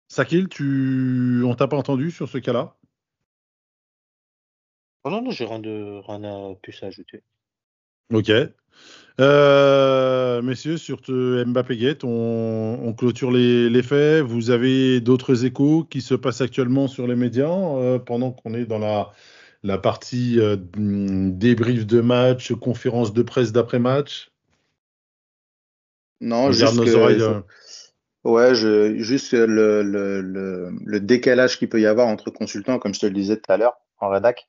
Sakil, 0.08 0.50
tu... 0.50 1.44
on 1.46 1.56
t'a 1.56 1.68
pas 1.68 1.78
entendu 1.78 2.12
sur 2.12 2.28
ce 2.28 2.38
cas-là? 2.38 2.76
Oh 5.04 5.10
non, 5.10 5.22
non, 5.22 5.32
j'ai 5.32 5.46
rien 5.46 5.60
de 5.60 6.00
rien 6.06 6.24
à 6.24 6.56
plus 6.62 6.84
à 6.84 6.88
ajouter. 6.88 7.24
Ok. 8.14 8.30
Euh, 9.22 10.42
messieurs, 10.42 10.78
sur 10.78 10.98
Mbappé 11.08 11.78
Gate, 11.78 12.04
on, 12.04 12.80
on 12.82 12.94
clôture 12.94 13.32
les, 13.32 13.70
les 13.70 13.84
faits. 13.84 14.24
Vous 14.24 14.50
avez 14.50 15.00
d'autres 15.00 15.46
échos 15.46 15.84
qui 15.84 16.02
se 16.02 16.16
passent 16.16 16.42
actuellement 16.42 16.88
sur 16.88 17.06
les 17.08 17.16
médias 17.16 17.48
euh, 17.50 18.00
pendant 18.00 18.32
qu'on 18.32 18.54
est 18.56 18.66
dans 18.66 18.80
la, 18.80 19.12
la 19.64 19.78
partie 19.78 20.40
euh, 20.40 20.58
mm, 20.76 21.38
débrief 21.38 21.86
de 21.86 22.02
match, 22.02 22.52
conférence 22.54 23.14
de 23.14 23.22
presse 23.22 23.52
d'après-match 23.52 24.32
Non, 26.20 26.46
On 26.46 26.52
juste 26.52 26.64
garde 26.64 26.76
nos 26.78 26.86
que- 26.86 26.98
oreilles. 26.98 27.24
Ouais, 28.24 28.54
je, 28.54 28.98
juste 29.00 29.34
le, 29.34 29.82
le, 29.82 30.22
le, 30.22 30.72
le 30.86 31.00
décalage 31.00 31.58
qu'il 31.58 31.70
peut 31.70 31.82
y 31.82 31.88
avoir 31.88 32.08
entre 32.08 32.30
consultants, 32.30 32.78
comme 32.78 32.94
je 32.94 33.00
te 33.00 33.06
le 33.08 33.14
disais 33.14 33.36
tout 33.36 33.52
à 33.52 33.58
l'heure, 33.58 33.74
en 34.00 34.10
rédac. 34.10 34.48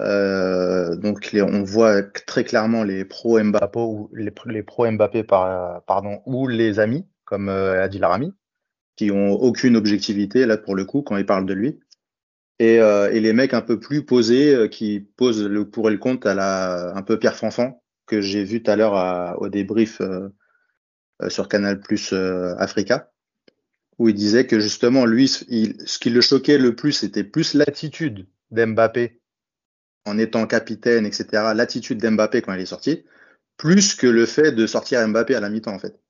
Euh, 0.00 0.94
donc, 0.96 1.30
on 1.34 1.62
voit 1.62 2.02
très 2.02 2.44
clairement 2.44 2.84
les 2.84 3.04
pro 3.04 3.42
Mbappé 3.42 3.78
ou 3.78 4.10
les, 4.12 4.62
pro 4.62 4.90
Mbappé 4.90 5.24
par, 5.24 5.82
pardon, 5.84 6.20
ou 6.26 6.48
les 6.48 6.78
amis, 6.78 7.06
comme 7.24 7.48
euh, 7.48 7.82
Adil 7.82 8.04
Rami, 8.04 8.34
qui 8.96 9.10
ont 9.10 9.32
aucune 9.32 9.76
objectivité 9.76 10.46
là 10.46 10.56
pour 10.56 10.74
le 10.74 10.84
coup 10.84 11.02
quand 11.02 11.16
ils 11.16 11.26
parlent 11.26 11.46
de 11.46 11.54
lui. 11.54 11.80
Et, 12.58 12.80
euh, 12.80 13.10
et 13.12 13.20
les 13.20 13.34
mecs 13.34 13.52
un 13.52 13.60
peu 13.60 13.78
plus 13.78 14.04
posés 14.04 14.54
euh, 14.54 14.68
qui 14.68 15.00
posent 15.00 15.44
le 15.44 15.68
pour 15.68 15.90
et 15.90 15.92
le 15.92 15.98
contre 15.98 16.26
à 16.26 16.34
la 16.34 16.96
un 16.96 17.02
peu 17.02 17.18
Pierre 17.18 17.36
Fanfan 17.36 17.82
que 18.06 18.22
j'ai 18.22 18.44
vu 18.44 18.62
tout 18.62 18.70
à 18.70 18.76
l'heure 18.76 19.36
au 19.42 19.48
débrief 19.48 20.00
euh, 20.00 20.28
sur 21.28 21.48
Canal 21.48 21.80
Plus 21.80 22.12
Africa, 22.12 23.10
où 23.98 24.08
il 24.08 24.14
disait 24.14 24.46
que 24.46 24.60
justement, 24.60 25.06
lui, 25.06 25.26
ce 25.26 25.98
qui 25.98 26.10
le 26.10 26.20
choquait 26.20 26.56
le 26.56 26.76
plus, 26.76 26.92
c'était 26.92 27.24
plus 27.24 27.54
l'attitude 27.54 28.28
d'Mbappé 28.52 29.20
en 30.06 30.18
étant 30.18 30.46
capitaine, 30.46 31.04
etc., 31.04 31.26
l'attitude 31.54 32.00
d'Mbappé 32.00 32.40
quand 32.40 32.54
il 32.54 32.60
est 32.60 32.66
sorti, 32.66 33.04
plus 33.58 33.94
que 33.94 34.06
le 34.06 34.24
fait 34.26 34.52
de 34.52 34.66
sortir 34.66 35.06
Mbappé 35.06 35.34
à 35.34 35.40
la 35.40 35.50
mi-temps, 35.50 35.74
en 35.74 35.78
fait. 35.78 36.00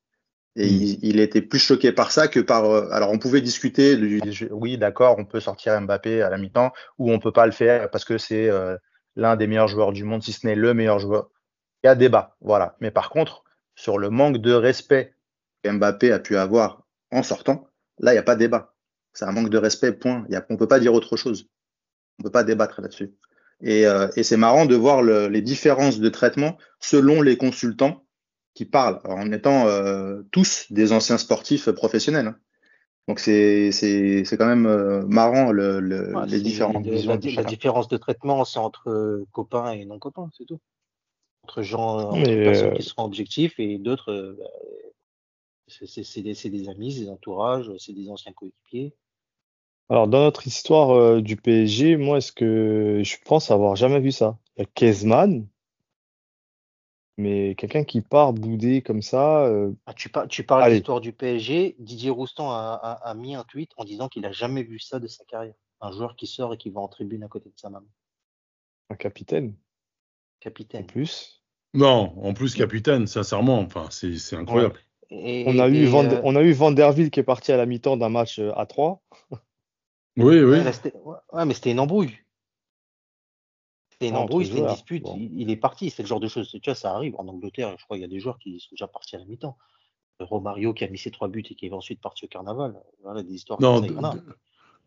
Et 0.54 0.66
Mm. 0.66 0.82
il, 0.82 0.98
il 1.02 1.20
était 1.20 1.42
plus 1.42 1.58
choqué 1.58 1.92
par 1.92 2.12
ça 2.12 2.28
que 2.28 2.40
par. 2.40 2.64
euh, 2.66 2.88
alors, 2.92 3.10
on 3.10 3.18
pouvait 3.18 3.40
discuter, 3.40 3.96
du, 3.96 4.20
oui, 4.50 4.78
d'accord, 4.78 5.16
on 5.18 5.24
peut 5.24 5.40
sortir 5.40 5.80
Mbappé 5.80 6.22
à 6.22 6.30
la 6.30 6.38
mi-temps, 6.38 6.72
ou 6.98 7.10
on 7.12 7.18
peut 7.18 7.32
pas 7.32 7.46
le 7.46 7.52
faire 7.52 7.90
parce 7.90 8.04
que 8.04 8.18
c'est 8.18 8.48
euh, 8.48 8.76
l'un 9.16 9.36
des 9.36 9.46
meilleurs 9.46 9.68
joueurs 9.68 9.92
du 9.92 10.04
monde, 10.04 10.22
si 10.22 10.32
ce 10.32 10.46
n'est 10.46 10.54
le 10.54 10.74
meilleur 10.74 10.98
joueur. 10.98 11.30
Il 11.82 11.88
y 11.88 11.90
a 11.90 11.94
débat, 11.94 12.36
voilà. 12.40 12.76
Mais 12.80 12.90
par 12.90 13.10
contre, 13.10 13.44
sur 13.74 13.98
le 13.98 14.10
manque 14.10 14.38
de 14.38 14.52
respect 14.52 15.14
qu'Mbappé 15.62 16.12
a 16.12 16.18
pu 16.18 16.36
avoir 16.36 16.86
en 17.12 17.22
sortant, 17.22 17.68
là, 17.98 18.12
il 18.12 18.14
n'y 18.14 18.18
a 18.18 18.22
pas 18.22 18.36
débat. 18.36 18.74
C'est 19.12 19.24
un 19.24 19.32
manque 19.32 19.50
de 19.50 19.58
respect, 19.58 19.92
point. 19.92 20.26
Y 20.28 20.36
a, 20.36 20.44
on 20.50 20.54
ne 20.54 20.58
peut 20.58 20.68
pas 20.68 20.80
dire 20.80 20.92
autre 20.92 21.16
chose. 21.16 21.48
On 22.18 22.22
ne 22.22 22.24
peut 22.24 22.32
pas 22.32 22.44
débattre 22.44 22.80
là-dessus. 22.82 23.14
Et, 23.62 23.86
euh, 23.86 24.08
et 24.16 24.22
c'est 24.22 24.36
marrant 24.36 24.66
de 24.66 24.74
voir 24.76 25.02
le- 25.02 25.28
les 25.28 25.42
différences 25.42 25.98
de 26.00 26.08
traitement 26.08 26.58
selon 26.80 27.22
les 27.22 27.36
consultants 27.36 28.04
qui 28.54 28.64
parlent, 28.64 29.00
en 29.04 29.32
étant 29.32 29.66
euh, 29.66 30.22
tous 30.32 30.66
des 30.70 30.92
anciens 30.92 31.18
sportifs 31.18 31.70
professionnels. 31.70 32.28
hein. 32.28 32.36
Donc 33.08 33.20
c'est 33.20 33.72
c'est 33.72 34.24
c'est 34.24 34.36
quand 34.36 34.46
même 34.46 34.66
euh, 34.66 35.04
marrant 35.06 35.52
le, 35.52 35.80
le- 35.80 36.12
Ouais, 36.14 36.26
les 36.26 36.40
différentes 36.40 36.84
la, 36.86 36.92
visions 36.92 37.12
la- 37.12 37.18
de 37.18 37.36
la 37.36 37.44
différence 37.44 37.88
de 37.88 37.96
traitement, 37.96 38.44
c'est 38.44 38.58
entre 38.58 39.24
copains 39.32 39.72
et 39.72 39.84
non 39.84 39.98
copains, 39.98 40.28
c'est 40.36 40.44
tout. 40.46 40.60
Entre 41.44 41.62
gens, 41.62 41.98
entre 42.10 42.36
personnes 42.42 42.70
euh, 42.70 42.76
qui 42.76 42.82
seront 42.82 43.04
objectifs 43.04 43.58
et 43.60 43.78
d'autres, 43.78 44.12
euh, 44.12 44.36
bah, 44.38 44.46
C'est 45.68 46.22
des, 46.22 46.34
des, 46.34 46.68
amis, 46.68 46.92
c'est 46.92 47.00
des 47.00 47.08
entourages, 47.08 47.70
c'est 47.78 47.92
des 47.92 48.08
anciens 48.10 48.32
coéquipiers. 48.32 48.94
Alors, 49.88 50.06
dans 50.08 50.20
notre 50.20 50.46
histoire 50.46 50.90
euh, 50.90 51.20
du 51.20 51.36
PSG, 51.36 51.96
moi, 51.96 52.18
est-ce 52.18 52.30
que 52.32 53.00
je 53.04 53.16
pense 53.24 53.50
avoir 53.50 53.74
jamais 53.76 53.98
vu 54.00 54.12
ça? 54.12 54.38
Il 54.56 54.60
y 54.62 54.64
a 54.64 54.66
Kezman, 54.74 55.46
mais 57.18 57.54
quelqu'un 57.56 57.84
qui 57.84 58.00
part 58.00 58.32
bouder 58.32 58.82
comme 58.82 59.02
ça. 59.02 59.44
euh, 59.46 59.72
Ah, 59.86 59.94
tu, 59.94 60.08
par- 60.08 60.28
tu 60.28 60.44
parles 60.44 60.62
de 60.62 60.66
allez, 60.66 60.76
l'histoire 60.76 61.00
du 61.00 61.12
PSG. 61.12 61.76
Didier 61.78 62.10
Roustan 62.10 62.50
a, 62.50 62.78
a- 62.82 63.08
a 63.10 63.14
mis 63.14 63.34
un 63.34 63.44
tweet 63.44 63.70
en 63.76 63.84
disant 63.84 64.08
qu'il 64.08 64.24
a 64.26 64.32
jamais 64.32 64.62
vu 64.62 64.78
ça 64.78 64.98
de 64.98 65.06
sa 65.06 65.24
carrière. 65.24 65.54
Un 65.80 65.92
joueur 65.92 66.16
qui 66.16 66.26
sort 66.26 66.54
et 66.54 66.58
qui 66.58 66.70
va 66.70 66.80
en 66.80 66.88
tribune 66.88 67.22
à 67.22 67.28
côté 67.28 67.48
de 67.50 67.58
sa 67.58 67.70
maman. 67.70 67.86
un 68.90 68.96
capitaine, 68.96 69.48
en 69.50 69.54
Capitaine. 70.40 70.86
plus. 70.86 71.42
Non, 71.74 72.14
en 72.24 72.32
plus, 72.34 72.54
capitaine, 72.54 73.06
sincèrement, 73.06 73.58
enfin, 73.60 73.88
c'est 73.90 74.16
c'est 74.16 74.36
incroyable. 74.36 74.78
Et, 75.10 75.42
On 75.46 75.58
a 75.58 75.68
eu 75.68 75.84
et, 75.84 75.86
Van, 75.86 76.04
euh, 76.04 76.20
on 76.24 76.34
a 76.36 76.42
eu 76.42 76.52
Van 76.52 76.72
der 76.72 76.96
Wiel 76.96 77.10
qui 77.10 77.20
est 77.20 77.22
parti 77.24 77.52
à 77.52 77.56
la 77.56 77.66
mi-temps 77.66 77.96
d'un 77.96 78.08
match 78.08 78.38
euh, 78.38 78.52
à 78.56 78.66
3. 78.66 79.02
Oui, 80.16 80.38
oui. 80.38 80.44
ouais, 80.44 80.64
là, 80.64 80.72
c'était- 80.72 80.94
ouais, 81.32 81.44
mais 81.44 81.54
c'était 81.54 81.70
une 81.72 81.80
embrouille. 81.80 82.16
C'était 83.90 84.08
une 84.08 84.16
Ah, 84.16 84.20
embrouille, 84.20 84.46
c'était 84.46 84.58
une 84.58 84.66
dispute. 84.66 85.02
Bon. 85.04 85.16
Il, 85.16 85.40
il 85.40 85.50
est 85.50 85.56
parti. 85.56 85.90
C'est 85.90 86.02
le 86.02 86.08
genre 86.08 86.20
de 86.20 86.28
choses. 86.28 86.50
Tu 86.50 86.60
vois, 86.64 86.74
ça 86.74 86.94
arrive. 86.94 87.14
En 87.18 87.26
Angleterre, 87.28 87.74
je 87.78 87.84
crois 87.84 87.96
qu'il 87.96 88.02
y 88.02 88.04
a 88.04 88.08
des 88.08 88.20
joueurs 88.20 88.38
qui 88.38 88.60
sont 88.60 88.68
déjà 88.72 88.86
partis 88.86 89.16
à 89.16 89.18
la 89.18 89.24
mi-temps. 89.24 89.56
Romario 90.20 90.72
qui 90.72 90.84
a 90.84 90.88
mis 90.88 90.98
ses 90.98 91.10
trois 91.10 91.28
buts 91.28 91.44
et 91.50 91.54
qui 91.54 91.66
est 91.66 91.72
ensuite 91.72 92.00
parti 92.00 92.24
au 92.24 92.28
carnaval. 92.28 92.74
Voilà, 93.02 93.22
des 93.22 93.34
histoires 93.34 93.60
Non, 93.60 93.80
comme 93.80 94.00
ça, 94.00 94.12
deux, 94.14 94.22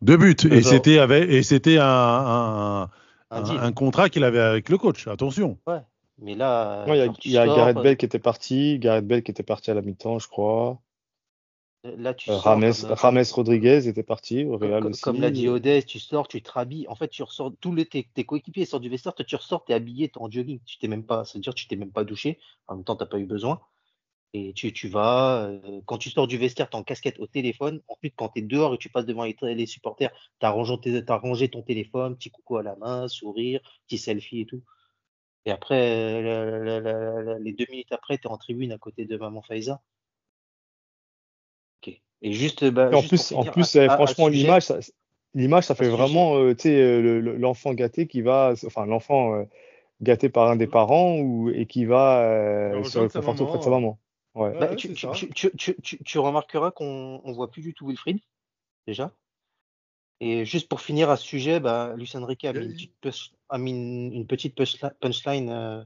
deux 0.02 0.16
buts. 0.16 0.36
Et 0.50 0.62
c'était 0.62 0.98
avec, 0.98 1.28
et 1.28 1.42
c'était 1.42 1.78
un, 1.80 2.88
un, 3.30 3.72
contrat 3.72 4.08
qu'il 4.08 4.24
avait 4.24 4.40
avec 4.40 4.68
le 4.68 4.78
coach. 4.78 5.06
Attention. 5.06 5.58
Ouais. 5.66 5.80
Mais 6.18 6.34
là, 6.34 6.84
Ouais, 6.86 7.06
Il 7.24 7.30
y 7.32 7.38
a, 7.38 7.46
y 7.46 7.50
a 7.50 7.54
Gareth 7.56 7.76
euh, 7.78 7.82
Bale 7.82 7.96
qui 7.96 8.04
était 8.04 8.18
parti, 8.18 8.78
Gareth 8.78 9.06
Bale 9.06 9.22
qui 9.22 9.30
était 9.30 9.42
parti 9.42 9.70
à 9.70 9.74
la 9.74 9.82
mi-temps, 9.82 10.18
je 10.18 10.28
crois. 10.28 10.80
Là, 11.84 12.14
tu 12.14 12.30
Euh, 12.30 12.34
sors 12.34 12.42
Rames, 12.42 12.60
comme, 12.60 12.90
euh, 12.90 12.94
Rames 12.94 13.22
Rodriguez 13.32 13.88
était 13.88 14.02
parti 14.02 14.44
au 14.44 14.56
Real 14.56 14.82
comme- 14.82 14.92
aussi. 14.92 15.00
comme 15.02 15.20
l'a 15.20 15.30
dit 15.30 15.48
Odès, 15.48 15.84
tu 15.84 15.98
sors, 15.98 16.28
tu 16.28 16.42
te 16.42 16.50
rhabilles. 16.50 16.86
En 16.88 16.94
fait, 16.94 17.08
tu 17.08 17.22
ressors, 17.22 17.52
tous 17.60 17.74
les, 17.74 17.86
tes, 17.86 18.08
tes 18.14 18.24
coéquipiers 18.24 18.64
sortent 18.66 18.82
du 18.82 18.88
vestiaire, 18.88 19.14
toi 19.14 19.24
tu 19.24 19.36
ressors, 19.36 19.64
tu 19.64 19.72
es 19.72 19.74
habillé, 19.74 20.08
tu 20.08 20.18
es 20.18 20.22
en 20.22 20.30
jogging. 20.30 20.60
Tu 20.64 20.78
t'es 20.78 20.88
même 20.88 21.04
pas, 21.04 21.24
c'est-à-dire 21.24 21.54
tu 21.54 21.66
t'es 21.68 21.76
même 21.76 21.92
pas 21.92 22.04
douché. 22.04 22.38
En 22.66 22.76
même 22.76 22.84
temps, 22.84 22.96
tu 22.96 23.06
pas 23.06 23.18
eu 23.18 23.26
besoin. 23.26 23.60
Et 24.32 24.52
tu, 24.52 24.72
tu 24.72 24.88
vas, 24.88 25.46
euh, 25.48 25.80
quand 25.86 25.98
tu 25.98 26.08
sors 26.10 26.28
du 26.28 26.38
vestiaire, 26.38 26.70
tu 26.70 26.76
en 26.76 26.84
casquette 26.84 27.18
au 27.18 27.26
téléphone. 27.26 27.80
Ensuite, 27.88 28.14
quand 28.16 28.28
tu 28.28 28.38
es 28.40 28.42
dehors 28.42 28.74
et 28.74 28.78
tu 28.78 28.88
passes 28.88 29.06
devant 29.06 29.24
les, 29.24 29.36
les 29.42 29.66
supporters, 29.66 30.12
tu 30.38 30.46
as, 30.46 30.50
rangé 30.50 31.48
ton 31.48 31.62
téléphone, 31.62 32.16
petit 32.16 32.30
coucou 32.30 32.56
à 32.58 32.62
la 32.62 32.76
main, 32.76 33.08
sourire, 33.08 33.60
petit 33.88 33.98
selfie 33.98 34.40
et 34.42 34.46
tout. 34.46 34.62
Et 35.46 35.50
après, 35.50 35.80
euh, 35.80 36.22
la- 36.22 36.80
la- 36.80 36.80
la- 36.80 37.22
la- 37.22 37.38
les 37.40 37.52
deux 37.52 37.66
minutes 37.70 37.90
après, 37.92 38.18
tu 38.18 38.28
es 38.28 38.30
en 38.30 38.36
tribune 38.36 38.70
à 38.70 38.78
côté 38.78 39.04
de 39.04 39.16
Maman 39.16 39.42
Faiza. 39.42 39.80
Et 42.22 42.32
juste, 42.32 42.64
bah, 42.70 42.90
Et 42.92 42.94
en 42.94 43.00
juste 43.00 43.08
plus, 43.08 43.32
en 43.32 43.44
plus, 43.44 43.76
à- 43.76 43.84
eh, 43.84 43.88
franchement, 43.88 44.28
l'image, 44.28 44.64
ça, 44.64 44.78
l'image, 45.34 45.64
ça 45.64 45.74
fait 45.74 45.88
vraiment, 45.88 46.36
euh, 46.36 46.54
tu 46.54 46.64
sais, 46.64 46.74
euh, 46.80 47.00
le- 47.00 47.20
le- 47.20 47.36
l'enfant 47.36 47.72
gâté 47.72 48.06
qui 48.06 48.20
va, 48.20 48.54
enfin, 48.66 48.84
l'enfant 48.86 49.34
euh, 49.34 49.44
gâté 50.02 50.28
par 50.28 50.48
un 50.50 50.56
des 50.56 50.66
parents 50.66 51.18
ou, 51.18 51.50
et 51.50 51.66
qui 51.66 51.84
va 51.84 52.20
euh, 52.22 52.68
rejoindre 52.78 52.90
sur 52.90 53.02
le 53.02 53.08
sa 53.08 53.20
conforter 53.20 53.42
auprès 53.42 53.58
de 53.58 53.62
sa 53.64 53.70
maman. 53.70 53.98
Ouais. 54.34 54.52
Bah, 54.58 54.70
Ouais, 54.70 54.76
tu, 54.76 54.88
c'est 54.88 54.94
tu, 54.94 55.06
ça. 55.06 55.12
tu, 55.12 55.30
tu, 55.30 55.50
tu, 55.56 55.76
tu- 55.82 56.04
tu 56.04 56.18
remarqueras 56.18 56.70
qu'on 56.70 57.20
on 57.24 57.32
voit 57.32 57.50
plus 57.50 57.62
du 57.62 57.74
tout 57.74 57.86
Wilfried, 57.86 58.18
déjà. 58.86 59.12
Et 60.20 60.44
juste 60.44 60.68
pour 60.68 60.82
finir 60.82 61.08
à 61.08 61.16
ce 61.16 61.24
sujet, 61.24 61.60
bah, 61.60 61.94
Luis 61.96 62.10
Enrique 62.14 62.44
a 62.44 62.52
mis 62.52 62.66
une 62.66 62.72
petite, 62.74 62.94
punch- 63.02 63.32
a 63.48 63.56
mis 63.58 63.70
une, 63.70 64.12
une 64.12 64.26
petite 64.26 64.56
punchli- 64.56 64.92
punchline 65.00 65.48
euh, 65.48 65.82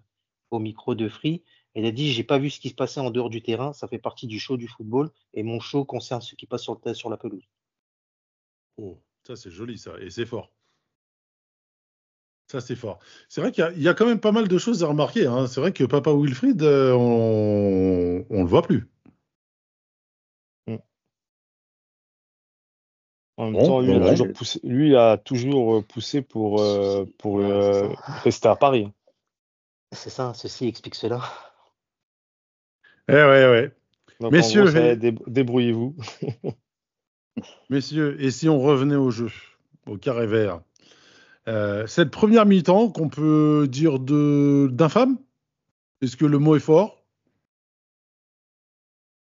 au 0.50 0.58
micro 0.58 0.96
de 0.96 1.08
Free. 1.08 1.42
Il 1.76 1.86
a 1.86 1.92
dit 1.92 2.12
J'ai 2.12 2.24
pas 2.24 2.38
vu 2.38 2.50
ce 2.50 2.58
qui 2.58 2.70
se 2.70 2.74
passait 2.74 2.98
en 3.00 3.10
dehors 3.10 3.30
du 3.30 3.40
terrain, 3.42 3.72
ça 3.72 3.86
fait 3.86 3.98
partie 4.00 4.26
du 4.26 4.40
show 4.40 4.56
du 4.56 4.66
football, 4.66 5.10
et 5.34 5.44
mon 5.44 5.60
show 5.60 5.84
concerne 5.84 6.20
ce 6.20 6.34
qui 6.34 6.46
passe 6.46 6.62
sur, 6.62 6.80
le, 6.84 6.94
sur 6.94 7.10
la 7.10 7.16
pelouse. 7.16 7.48
Oh, 8.78 9.02
ça 9.26 9.34
c'est 9.34 9.50
joli 9.50 9.76
ça, 9.78 9.98
et 10.00 10.10
c'est 10.10 10.26
fort. 10.26 10.52
Ça 12.50 12.60
c'est 12.62 12.76
fort. 12.76 12.98
C'est 13.28 13.40
vrai 13.42 13.52
qu'il 13.52 13.62
y, 13.62 13.66
a- 13.66 13.72
il 13.72 13.82
y 13.82 13.88
a 13.88 13.92
quand 13.94 14.06
même 14.06 14.20
pas 14.20 14.32
mal 14.32 14.48
de 14.48 14.58
choses 14.58 14.82
à 14.84 14.86
remarquer. 14.88 15.26
hein. 15.26 15.46
C'est 15.46 15.60
vrai 15.60 15.72
que 15.72 15.84
Papa 15.84 16.10
Wilfried, 16.12 16.62
euh, 16.62 16.92
on, 16.94 18.24
on 18.30 18.42
le 18.42 18.48
voit 18.48 18.62
plus. 18.62 18.88
En 23.36 23.44
même 23.46 23.54
Bon, 23.54 23.66
temps, 23.66 23.80
lui, 23.80 23.94
a 23.94 24.00
toujours 24.00 24.32
poussé, 24.32 24.60
lui, 24.64 24.96
a 24.96 25.16
toujours 25.18 25.84
poussé 25.86 26.20
pour, 26.22 26.60
euh, 26.60 27.04
pour 27.18 27.38
Ouais, 27.38 27.46
euh, 27.48 27.88
rester 28.24 28.48
à 28.48 28.56
Paris. 28.56 28.90
C'est 29.92 30.10
ça, 30.10 30.34
ceci 30.34 30.66
explique 30.66 30.94
cela. 30.94 31.22
Eh 33.08 33.12
ouais, 33.12 33.50
ouais. 33.50 33.72
Donc, 34.20 34.32
Messieurs, 34.32 34.64
gros, 34.64 34.94
dé- 34.96 35.14
débrouillez-vous. 35.26 35.96
Messieurs, 37.70 38.16
et 38.22 38.30
si 38.30 38.48
on 38.48 38.60
revenait 38.60 38.96
au 38.96 39.10
jeu, 39.10 39.30
au 39.86 39.96
carré 39.96 40.26
vert 40.26 40.60
Euh, 41.48 41.86
Cette 41.86 42.10
première 42.10 42.46
mi-temps 42.46 42.90
qu'on 42.90 43.08
peut 43.08 43.66
dire 43.68 43.98
de 43.98 44.68
d'infâme? 44.72 45.18
Est-ce 46.00 46.16
que 46.16 46.24
le 46.24 46.38
mot 46.38 46.56
est 46.56 46.60
fort? 46.60 47.04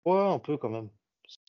Ouais, 0.05 0.18
un 0.18 0.38
peu 0.38 0.57
quand 0.57 0.71
même. 0.71 0.88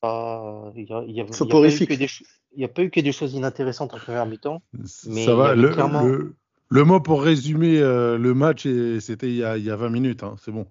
Pas- 0.01 0.71
Il 0.75 0.85
n'y 0.85 0.91
a, 0.91 0.97
a- 0.97 0.99
a 0.99 1.25
pas 1.25 1.67
eu 1.67 1.85
que 1.85 1.93
des 1.93 2.07
cho- 2.07 2.25
il 2.55 2.61
y 2.61 2.65
a 2.65 2.67
pas 2.67 2.83
eu 2.83 2.89
que 2.89 2.99
des 2.99 3.11
choses 3.11 3.33
inintéressantes 3.33 3.93
en 3.93 3.97
première 3.97 4.25
mi-temps. 4.25 4.61
Mais 5.05 5.25
Ça 5.25 5.35
va. 5.35 5.53
Le, 5.55 5.69
clairement- 5.69 6.03
le- 6.03 6.35
le 6.69 6.83
mot 6.83 6.99
pour 6.99 7.21
résumer 7.23 7.79
euh, 7.79 8.17
le 8.17 8.33
match, 8.33 8.63
c'était 8.99 9.29
il, 9.29 9.35
y 9.35 9.43
a- 9.43 9.57
il 9.57 9.63
y 9.63 9.69
a 9.71 9.75
20 9.75 9.89
minutes. 9.89 10.23
hein, 10.23 10.35
c'est 10.39 10.51
bon. 10.51 10.67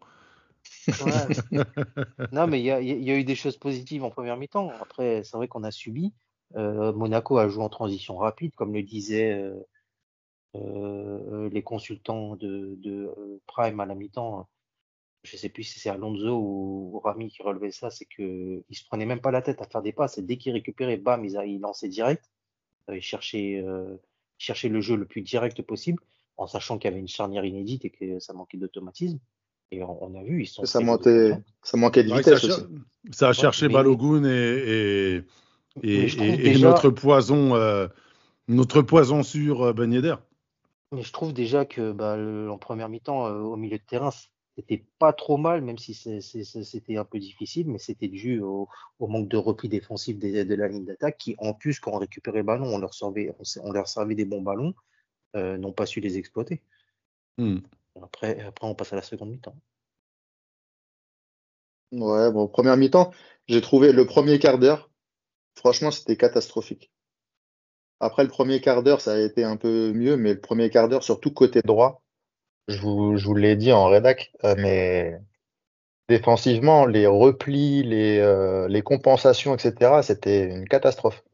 Non, 2.33 2.47
mais 2.47 2.61
il 2.61 2.65
y 2.65 2.71
a, 2.71 3.19
eu 3.19 3.25
des 3.25 3.35
choses 3.35 3.57
positives 3.57 4.05
en 4.05 4.11
première 4.11 4.37
mi-temps. 4.37 4.71
Après, 4.81 5.23
c'est 5.25 5.37
vrai 5.37 5.49
qu'on 5.49 5.65
a 5.65 5.71
subi. 5.71 6.13
Euh, 6.57 6.93
Monaco 6.93 7.39
a 7.39 7.49
joué 7.49 7.63
en 7.63 7.69
transition 7.69 8.17
rapide, 8.17 8.55
comme 8.55 8.75
le 8.75 8.83
disaient 8.83 9.33
euh, 9.33 9.55
euh, 10.57 11.49
les 11.51 11.63
consultants 11.63 12.37
de, 12.37 13.11
Prime 13.47 13.81
à 13.81 13.87
la 13.87 13.95
mi-temps. 13.95 14.49
Je 15.23 15.37
sais 15.37 15.49
plus 15.49 15.63
si 15.63 15.79
c'est 15.79 15.89
Alonso 15.89 16.37
ou, 16.37 17.01
Rami 17.05 17.29
qui 17.29 17.43
relevait 17.43 17.71
ça, 17.71 17.91
c'est 17.91 18.07
que 18.07 18.65
ils 18.69 18.77
se 18.77 18.85
prenaient 18.85 19.07
même 19.07 19.21
pas 19.21 19.31
la 19.31 19.43
tête 19.43 19.63
à 19.63 19.67
faire 19.67 19.83
des 19.83 19.93
passes. 19.93 20.19
Et 20.19 20.23
dès 20.23 20.37
qu'ils 20.37 20.53
récupéraient, 20.53 20.97
bam, 20.97 21.25
ils, 21.25 21.61
lançaient 21.61 21.89
direct. 21.89 22.31
Ils 22.89 23.01
cherchaient 23.01 23.63
le 23.63 24.81
jeu 24.81 24.97
le 24.97 25.07
plus 25.07 25.23
direct 25.23 25.63
possible, 25.63 26.03
en 26.37 26.47
sachant 26.47 26.79
qu'il 26.79 26.91
y 26.91 26.93
avait 26.93 27.01
une 27.01 27.09
charnière 27.09 27.45
inédite 27.45 27.85
et 27.85 27.91
que 27.91 28.19
ça 28.19 28.33
manquait 28.33 28.59
d'automatisme. 28.59 29.21
Et 29.73 29.83
on, 29.83 30.05
on 30.05 30.21
a 30.21 30.23
vu, 30.23 30.43
ils 30.43 30.47
sont 30.47 30.65
Ça 30.65 30.81
ça 31.63 31.77
manquait 31.77 32.05
de 32.05 32.09
ça, 32.11 32.17
vitesse 32.19 32.41
cher- 32.41 32.51
aussi. 32.57 32.67
ça 33.11 33.29
a 33.31 33.33
cherché 33.33 33.69
mais- 33.69 33.75
Balogun 33.75 34.25
et, 34.25 35.23
et, 35.83 36.07
déjà- 36.13 36.69
notre 36.69 36.91
poison, 36.91 37.55
euh, 37.57 37.89
notre 38.49 38.83
poison 38.83 39.23
sur 39.23 39.63
euh, 39.63 39.73
Ben 39.73 39.91
Yedder. 39.93 40.17
Mais 40.93 41.03
je 41.03 41.11
trouve 41.13 41.33
déjà 41.33 41.65
que 41.65 41.91
bah, 41.93 42.17
le- 42.19 42.51
en 42.51 42.59
première 42.59 42.91
mi-temps, 42.91 43.27
euh, 43.27 43.41
au 43.41 43.57
milieu 43.57 43.79
de 43.79 43.83
terrain, 43.83 44.11
c'était 44.59 44.85
pas 44.99 45.15
trop 45.15 45.39
mal, 45.39 45.63
même 45.63 45.79
si 45.79 45.95
c'était 45.95 46.97
un 46.99 47.05
peu 47.07 47.19
difficile, 47.19 47.67
mais 47.69 47.79
c'était 47.79 48.09
dû 48.09 48.41
au, 48.41 48.69
au 48.99 49.07
manque 49.07 49.29
de 49.29 49.39
repli 49.39 49.71
défensif 49.71 50.19
des- 50.19 50.45
de 50.45 50.55
la 50.55 50.69
ligne 50.69 50.85
d'attaque, 50.85 51.17
qui 51.17 51.35
en 51.39 51.55
plus, 51.55 51.81
quand 51.81 51.93
on 51.93 51.99
récupérait 51.99 52.39
le 52.41 52.45
ballon, 52.45 52.67
on 52.67 52.79
leur 52.79 52.93
servait, 52.93 53.35
on, 53.63 53.73
leur 53.73 53.89
servait 53.89 54.15
des 54.15 54.27
bons 54.27 54.43
ballons, 54.43 54.75
euh, 55.35 55.57
n'ont 55.57 55.73
pas 55.73 55.87
su 55.87 56.01
les 56.01 56.19
exploiter. 56.19 56.61
Hmm. 57.39 57.61
Après, 58.01 58.41
après, 58.41 58.67
on 58.67 58.75
passe 58.75 58.93
à 58.93 58.97
la 58.97 59.03
seconde 59.03 59.31
mi-temps. 59.31 59.57
Ouais, 61.93 62.31
bon, 62.33 62.49
première 62.49 62.77
mi-temps, 62.77 63.13
j'ai 63.49 63.61
trouvé 63.61 63.93
le 63.93 64.07
premier 64.07 64.39
quart 64.39 64.59
d'heure, 64.59 64.91
franchement, 65.57 65.91
c'était 65.91 66.17
catastrophique. 66.17 66.91
Après 68.01 68.23
le 68.23 68.29
premier 68.31 68.61
quart 68.61 68.83
d'heure, 68.83 69.01
ça 69.01 69.13
a 69.13 69.19
été 69.19 69.45
un 69.45 69.57
peu 69.57 69.93
mieux, 69.93 70.17
mais 70.17 70.35
le 70.35 70.41
premier 70.41 70.71
quart 70.71 70.89
d'heure, 70.89 71.05
surtout 71.05 71.33
côté 71.33 71.61
droit, 71.63 72.03
je 72.69 72.79
vous, 72.79 73.17
je 73.17 73.27
vous 73.27 73.35
l'ai 73.35 73.57
dit 73.57 73.73
en 73.73 73.87
rédac, 73.87 74.33
euh, 74.45 74.55
mais 74.59 75.21
défensivement, 76.09 76.87
les 76.87 77.07
replis, 77.07 77.83
les, 77.83 78.19
euh, 78.19 78.69
les 78.69 78.83
compensations, 78.83 79.55
etc., 79.57 80.03
c'était 80.03 80.45
une 80.49 80.69
catastrophe. 80.69 81.25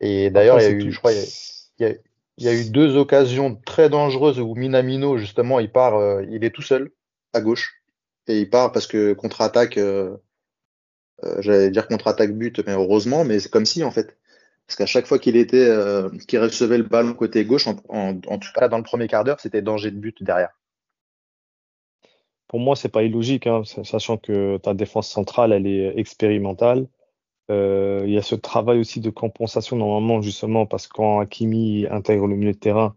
Et 0.00 0.30
d'ailleurs, 0.30 0.60
il 0.60 0.64
y 0.64 0.66
a 0.66 0.70
eu, 0.70 0.90
je 0.92 0.98
crois, 0.98 1.12
il 1.12 1.18
y 1.80 1.84
a- 1.84 1.94
il 2.38 2.44
y 2.44 2.48
a, 2.48 2.54
eu 2.54 2.70
deux 2.70 2.96
occasions 2.96 3.56
très 3.66 3.90
dangereuses 3.90 4.40
où 4.40 4.54
Minamino, 4.54 5.18
justement, 5.18 5.60
il 5.60 5.70
part, 5.70 5.96
euh, 5.96 6.24
il 6.30 6.44
est 6.44 6.50
tout 6.54 6.62
seul 6.62 6.90
à 7.34 7.40
gauche. 7.42 7.82
Et 8.28 8.40
il 8.40 8.50
part 8.50 8.72
parce 8.72 8.86
que 8.86 9.12
contre-attaque, 9.12 9.76
euh, 9.78 10.16
euh, 11.24 11.36
j'allais 11.42 11.70
dire 11.70 11.88
contre-attaque 11.88 12.32
but, 12.32 12.60
mais 12.66 12.72
heureusement, 12.72 13.24
mais 13.24 13.40
c'est 13.40 13.50
comme 13.50 13.66
si, 13.66 13.84
en 13.84 13.90
fait. 13.90 14.16
Parce 14.66 14.76
qu'à 14.76 14.86
chaque 14.86 15.06
fois 15.06 15.18
qu'il 15.18 15.36
était, 15.36 15.68
euh, 15.68 16.10
qu'il 16.28 16.38
recevait 16.40 16.78
le 16.78 16.84
ballon 16.84 17.14
côté 17.14 17.44
gauche, 17.44 17.66
en, 17.66 17.76
en- 17.88 18.20
en 18.26 18.38
tout 18.38 18.50
cas 18.54 18.68
dans 18.68 18.78
le 18.78 18.84
premier 18.84 19.08
quart 19.08 19.24
d'heure, 19.24 19.40
c'était 19.40 19.62
danger 19.62 19.90
de 19.90 19.98
but 19.98 20.22
derrière. 20.22 20.50
Pour 22.48 22.60
moi, 22.60 22.76
c'est 22.76 22.88
pas 22.90 23.02
illogique, 23.04 23.46
hein, 23.46 23.62
sa- 23.64 23.84
sachant 23.84 24.18
que 24.18 24.58
ta 24.58 24.74
défense 24.74 25.08
centrale, 25.10 25.52
elle 25.52 25.66
est 25.66 25.98
expérimentale. 25.98 26.86
Euh, 27.50 28.02
il 28.04 28.12
y 28.12 28.18
a 28.18 28.22
ce 28.22 28.34
travail 28.34 28.78
aussi 28.78 29.00
de 29.00 29.10
compensation 29.10 29.76
normalement, 29.76 30.20
justement, 30.20 30.66
parce 30.66 30.86
que 30.86 30.94
quand 30.94 31.20
Hakimi 31.20 31.86
intègre 31.90 32.26
le 32.26 32.36
milieu 32.36 32.52
de 32.52 32.58
terrain, 32.58 32.94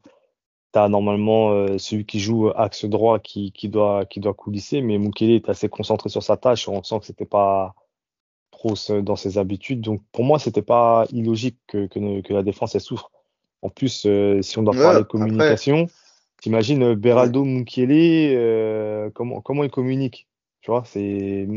tu 0.74 0.80
as 0.80 0.90
normalement 0.90 1.52
euh, 1.52 1.78
celui 1.78 2.06
qui 2.06 2.20
joue 2.20 2.50
axe 2.50 2.86
droit 2.86 3.20
qui, 3.20 3.52
qui 3.52 3.70
doit, 3.70 4.06
qui 4.06 4.20
doit 4.20 4.34
coulisser, 4.34 4.82
mais 4.82 4.98
Mukele 4.98 5.32
est 5.32 5.50
assez 5.50 5.70
concentré 5.70 6.10
sur 6.10 6.24
sa 6.24 6.38
tâche. 6.38 6.68
On 6.68 6.84
sent 6.84 7.00
que 7.00 7.06
c'était 7.06 7.26
pas 7.26 7.76
trop 8.52 8.74
dans 9.02 9.16
ses 9.16 9.38
habitudes. 9.38 9.82
Donc 9.82 10.02
pour 10.12 10.24
moi, 10.24 10.40
c'était 10.40 10.62
pas 10.62 11.06
illogique 11.12 11.58
que, 11.68 11.88
que, 11.88 12.22
que, 12.22 12.34
la 12.34 12.44
défense 12.44 12.76
elle 12.76 12.82
souffre. 12.82 13.12
En 13.62 13.70
plus, 13.70 14.06
euh, 14.06 14.42
si 14.42 14.58
on 14.58 14.64
doit 14.64 14.74
parler 14.74 15.00
de 15.00 15.06
communication, 15.06 15.88
t'imagines 16.42 16.96
Beraldo 16.96 17.44
Mukiele, 17.44 18.36
euh, 18.36 19.10
comment, 19.14 19.42
comment 19.42 19.64
il 19.64 19.70
communique? 19.70 20.28
Tu 20.62 20.72
vois, 20.72 20.84
c'est. 20.86 21.48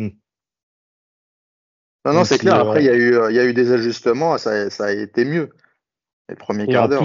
Non, 2.04 2.12
non, 2.12 2.24
c'est 2.24 2.38
clair. 2.38 2.56
Après, 2.56 2.82
il 2.82 2.86
y, 2.86 2.90
a 2.90 2.96
eu, 2.96 3.16
il 3.30 3.36
y 3.36 3.38
a 3.38 3.44
eu 3.44 3.54
des 3.54 3.72
ajustements, 3.72 4.36
ça, 4.38 4.68
ça 4.70 4.86
a 4.86 4.92
été 4.92 5.24
mieux. 5.24 5.50
Les 6.28 6.36
premiers 6.36 6.66
quarts 6.66 6.88
d'heure. 6.88 7.04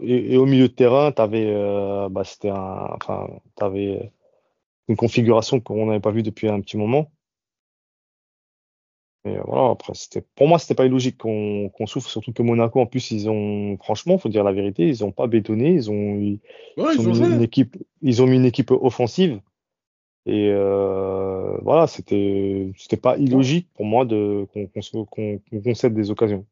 Et, 0.00 0.34
et, 0.34 0.36
au 0.36 0.46
milieu 0.46 0.68
de 0.68 0.72
terrain, 0.72 1.12
tu 1.12 1.20
avais, 1.20 1.54
bah, 2.10 2.24
c'était 2.24 2.50
un, 2.50 2.88
enfin, 2.94 3.28
avais 3.60 4.10
une 4.88 4.96
configuration 4.96 5.60
qu'on 5.60 5.86
n'avait 5.86 6.00
pas 6.00 6.10
vue 6.10 6.22
depuis 6.22 6.48
un 6.48 6.60
petit 6.60 6.76
moment. 6.76 7.10
Mais 9.24 9.38
voilà, 9.44 9.70
après, 9.72 9.92
c'était, 9.94 10.24
pour 10.36 10.46
moi, 10.46 10.58
c'était 10.60 10.76
pas 10.76 10.86
illogique 10.86 11.18
qu'on, 11.18 11.68
qu'on 11.70 11.86
souffre, 11.86 12.08
surtout 12.08 12.32
que 12.32 12.42
Monaco, 12.42 12.80
en 12.80 12.86
plus, 12.86 13.10
ils 13.10 13.28
ont, 13.28 13.76
franchement, 13.78 14.18
faut 14.18 14.28
dire 14.28 14.44
la 14.44 14.52
vérité, 14.52 14.86
ils 14.86 15.04
ont 15.04 15.10
pas 15.10 15.26
bétonné, 15.26 15.72
ils 15.72 15.90
ont, 15.90 16.20
ils, 16.20 16.38
ont 16.76 17.12
mis 17.12 17.34
une 17.34 17.42
équipe, 17.42 17.76
ils 18.02 18.22
ont 18.22 18.26
mis 18.26 18.36
une 18.36 18.44
équipe 18.44 18.70
offensive. 18.70 19.40
Et 20.26 20.50
euh, 20.50 21.56
voilà, 21.62 21.86
c'était, 21.86 22.72
c'était 22.76 22.96
pas 22.96 23.16
illogique 23.16 23.68
pour 23.74 23.86
moi 23.86 24.04
de 24.04 24.44
qu'on, 24.52 24.66
qu'on, 24.66 25.38
qu'on 25.38 25.60
concède 25.62 25.94
des 25.94 26.10
occasions. 26.10 26.44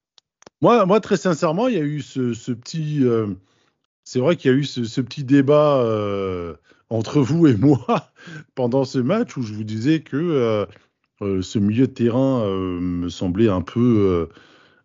Moi, 0.61 0.87
moi, 0.87 1.01
très 1.01 1.17
sincèrement, 1.17 1.67
il 1.67 1.75
y 1.75 1.79
a 1.79 1.83
eu 1.83 2.01
ce, 2.01 2.35
ce 2.35 2.53
petit, 2.53 3.01
euh, 3.03 3.27
c'est 4.05 4.21
vrai 4.21 4.37
qu'il 4.37 4.53
y 4.53 4.55
a 4.55 4.57
eu 4.57 4.63
ce, 4.63 4.85
ce 4.85 5.01
petit 5.01 5.25
débat 5.25 5.79
euh, 5.79 6.55
entre 6.89 7.21
vous 7.21 7.49
et 7.49 7.57
moi 7.57 8.13
pendant 8.55 8.85
ce 8.85 9.01
match 9.01 9.37
où 9.37 9.43
je 9.43 9.53
vous 9.53 9.65
disais 9.65 10.01
que 10.01 10.67
ce 11.21 11.59
milieu 11.59 11.89
de 11.89 11.93
terrain 11.93 12.45
me 12.47 13.09
semblait 13.09 13.49
un 13.49 13.63
peu, 13.63 14.29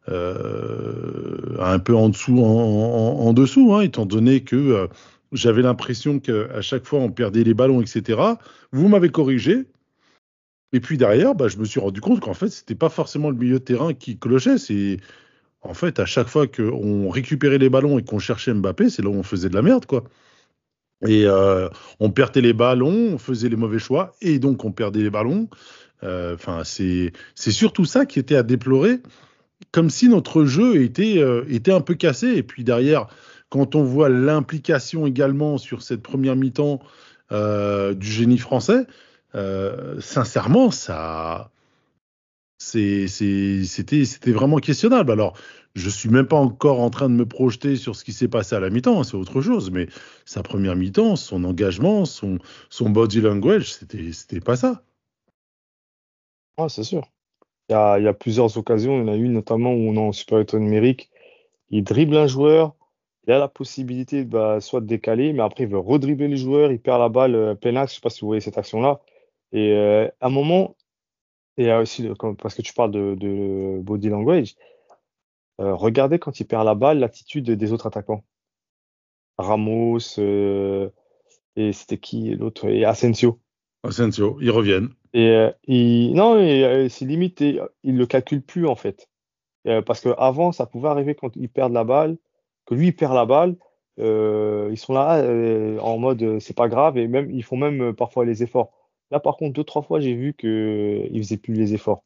un 0.08 1.80
peu 1.80 1.96
en 1.96 2.10
dessous, 2.10 2.40
en, 2.40 3.34
dessous, 3.34 3.74
hein, 3.74 3.82
étant 3.82 4.06
donné 4.06 4.42
que 4.42 4.90
j'avais 5.32 5.62
l'impression 5.62 6.20
qu'à 6.20 6.62
chaque 6.62 6.86
fois 6.86 7.00
on 7.00 7.12
perdait 7.12 7.44
les 7.44 7.54
ballons, 7.54 7.82
etc. 7.82 8.20
Vous 8.72 8.88
m'avez 8.88 9.10
corrigé. 9.10 9.66
Et 10.72 10.80
puis 10.80 10.98
derrière, 10.98 11.34
bah, 11.34 11.48
je 11.48 11.58
me 11.58 11.66
suis 11.66 11.80
rendu 11.80 12.00
compte 12.00 12.20
qu'en 12.20 12.36
fait, 12.36 12.50
c'était 12.50 12.76
pas 12.76 12.90
forcément 12.90 13.30
le 13.32 13.36
milieu 13.36 13.60
de 13.60 13.64
terrain 13.64 13.94
qui 13.94 14.18
clochait. 14.18 14.58
C'est 14.58 14.98
en 15.62 15.74
fait 15.74 16.00
à 16.00 16.06
chaque 16.06 16.28
fois 16.28 16.48
qu'on 16.48 17.10
récupérait 17.10 17.58
les 17.58 17.70
ballons 17.70 17.98
et 18.00 18.04
qu'on 18.04 18.20
cherchait 18.20 18.54
Mbappé, 18.54 18.90
c'est 18.90 19.02
là 19.02 19.10
où 19.10 19.16
on 19.16 19.24
faisait 19.24 19.50
de 19.50 19.56
la 19.56 19.62
merde, 19.62 19.86
quoi. 19.86 20.04
Et 21.08 21.26
on 22.00 22.12
perdait 22.12 22.42
les 22.42 22.54
ballons, 22.54 23.14
on 23.14 23.18
faisait 23.18 23.48
les 23.50 23.56
mauvais 23.56 23.80
choix, 23.80 24.16
et 24.22 24.38
donc 24.38 24.66
on 24.66 24.72
perdait 24.72 25.02
les 25.02 25.10
ballons. 25.10 25.48
Euh, 26.04 26.36
enfin, 26.36 26.64
c'est 26.64 27.12
c'est 27.36 27.52
surtout 27.52 27.86
ça 27.86 28.06
qui 28.06 28.20
était 28.20 28.36
à 28.36 28.44
déplorer, 28.44 29.00
comme 29.72 29.90
si 29.90 30.08
notre 30.08 30.46
jeu 30.46 30.82
était 30.82 31.18
euh, 31.20 31.44
était 31.50 31.72
un 31.72 31.82
peu 31.82 31.96
cassé. 31.96 32.28
Et 32.36 32.44
puis 32.44 32.64
derrière, 32.64 33.08
quand 33.50 33.76
on 33.76 33.84
voit 33.84 34.10
l'implication 34.10 35.06
également 35.06 35.58
sur 35.58 35.82
cette 35.82 36.02
première 36.02 36.36
mi-temps 36.36 36.80
euh, 37.32 37.94
du 37.94 38.08
génie 38.08 38.38
français, 38.38 38.86
sincèrement, 40.00 40.72
ça 40.72 41.52
c'était 42.60 44.32
vraiment 44.32 44.58
questionnable. 44.58 45.12
Alors, 45.12 45.38
je 45.76 45.90
suis 45.90 46.10
même 46.10 46.28
pas 46.28 46.36
encore 46.36 46.82
en 46.82 46.90
train 46.90 47.10
de 47.10 47.14
me 47.14 47.26
projeter 47.26 47.76
sur 47.76 47.96
ce 47.96 48.04
qui 48.04 48.12
s'est 48.12 48.28
passé 48.28 48.56
à 48.56 48.60
la 48.60 48.70
mi-temps, 48.70 49.00
hein, 49.00 49.04
c'est 49.04 49.16
autre 49.16 49.42
chose. 49.42 49.72
Mais 49.72 49.88
sa 50.26 50.44
première 50.44 50.76
mi-temps, 50.76 51.16
son 51.16 51.44
engagement, 51.44 52.06
son 52.06 52.40
body 52.82 53.22
language, 53.22 53.74
c'était 53.74 54.42
pas 54.42 54.56
ça 54.56 54.84
c'est 56.68 56.84
sûr. 56.84 57.08
Il 57.70 57.74
y 57.74 57.76
a, 57.76 58.14
plusieurs 58.14 58.58
occasions. 58.58 58.98
Il 58.98 59.08
y 59.08 59.10
en 59.10 59.14
a 59.14 59.16
une 59.16 59.34
notamment 59.34 59.72
où 59.72 59.90
on 59.90 59.96
est 59.96 60.00
en 60.00 60.12
supériorité 60.12 60.58
numérique. 60.60 61.10
Il 61.70 61.84
dribble 61.84 62.18
un 62.18 62.28
joueur. 62.28 62.76
Il 63.30 63.32
a 63.32 63.38
la 63.38 63.48
possibilité 63.48 64.24
bah, 64.26 64.60
soit 64.60 64.82
de 64.82 64.88
décaler, 64.88 65.34
mais 65.34 65.44
après 65.44 65.66
il 65.66 65.70
veut 65.70 65.78
redribbler 65.78 66.28
les 66.28 66.36
joueurs. 66.36 66.72
Il 66.72 66.80
perd 66.80 67.00
la 67.00 67.10
balle 67.10 67.36
euh, 67.36 67.54
plein 67.54 67.76
axe. 67.76 67.92
Je 67.92 67.96
sais 67.98 68.02
pas 68.02 68.10
si 68.10 68.22
vous 68.22 68.28
voyez 68.28 68.42
cette 68.42 68.58
action-là. 68.58 69.02
Et 69.52 69.74
euh, 69.74 70.08
à 70.20 70.26
un 70.26 70.30
moment, 70.32 70.76
et 71.56 71.72
aussi 71.72 72.10
parce 72.40 72.56
que 72.56 72.64
tu 72.64 72.74
parles 72.74 72.90
de, 72.90 73.14
de 73.14 73.82
body 73.84 74.10
language, 74.10 74.56
euh, 75.62 75.76
regardez 75.76 76.18
quand 76.18 76.40
il 76.40 76.46
perd 76.46 76.66
la 76.66 76.74
balle 76.74 76.98
l'attitude 76.98 77.52
des 77.52 77.72
autres 77.72 77.86
attaquants. 77.86 78.24
Ramos 79.38 80.18
euh, 80.18 80.90
et 81.56 81.72
c'était 81.72 82.00
qui 82.00 82.34
l'autre? 82.34 82.68
Et 82.68 82.84
Asensio. 82.84 83.40
Asensio, 83.84 84.40
ils 84.42 84.50
reviennent. 84.50 84.90
Et 85.14 85.30
euh, 85.30 85.52
il, 85.68 86.16
non, 86.16 86.36
euh, 86.36 86.90
c'est 86.90 87.06
limite, 87.06 87.42
il 87.42 87.96
le 87.96 88.06
calcule 88.08 88.42
plus 88.42 88.66
en 88.66 88.76
fait. 88.76 89.08
Euh, 89.68 89.84
parce 89.84 90.02
qu'avant, 90.02 90.52
ça 90.52 90.66
pouvait 90.66 90.90
arriver 90.90 91.14
quand 91.14 91.36
ils 91.36 91.48
perdent 91.48 91.74
la 91.74 91.84
balle, 91.84 92.18
que 92.70 92.76
lui 92.76 92.88
il 92.88 92.96
perd 92.96 93.14
la 93.16 93.26
balle, 93.26 93.56
ils 93.98 94.78
sont 94.78 94.94
là 94.94 95.22
en 95.82 95.98
mode 95.98 96.40
c'est 96.40 96.56
pas 96.56 96.70
grave 96.70 96.98
et 96.98 97.08
même 97.08 97.30
ils 97.32 97.44
font 97.44 97.58
même 97.58 97.94
parfois 97.94 98.26
les 98.26 98.44
efforts. 98.44 98.72
Là, 99.12 99.20
par 99.20 99.38
contre, 99.38 99.54
deux 99.54 99.64
trois 99.64 99.82
fois, 99.82 100.00
j'ai 100.00 100.14
vu 100.14 100.34
que 100.34 101.08
ils 101.12 101.22
faisaient 101.24 101.38
plus 101.38 101.56
les 101.56 101.74
efforts. 101.74 102.04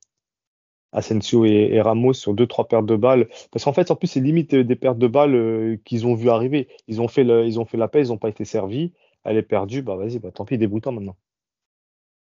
Asensio 0.94 1.44
et, 1.44 1.82
Ramos 1.82 2.14
sur 2.14 2.34
deux 2.34 2.48
trois 2.48 2.68
pertes 2.68 2.86
de 2.86 2.96
balles. 2.96 3.28
Parce 3.52 3.66
qu'en 3.66 3.74
fait, 3.74 3.92
en 3.92 3.96
plus, 3.96 4.08
c'est 4.08 4.22
limite 4.22 4.56
des 4.56 4.76
pertes 4.76 5.00
de 5.00 5.08
balles 5.08 5.80
qu'ils 5.84 6.08
ont 6.08 6.16
vu 6.16 6.30
arriver. 6.30 6.70
Ils 6.88 7.02
ont 7.02 7.08
fait 7.08 7.24
le, 7.24 7.46
ils 7.46 7.60
ont 7.60 7.66
fait 7.66 7.78
la 7.78 7.88
paix, 7.88 8.06
ils 8.06 8.10
n'ont 8.10 8.18
pas 8.18 8.30
été 8.30 8.46
servis. 8.46 8.94
Elle 9.24 9.38
est 9.38 9.44
perdue, 9.44 9.82
bah 9.82 9.96
vas-y, 9.96 10.20
bah 10.20 10.32
tant 10.32 10.46
pis, 10.46 10.58
déboutant 10.58 10.92
maintenant 10.92 11.16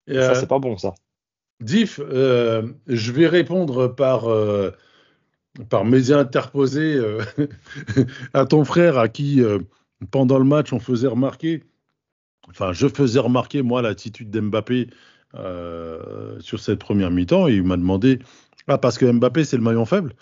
ça, 0.09 0.15
euh, 0.15 0.35
c'est 0.35 0.49
pas 0.49 0.59
bon, 0.59 0.77
ça. 0.77 0.95
Diff, 1.61 2.01
euh, 2.01 2.73
je 2.87 3.13
vais 3.13 3.27
répondre 3.27 3.89
par, 3.89 4.29
euh, 4.29 4.71
par 5.69 5.85
médias 5.85 6.19
interposés 6.19 7.01
à 8.35 8.45
ton 8.45 8.65
frère 8.65 8.99
à 8.99 9.09
qui, 9.09 9.43
pendant 10.11 10.39
le 10.39 10.45
match, 10.45 10.73
on 10.73 10.81
faisait 10.81 11.09
remarquer, 11.09 11.65
enfin, 12.49 12.73
je 12.73 12.89
faisais 12.89 13.21
remarquer, 13.21 13.63
moi, 13.63 13.83
l'attitude 13.83 14.31
d'Mbappé 14.31 14.89
sur 16.41 16.61
cette 16.61 16.79
première 16.79 17.11
mi-temps. 17.11 17.49
Il 17.49 17.63
m'a 17.63 17.77
demandé 17.77 18.19
Ah, 18.69 18.79
parce 18.79 18.99
que 18.99 19.11
Mbappé, 19.11 19.45
c'est 19.45 19.57
le 19.57 19.63
maillon 19.63 19.85
faible? 19.85 20.15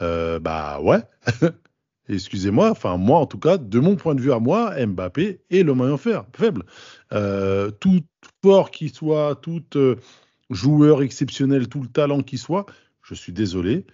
Bah 0.00 0.80
ouais. 0.80 1.02
excusez-moi, 2.08 2.70
enfin 2.70 2.96
moi 2.96 3.18
en 3.18 3.26
tout 3.26 3.38
cas, 3.38 3.58
de 3.58 3.78
mon 3.78 3.96
point 3.96 4.14
de 4.14 4.20
vue 4.20 4.32
à 4.32 4.38
moi, 4.38 4.74
Mbappé 4.84 5.40
est 5.50 5.62
le 5.62 5.74
maillon 5.74 5.98
faible. 5.98 6.64
Euh, 7.12 7.70
tout 7.70 8.00
fort 8.42 8.70
qui 8.70 8.88
soit, 8.88 9.36
tout 9.36 9.64
euh, 9.76 9.96
joueur 10.50 11.02
exceptionnel, 11.02 11.68
tout 11.68 11.82
le 11.82 11.88
talent 11.88 12.22
qui 12.22 12.38
soit, 12.38 12.66
je 13.02 13.14
suis 13.14 13.32
désolé. 13.32 13.86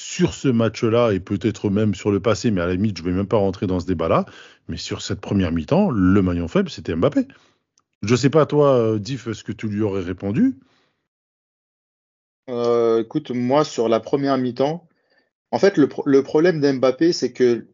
Sur 0.00 0.32
ce 0.32 0.46
match-là, 0.46 1.10
et 1.10 1.18
peut-être 1.18 1.70
même 1.70 1.96
sur 1.96 2.12
le 2.12 2.20
passé, 2.20 2.52
mais 2.52 2.60
à 2.60 2.66
la 2.68 2.74
limite, 2.74 2.96
je 2.96 3.02
ne 3.02 3.08
vais 3.08 3.16
même 3.16 3.26
pas 3.26 3.36
rentrer 3.36 3.66
dans 3.66 3.80
ce 3.80 3.86
débat-là, 3.86 4.26
mais 4.68 4.76
sur 4.76 5.02
cette 5.02 5.20
première 5.20 5.50
mi-temps, 5.50 5.90
le 5.90 6.22
maillon 6.22 6.46
faible, 6.46 6.70
c'était 6.70 6.94
Mbappé. 6.94 7.26
Je 8.02 8.12
ne 8.12 8.16
sais 8.16 8.30
pas, 8.30 8.46
toi, 8.46 8.76
euh, 8.76 9.00
Diff, 9.00 9.32
ce 9.32 9.42
que 9.42 9.50
tu 9.50 9.66
lui 9.66 9.82
aurais 9.82 10.04
répondu? 10.04 10.56
Écoute, 12.46 13.32
moi, 13.32 13.64
sur 13.64 13.88
la 13.88 13.98
première 13.98 14.38
mi-temps, 14.38 14.86
en 15.50 15.58
fait, 15.58 15.76
le, 15.76 16.22
problème 16.22 16.60
d'Mbappé, 16.60 17.12
c'est 17.12 17.32
que 17.32 17.66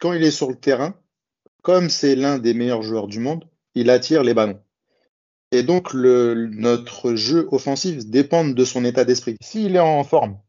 quand 0.00 0.12
il 0.12 0.24
est 0.24 0.32
sur 0.32 0.50
le 0.50 0.56
terrain, 0.56 0.96
comme 1.62 1.90
c'est 1.90 2.16
l'un 2.16 2.40
des 2.40 2.54
meilleurs 2.54 2.82
joueurs 2.82 3.06
du 3.06 3.20
monde, 3.20 3.48
il 3.76 3.90
attire 3.90 4.24
les 4.24 4.34
ballons. 4.34 4.60
Et 5.52 5.62
donc, 5.62 5.94
notre 5.94 7.14
jeu 7.14 7.46
offensif 7.52 8.04
dépend 8.04 8.44
de 8.44 8.64
son 8.64 8.84
état 8.84 9.04
d'esprit. 9.04 9.36
S'il 9.40 9.76
est 9.76 9.78
en 9.78 10.02
forme, 10.02 10.40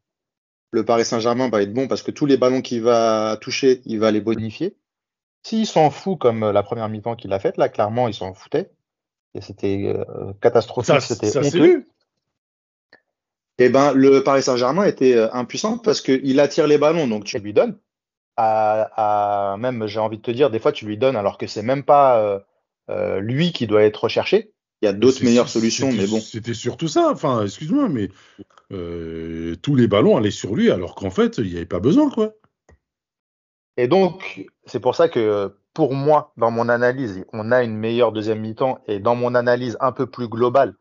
le 0.72 0.84
Paris 0.84 1.04
Saint-Germain 1.04 1.48
va 1.48 1.62
être 1.62 1.72
bon 1.72 1.88
parce 1.88 2.02
que 2.02 2.10
tous 2.10 2.26
les 2.26 2.36
ballons 2.36 2.62
qu'il 2.62 2.82
va 2.82 3.36
toucher, 3.40 3.82
il 3.86 3.98
va 3.98 4.10
les 4.10 4.20
bonifier. 4.20 4.76
S'il 5.42 5.66
s'en 5.66 5.90
fout 5.90 6.18
comme 6.18 6.50
la 6.50 6.62
première 6.62 6.88
mi-temps 6.88 7.16
qu'il 7.16 7.32
a 7.32 7.38
faite, 7.38 7.56
là, 7.56 7.68
clairement, 7.68 8.08
il 8.08 8.14
s'en 8.14 8.34
foutait. 8.34 8.70
Et 9.34 9.40
c'était 9.40 9.94
euh, 9.94 10.32
catastrophique. 10.40 11.00
C'était 11.00 11.36
honteux 11.38 11.86
eh 13.62 13.68
ben, 13.68 13.92
le 13.92 14.24
Paris 14.24 14.42
Saint-Germain 14.42 14.84
était 14.84 15.14
euh, 15.14 15.28
impuissant 15.34 15.76
parce 15.76 16.00
qu'il 16.00 16.40
attire 16.40 16.66
les 16.66 16.78
ballons, 16.78 17.06
donc 17.06 17.24
tu 17.24 17.38
lui 17.38 17.52
donnes. 17.52 17.78
À, 18.38 19.56
même, 19.58 19.86
j'ai 19.86 20.00
envie 20.00 20.16
de 20.16 20.22
te 20.22 20.30
dire, 20.30 20.48
des 20.48 20.58
fois, 20.58 20.72
tu 20.72 20.86
lui 20.86 20.96
donnes 20.96 21.14
alors 21.14 21.36
que 21.36 21.46
c'est 21.46 21.62
même 21.62 21.82
pas 21.82 22.18
euh, 22.20 22.38
euh, 22.88 23.20
lui 23.20 23.52
qui 23.52 23.66
doit 23.66 23.82
être 23.82 24.04
recherché. 24.04 24.54
Il 24.82 24.86
y 24.86 24.88
a 24.88 24.92
d'autres 24.92 25.22
meilleures 25.22 25.48
solutions, 25.48 25.92
mais 25.92 26.06
bon. 26.06 26.20
C'était 26.20 26.54
surtout 26.54 26.88
ça. 26.88 27.10
Enfin, 27.10 27.44
excuse-moi, 27.44 27.88
mais 27.88 28.08
tous 28.70 29.74
les 29.74 29.86
ballons 29.86 30.16
allaient 30.16 30.30
sur 30.30 30.54
lui 30.54 30.70
alors 30.70 30.94
qu'en 30.94 31.10
fait, 31.10 31.38
il 31.38 31.50
n'y 31.50 31.56
avait 31.56 31.66
pas 31.66 31.80
besoin, 31.80 32.10
quoi. 32.10 32.34
Et 33.76 33.88
donc, 33.88 34.46
c'est 34.66 34.80
pour 34.80 34.94
ça 34.94 35.08
que 35.08 35.54
pour 35.74 35.94
moi, 35.94 36.32
dans 36.36 36.50
mon 36.50 36.68
analyse, 36.68 37.24
on 37.32 37.52
a 37.52 37.62
une 37.62 37.76
meilleure 37.76 38.12
deuxième 38.12 38.40
mi-temps 38.40 38.80
et 38.86 38.98
dans 38.98 39.14
mon 39.14 39.34
analyse 39.34 39.76
un 39.80 39.92
peu 39.92 40.06
plus 40.06 40.28
globale, 40.28 40.74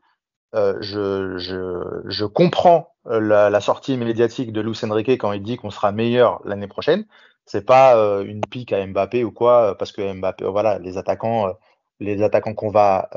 euh, 0.56 0.78
je, 0.82 1.38
je, 1.38 2.02
je, 2.06 2.26
comprends 2.26 2.96
euh, 3.06 3.20
la, 3.20 3.50
la, 3.52 3.62
sortie 3.62 3.98
médiatique 3.98 4.52
de 4.52 4.62
Luis 4.62 4.80
Enrique 4.84 5.12
quand 5.12 5.32
il 5.32 5.44
dit 5.44 5.58
qu'on 5.58 5.70
sera 5.70 5.92
meilleur 5.92 6.42
l'année 6.44 6.68
prochaine. 6.68 7.06
C'est 7.46 7.66
pas 7.66 7.98
euh, 7.98 8.24
une 8.24 8.42
pique 8.42 8.74
à 8.74 8.86
Mbappé 8.86 9.24
ou 9.24 9.32
quoi, 9.32 9.78
parce 9.78 9.92
que 9.92 10.14
Mbappé, 10.14 10.46
voilà, 10.46 10.80
les 10.80 10.98
attaquants, 10.98 11.54
les 12.00 12.22
attaquants 12.22 12.54
qu'on 12.54 12.70
va, 12.70 13.10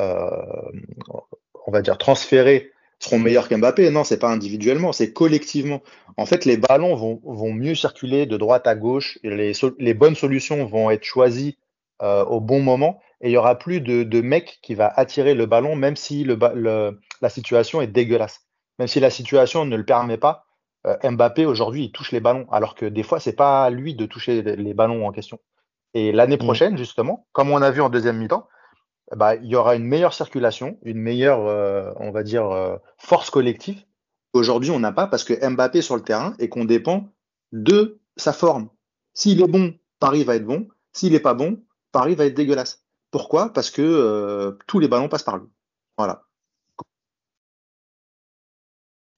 on 1.67 1.71
va 1.71 1.83
dire 1.83 1.99
transférer 1.99 2.73
seront 2.99 3.19
meilleurs 3.19 3.49
qu'Mbappé. 3.49 3.91
Non, 3.91 4.05
c'est 4.05 4.19
pas 4.19 4.31
individuellement, 4.31 4.93
c'est 4.93 5.13
collectivement. 5.13 5.83
En 6.17 6.27
fait, 6.27 6.45
les 6.45 6.57
ballons 6.57 6.95
vont, 6.95 7.21
vont 7.25 7.53
mieux 7.53 7.75
circuler 7.75 8.27
de 8.27 8.37
droite 8.37 8.67
à 8.67 8.75
gauche. 8.75 9.19
Et 9.25 9.31
les, 9.31 9.53
les 9.79 9.95
bonnes 9.95 10.15
solutions 10.15 10.65
vont 10.67 10.91
être 10.91 11.05
choisies 11.05 11.59
euh, 12.03 12.25
au 12.25 12.41
bon 12.41 12.61
moment. 12.61 13.01
Et 13.21 13.29
il 13.31 13.33
y 13.33 13.37
aura 13.37 13.59
plus 13.59 13.81
de, 13.81 14.03
de 14.03 14.21
mec 14.21 14.59
qui 14.63 14.75
va 14.75 14.93
attirer 14.95 15.35
le 15.35 15.47
ballon, 15.47 15.77
même 15.77 15.97
si 15.97 16.25
le, 16.25 16.39
le, 16.55 17.01
la 17.21 17.29
situation 17.29 17.81
est 17.81 17.87
dégueulasse. 17.87 18.41
Même 18.79 18.89
si 18.89 19.01
la 19.01 19.11
situation 19.11 19.65
ne 19.65 19.77
le 19.77 19.85
permet 19.85 20.17
pas, 20.19 20.45
euh, 20.87 20.97
Mbappé 21.09 21.47
aujourd'hui 21.47 21.85
il 21.85 21.93
touche 21.93 22.11
les 22.11 22.19
ballons, 22.19 22.47
alors 22.51 22.75
que 22.75 22.87
des 22.87 23.05
fois 23.05 23.21
c'est 23.21 23.37
pas 23.37 23.65
à 23.65 23.71
lui 23.71 23.95
de 23.95 24.07
toucher 24.07 24.43
les 24.43 24.75
ballons 24.75 25.07
en 25.07 25.13
question. 25.13 25.39
Et 25.95 26.11
l'année 26.11 26.37
Mm. 26.37 26.45
prochaine, 26.45 26.77
justement, 26.79 27.27
comme 27.33 27.51
on 27.53 27.63
a 27.63 27.71
vu 27.71 27.81
en 27.81 27.91
deuxième 27.91 28.17
mi-temps, 28.17 28.49
bah, 29.17 29.35
il 29.37 29.47
y 29.47 29.57
aura 29.57 29.77
une 29.77 29.85
meilleure 29.85 30.15
circulation, 30.15 30.79
une 30.83 30.99
meilleure, 30.99 31.47
euh, 31.47 31.93
on 31.97 32.11
va 32.11 32.23
dire, 32.23 32.51
euh, 32.51 32.77
force 32.99 33.31
collective. 33.31 33.85
Aujourd'hui, 34.33 34.71
on 34.71 34.81
n'a 34.81 34.93
pas 34.93 35.07
parce 35.07 35.25
que 35.25 35.35
Mbappé 35.35 35.79
est 35.79 35.83
sur 35.83 35.97
le 35.97 36.03
terrain 36.03 36.35
et 36.39 36.49
qu'on 36.49 36.65
dépend 36.65 37.13
de 37.53 38.01
sa 38.17 38.33
forme. 38.33 38.71
S'il 39.13 39.43
est 39.43 39.49
bon, 39.49 39.75
Paris 40.01 40.25
va 40.25 40.37
être 40.37 40.47
bon. 40.47 40.69
S'il 40.93 41.15
est 41.15 41.21
pas 41.21 41.35
bon, 41.35 41.63
Paris 41.93 42.15
va 42.15 42.25
être 42.25 42.35
dégueulasse. 42.35 42.85
Pourquoi? 43.11 43.53
Parce 43.53 43.71
que 43.71 43.83
euh, 43.83 44.53
tous 44.67 44.79
les 44.79 44.89
ballons 44.89 45.09
passent 45.09 45.23
par 45.23 45.37
lui. 45.37 45.49
Voilà. 45.99 46.25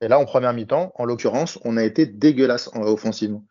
Et 0.01 0.09
là, 0.09 0.19
en 0.19 0.25
première 0.25 0.53
mi-temps, 0.53 0.93
en 0.97 1.05
l'occurrence, 1.05 1.59
on 1.65 1.77
a 1.77 1.85
été 1.85 2.05
dégueulasse 2.05 2.69
en- 2.75 2.83
offensivement. 2.83 3.47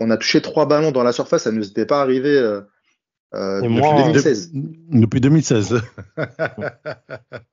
On 0.00 0.10
a 0.10 0.16
touché 0.16 0.42
trois 0.42 0.66
ballons 0.66 0.90
dans 0.90 1.04
la 1.04 1.12
surface, 1.12 1.44
ça 1.44 1.52
ne 1.52 1.56
nous 1.58 1.68
était 1.68 1.86
pas 1.86 2.00
arrivé 2.00 2.36
euh, 3.34 3.60
euh, 3.60 3.62
Et 3.62 3.62
depuis 3.68 3.74
moi, 3.80 4.02
2016. 4.04 4.52
Depuis 4.90 5.20
2016. 5.20 5.82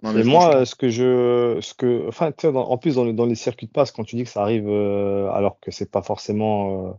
Non, 0.03 0.13
mais 0.13 0.21
Et 0.21 0.23
moi, 0.23 0.55
euh, 0.57 0.65
ce 0.65 0.75
que 0.75 0.89
je, 0.89 1.57
ce 1.61 1.73
que, 1.73 2.07
enfin, 2.07 2.31
tu 2.31 2.47
sais, 2.47 2.53
dans- 2.53 2.67
en 2.69 2.77
plus 2.77 2.95
dans, 2.95 3.03
le- 3.05 3.13
dans 3.13 3.25
les 3.25 3.35
circuits 3.35 3.67
de 3.67 3.71
passe, 3.71 3.91
quand 3.91 4.03
tu 4.03 4.15
dis 4.15 4.23
que 4.23 4.29
ça 4.29 4.41
arrive 4.41 4.67
euh, 4.67 5.29
alors 5.31 5.59
que 5.59 5.71
c'est 5.71 5.89
pas 5.89 6.01
forcément, 6.01 6.87
euh, 6.87 6.91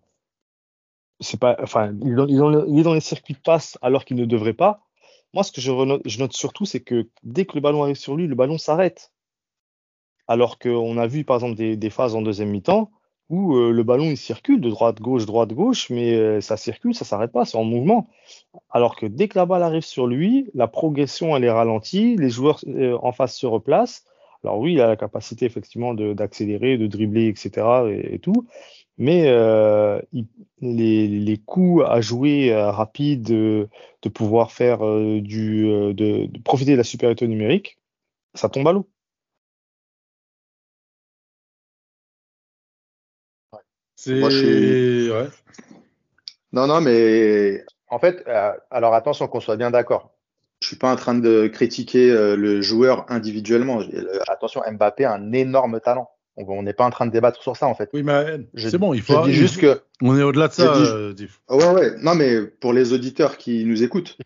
c'est 1.20 1.38
pas, 1.40 1.56
enfin, 1.62 1.94
il 2.02 2.12
est, 2.12 2.14
dans, 2.14 2.26
il 2.26 2.34
est 2.34 2.38
dans 2.38 2.50
le- 2.50 2.64
il 2.68 2.78
est 2.78 2.82
dans 2.82 2.94
les 2.94 3.00
circuits 3.00 3.34
de 3.34 3.40
passe 3.40 3.78
alors 3.82 4.04
qu'il 4.04 4.16
ne 4.16 4.24
devrait 4.24 4.52
pas. 4.54 4.80
Moi, 5.34 5.44
ce 5.44 5.52
que 5.52 5.60
je, 5.60 5.70
renote- 5.70 6.02
je 6.04 6.18
note 6.18 6.32
surtout, 6.34 6.64
c'est 6.64 6.80
que 6.80 7.08
dès 7.22 7.46
que 7.46 7.54
le 7.54 7.60
ballon 7.60 7.82
arrive 7.82 7.96
sur 7.96 8.16
lui, 8.16 8.26
le 8.26 8.34
ballon 8.34 8.58
s'arrête. 8.58 9.12
Alors 10.28 10.58
qu'on 10.58 10.96
a 10.98 11.06
vu, 11.06 11.24
par 11.24 11.36
exemple, 11.36 11.54
des, 11.56 11.76
des 11.76 11.90
phases 11.90 12.14
en 12.14 12.22
deuxième 12.22 12.50
mi-temps 12.50 12.90
où 13.32 13.56
euh, 13.56 13.72
le 13.72 13.82
ballon 13.82 14.04
il 14.04 14.18
circule 14.18 14.60
de 14.60 14.68
droite 14.68 15.00
gauche, 15.00 15.24
droite 15.24 15.54
gauche, 15.54 15.88
mais 15.88 16.14
euh, 16.14 16.42
ça 16.42 16.58
circule, 16.58 16.94
ça 16.94 17.06
s'arrête 17.06 17.32
pas, 17.32 17.46
c'est 17.46 17.56
en 17.56 17.64
mouvement. 17.64 18.10
Alors 18.70 18.94
que 18.94 19.06
dès 19.06 19.26
que 19.26 19.38
la 19.38 19.46
balle 19.46 19.62
arrive 19.62 19.84
sur 19.84 20.06
lui, 20.06 20.50
la 20.54 20.68
progression 20.68 21.34
elle 21.34 21.44
est 21.44 21.50
ralentie, 21.50 22.14
les 22.16 22.28
joueurs 22.28 22.60
euh, 22.68 22.98
en 23.02 23.10
face 23.12 23.34
se 23.34 23.46
replacent. 23.46 24.04
Alors 24.44 24.58
oui, 24.58 24.74
il 24.74 24.80
a 24.82 24.86
la 24.86 24.96
capacité 24.96 25.46
effectivement 25.46 25.94
d'accélérer, 25.94 26.76
de, 26.76 26.86
dribbler, 26.86 27.28
etc. 27.28 27.66
et, 27.88 28.18
tout, 28.18 28.46
mais 28.98 29.22
les, 30.60 31.06
les 31.08 31.36
coups 31.38 31.84
à 31.86 32.00
jouer 32.00 32.52
rapides, 32.54 33.30
euh, 33.30 33.68
de 34.02 34.08
pouvoir 34.08 34.50
faire 34.50 34.80
du, 35.20 35.62
de, 35.62 36.26
de 36.26 36.40
profiter 36.40 36.72
de 36.72 36.76
la 36.76 36.84
supériorité 36.84 37.28
numérique, 37.28 37.78
ça 38.34 38.48
tombe 38.48 38.66
à 38.66 38.72
l'eau. 38.72 38.88
C'est. 44.04 45.10
Ouais. 45.10 45.28
Non, 46.52 46.66
non, 46.66 46.80
mais 46.80 47.64
en 47.88 47.98
fait, 48.00 48.24
euh, 48.26 48.52
alors 48.70 48.94
attention 48.94 49.28
qu'on 49.28 49.40
soit 49.40 49.56
bien 49.56 49.70
d'accord. 49.70 50.12
Je 50.60 50.66
suis 50.68 50.76
pas 50.76 50.92
en 50.92 50.96
train 50.96 51.14
de 51.14 51.46
critiquer 51.46 52.10
euh, 52.10 52.36
le 52.36 52.60
joueur 52.62 53.06
individuellement. 53.10 53.80
Euh, 53.80 54.18
attention, 54.28 54.60
Mbappé 54.68 55.04
a 55.04 55.14
un 55.14 55.32
énorme 55.32 55.80
talent. 55.80 56.10
On 56.36 56.62
n'est 56.62 56.72
pas 56.72 56.84
en 56.84 56.90
train 56.90 57.06
de 57.06 57.12
débattre 57.12 57.42
sur 57.42 57.56
ça, 57.56 57.66
en 57.68 57.74
fait. 57.74 57.90
Oui, 57.92 58.02
mais 58.02 58.40
Je- 58.54 58.70
c'est 58.70 58.78
bon, 58.78 58.92
il 58.94 59.00
Je 59.02 59.04
faut. 59.04 59.22
dis 59.24 59.32
juste 59.34 59.60
que, 59.60 59.82
On 60.00 60.18
est 60.18 60.22
au-delà 60.22 60.48
de 60.48 60.52
ça, 60.52 60.74
Je 60.74 60.82
dis- 60.82 60.90
euh, 60.90 61.12
Diff. 61.12 61.40
ouais, 61.50 61.72
ouais, 61.72 61.96
non, 61.98 62.14
mais 62.16 62.42
pour 62.42 62.72
les 62.72 62.92
auditeurs 62.92 63.36
qui 63.36 63.64
nous 63.64 63.82
écoutent, 63.84 64.16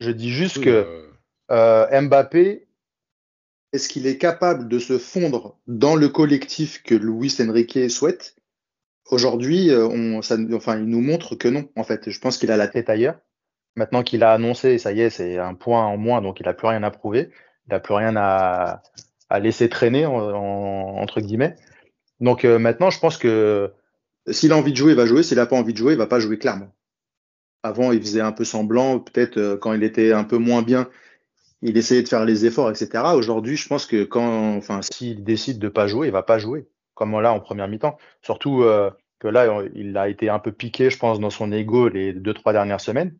je 0.00 0.10
dis 0.10 0.30
juste 0.30 0.56
Oui, 0.58 0.64
que 0.64 0.70
euh, 0.70 1.06
euh, 1.52 2.00
Mbappé, 2.00 2.66
est-ce 3.72 3.88
qu'il 3.88 4.06
est 4.06 4.18
capable 4.18 4.66
de 4.68 4.78
se 4.78 4.98
fondre 4.98 5.58
dans 5.68 5.94
le 5.94 6.08
collectif 6.08 6.82
que 6.82 6.94
Luis 6.94 7.36
Enrique 7.40 7.88
souhaite? 7.90 8.34
Aujourd'hui, 9.10 9.70
euh, 9.70 10.18
enfin, 10.54 10.78
il 10.78 10.86
nous 10.86 11.00
montre 11.00 11.34
que 11.34 11.48
non, 11.48 11.68
en 11.76 11.84
fait. 11.84 12.10
Je 12.10 12.18
pense 12.20 12.38
qu'il 12.38 12.50
a 12.50 12.56
la 12.56 12.68
tête 12.68 12.88
ailleurs. 12.88 13.18
Maintenant 13.76 14.02
qu'il 14.02 14.22
a 14.22 14.32
annoncé, 14.32 14.78
ça 14.78 14.92
y 14.92 15.00
est, 15.00 15.10
c'est 15.10 15.38
un 15.38 15.54
point 15.54 15.84
en 15.84 15.96
moins, 15.96 16.20
donc 16.22 16.40
il 16.40 16.44
n'a 16.46 16.52
plus 16.54 16.66
rien 16.68 16.82
à 16.82 16.90
prouver. 16.90 17.30
Il 17.68 17.72
n'a 17.72 17.80
plus 17.80 17.94
rien 17.94 18.14
à, 18.16 18.82
laisser 19.40 19.68
traîner, 19.68 20.04
en- 20.06 20.14
en- 20.14 20.98
entre 21.00 21.20
guillemets. 21.20 21.56
Donc 22.20 22.44
euh, 22.44 22.58
maintenant, 22.58 22.90
je 22.90 23.00
pense 23.00 23.16
que 23.18 23.72
s'il 24.28 24.52
a 24.52 24.56
envie 24.56 24.72
de 24.72 24.76
jouer, 24.76 24.92
il 24.92 24.96
va 24.96 25.06
jouer. 25.06 25.22
S'il 25.22 25.38
n'a 25.38 25.46
pas 25.46 25.56
envie 25.56 25.72
de 25.72 25.78
jouer, 25.78 25.92
il 25.94 25.98
va 25.98 26.06
pas 26.06 26.20
jouer 26.20 26.38
clairement. 26.38 26.72
Avant, 27.62 27.92
il 27.92 28.00
faisait 28.00 28.20
un 28.20 28.32
peu 28.32 28.44
semblant, 28.44 28.98
peut-être 29.00 29.38
euh, 29.38 29.56
quand 29.56 29.72
il 29.72 29.82
était 29.84 30.12
un 30.12 30.24
peu 30.24 30.36
moins 30.38 30.62
bien, 30.62 30.88
il 31.62 31.76
essayait 31.76 32.02
de 32.02 32.08
faire 32.08 32.24
les 32.24 32.44
efforts, 32.46 32.70
etc. 32.70 33.14
Aujourd'hui, 33.16 33.56
je 33.56 33.68
pense 33.68 33.86
que 33.86 34.04
quand, 34.04 34.56
enfin, 34.56 34.80
s'il 34.82 35.24
décide 35.24 35.58
de 35.58 35.68
pas 35.68 35.86
jouer, 35.86 36.08
il 36.08 36.12
va 36.12 36.22
pas 36.24 36.38
jouer, 36.38 36.68
comme 36.94 37.18
là 37.20 37.32
en 37.32 37.40
première 37.40 37.68
mi-temps. 37.68 37.96
Surtout 38.22 38.62
euh, 38.62 38.90
que 39.18 39.28
là, 39.28 39.62
il 39.74 39.96
a 39.96 40.08
été 40.08 40.28
un 40.28 40.38
peu 40.38 40.52
piqué, 40.52 40.90
je 40.90 40.98
pense, 40.98 41.20
dans 41.20 41.30
son 41.30 41.52
ego 41.52 41.88
les 41.88 42.12
deux, 42.12 42.34
trois 42.34 42.52
dernières 42.52 42.80
semaines. 42.80 43.16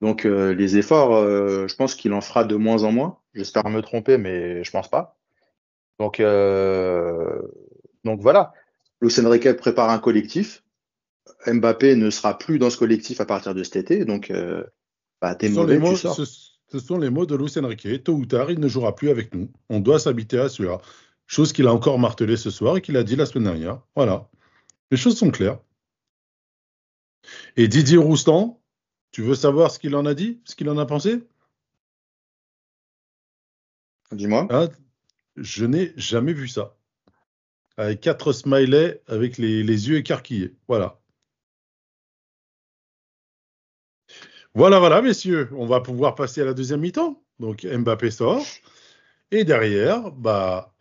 Donc 0.00 0.24
euh, 0.24 0.54
les 0.54 0.78
efforts, 0.78 1.14
euh, 1.14 1.66
je 1.66 1.74
pense 1.74 1.94
qu'il 1.94 2.12
en 2.12 2.20
fera 2.20 2.44
de 2.44 2.56
moins 2.56 2.84
en 2.84 2.92
moins. 2.92 3.18
J'espère 3.34 3.68
me 3.68 3.82
tromper, 3.82 4.16
mais 4.16 4.62
je 4.64 4.70
pense 4.70 4.88
pas. 4.88 5.18
Donc, 5.98 6.20
euh, 6.20 7.42
donc 8.04 8.20
voilà. 8.20 8.52
Luis 9.00 9.14
Enrique 9.20 9.52
prépare 9.54 9.90
un 9.90 9.98
collectif. 9.98 10.64
Mbappé 11.46 11.94
ne 11.96 12.10
sera 12.10 12.38
plus 12.38 12.58
dans 12.58 12.70
ce 12.70 12.78
collectif 12.78 13.20
à 13.20 13.26
partir 13.26 13.54
de 13.54 13.62
cet 13.62 13.76
été, 13.76 14.04
donc 14.04 14.30
euh, 14.30 14.64
bah, 15.20 15.34
t'es 15.34 15.48
ce, 15.48 15.54
sont 15.54 15.60
mauvais, 15.60 15.74
les 15.74 15.78
mots, 15.78 15.90
tu 15.90 15.96
sors. 15.96 16.14
ce, 16.14 16.24
ce 16.24 16.78
sont 16.78 16.98
les 16.98 17.10
mots 17.10 17.26
de 17.26 17.36
Luis 17.36 17.52
Enrique. 17.58 18.02
Tôt 18.02 18.14
ou 18.14 18.24
tard, 18.24 18.50
il 18.50 18.60
ne 18.60 18.68
jouera 18.68 18.94
plus 18.94 19.10
avec 19.10 19.34
nous. 19.34 19.50
On 19.68 19.80
doit 19.80 19.98
s'habiter 19.98 20.38
à 20.38 20.48
cela. 20.48 20.80
Chose 21.28 21.52
qu'il 21.52 21.66
a 21.66 21.74
encore 21.74 21.98
martelé 21.98 22.38
ce 22.38 22.50
soir 22.50 22.78
et 22.78 22.80
qu'il 22.80 22.96
a 22.96 23.04
dit 23.04 23.14
la 23.14 23.26
semaine 23.26 23.44
dernière. 23.44 23.82
Voilà. 23.94 24.30
Les 24.90 24.96
choses 24.96 25.18
sont 25.18 25.30
claires. 25.30 25.60
Et 27.56 27.68
Didier 27.68 27.98
Roustan, 27.98 28.62
tu 29.10 29.22
veux 29.22 29.34
savoir 29.34 29.70
ce 29.70 29.78
qu'il 29.78 29.94
en 29.94 30.06
a 30.06 30.14
dit? 30.14 30.40
Ce 30.44 30.56
qu'il 30.56 30.70
en 30.70 30.78
a 30.78 30.86
pensé? 30.86 31.22
Dis-moi. 34.10 34.48
Hein 34.50 34.70
Je 35.36 35.66
n'ai 35.66 35.92
jamais 35.96 36.32
vu 36.32 36.48
ça. 36.48 36.78
Avec 37.76 38.00
quatre 38.00 38.32
smileys 38.32 39.02
avec 39.06 39.36
les, 39.36 39.62
les 39.62 39.88
yeux 39.90 39.98
écarquillés. 39.98 40.56
Voilà. 40.66 40.98
Voilà, 44.54 44.78
voilà, 44.78 45.02
messieurs. 45.02 45.50
On 45.52 45.66
va 45.66 45.82
pouvoir 45.82 46.14
passer 46.14 46.40
à 46.40 46.46
la 46.46 46.54
deuxième 46.54 46.80
mi-temps. 46.80 47.22
Donc 47.38 47.66
Mbappé 47.66 48.10
sort. 48.10 48.46
Et 49.30 49.44
derrière, 49.44 50.10
bah, 50.10 50.74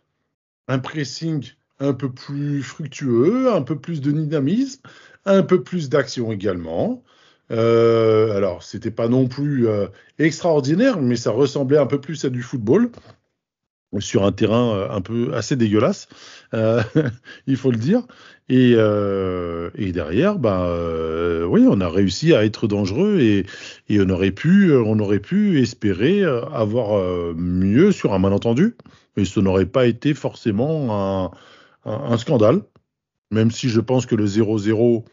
un 0.67 0.79
pressing 0.79 1.51
un 1.79 1.93
peu 1.93 2.11
plus 2.11 2.63
fructueux, 2.63 3.53
un 3.53 3.61
peu 3.61 3.79
plus 3.79 4.01
de 4.01 4.11
dynamisme, 4.11 4.81
un 5.25 5.43
peu 5.43 5.63
plus 5.63 5.89
d'action 5.89 6.31
également. 6.31 7.03
Euh, 7.51 8.35
alors, 8.35 8.63
c'était 8.63 8.91
pas 8.91 9.07
non 9.07 9.27
plus 9.27 9.67
euh, 9.67 9.87
extraordinaire, 10.19 10.99
mais 11.01 11.15
ça 11.15 11.31
ressemblait 11.31 11.77
un 11.77 11.85
peu 11.85 12.01
plus 12.01 12.25
à 12.25 12.29
du 12.29 12.41
football 12.41 12.91
sur 13.99 14.25
un 14.25 14.31
terrain 14.31 14.75
euh, 14.75 14.89
un 14.89 15.01
peu 15.01 15.33
assez 15.33 15.55
dégueulasse, 15.55 16.07
euh, 16.53 16.81
il 17.47 17.57
faut 17.57 17.71
le 17.71 17.77
dire. 17.77 18.03
Et, 18.49 18.73
euh, 18.75 19.69
derrière, 19.77 20.37
euh, 20.45 21.45
oui, 21.45 21.65
on 21.69 21.81
a 21.81 21.89
réussi 21.89 22.33
à 22.33 22.45
être 22.45 22.67
dangereux 22.67 23.19
et, 23.19 23.45
on 23.99 24.09
aurait 24.09 24.31
pu, 24.31 25.61
espérer 25.61 26.23
avoir 26.23 27.01
mieux 27.35 27.91
sur 27.91 28.13
un 28.13 28.19
malentendu. 28.19 28.75
Et 29.17 29.25
ce 29.25 29.39
n'aurait 29.39 29.65
pas 29.65 29.87
été 29.87 30.13
forcément 30.13 31.33
un, 31.85 32.17
scandale, 32.17 32.61
même 33.31 33.51
si 33.51 33.69
je 33.69 33.81
pense 33.81 34.05
que 34.05 34.15
le 34.15 34.25
0-0 34.25 35.03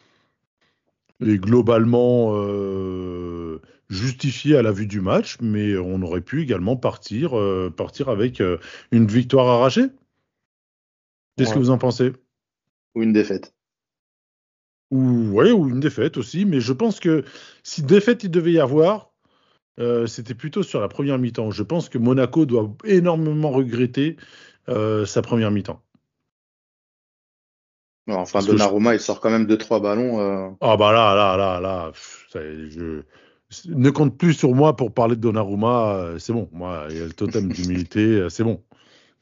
est 1.25 1.39
globalement 1.39 2.35
justifié 3.91 4.57
à 4.57 4.63
la 4.63 4.73
vue 4.73 4.87
du 4.87 5.01
match, 5.01 5.37
mais 5.41 5.77
on 5.77 6.03
aurait 6.03 6.21
pu 6.21 6.43
également 6.43 6.77
partir, 6.77 7.39
euh, 7.39 7.73
partir 7.75 8.09
avec 8.09 8.41
euh, 8.41 8.59
une 8.93 9.07
victoire 9.07 9.49
arrachée? 9.49 9.87
Qu'est-ce 11.37 11.51
Ouais. 11.51 11.55
que 11.55 11.61
vous 11.61 11.71
en 11.71 11.79
pensez? 11.79 12.13
Ou 12.95 13.03
une 13.03 13.13
défaite. 13.13 13.55
ou, 14.91 15.31
ouais, 15.33 15.51
ou 15.51 15.69
une 15.69 15.81
défaite 15.81 16.17
aussi, 16.17 16.45
mais 16.45 16.61
je 16.61 16.73
pense 16.73 17.01
que 17.01 17.25
si 17.63 17.83
défaite 17.83 18.23
il 18.25 18.31
devait 18.31 18.53
y 18.53 18.61
avoir, 18.61 19.11
euh, 19.81 20.07
c'était 20.07 20.35
plutôt 20.35 20.63
sur 20.63 20.81
la 20.81 20.89
première 20.89 21.19
mi-temps. 21.19 21.51
Je 21.51 21.65
pense 21.65 21.89
que 21.89 21.99
Monaco 21.99 22.47
doit 22.47 22.73
énormément 22.85 23.51
regretter 23.51 24.17
sa 24.67 25.21
première 25.21 25.51
mi-temps. 25.51 25.83
Enfin, 28.07 28.41
Donnarumma, 28.41 28.95
il 28.95 29.01
sort 29.01 29.21
quand 29.21 29.31
même 29.31 29.47
deux 29.47 29.59
trois 29.59 29.81
ballons. 29.81 30.57
Ah 30.61 30.77
bah 30.77 30.93
là, 30.93 31.15
là, 31.15 31.37
là, 31.37 31.61
là, 31.61 31.91
pff, 31.91 32.27
ça, 32.31 32.41
je 32.41 33.03
ne 33.67 33.91
compte 33.91 34.17
plus 34.19 34.35
sur 34.35 34.55
moi 34.55 34.77
pour 34.77 34.93
parler 34.93 35.17
de 35.17 35.21
Donnarumma. 35.21 35.95
euh, 35.95 36.19
C'est 36.19 36.33
bon, 36.33 36.49
moi, 36.53 36.87
il 36.91 36.97
y 36.97 37.01
a 37.01 37.05
le 37.07 37.13
totem 37.13 37.53
d'humilité, 37.53 38.01
euh, 38.21 38.29
c'est 38.29 38.45
bon. 38.45 38.63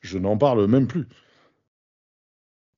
Je 0.00 0.18
n'en 0.18 0.36
parle 0.38 0.66
même 0.66 0.86
plus. 0.86 1.08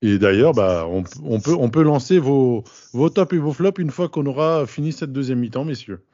Et 0.03 0.19
d'ailleurs, 0.19 0.53
bah, 0.53 0.87
on, 0.89 1.03
on 1.25 1.41
peut, 1.41 1.55
on 1.59 1.71
peut 1.71 1.83
lancer 1.83 2.19
vos, 2.19 2.63
vos 2.93 3.09
tops 3.09 3.33
et 3.35 3.39
vos 3.39 3.53
flops 3.53 3.81
une 3.81 3.91
fois 3.91 4.09
qu'on 4.09 4.27
aura 4.27 4.67
fini 4.67 4.93
cette 4.93 5.13
deuxième 5.13 5.41
mi-temps, 5.41 5.65
messieurs. 5.65 6.05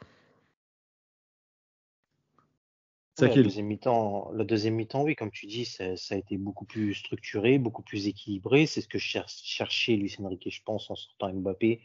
Ouais, 3.20 3.28
la 3.28 3.36
deuxième 3.36 3.66
mi-temps, 3.66 4.30
la 4.32 4.44
deuxième 4.44 4.74
mi-temps, 4.76 5.02
oui, 5.02 5.14
comme 5.14 5.30
tu 5.30 5.46
dis, 5.46 5.64
ça, 5.66 5.96
ça 5.96 6.14
a 6.14 6.18
été 6.18 6.38
beaucoup 6.38 6.64
plus 6.64 6.94
structuré, 6.94 7.58
beaucoup 7.58 7.82
plus 7.82 8.06
équilibré. 8.06 8.64
C'est 8.66 8.80
ce 8.80 8.88
que 8.88 8.98
cher- 8.98 9.28
cherchait 9.28 9.96
Luis 9.96 10.14
Enrique, 10.22 10.48
je 10.50 10.62
pense, 10.64 10.90
en 10.90 10.94
sortant 10.94 11.32
Mbappé, 11.32 11.80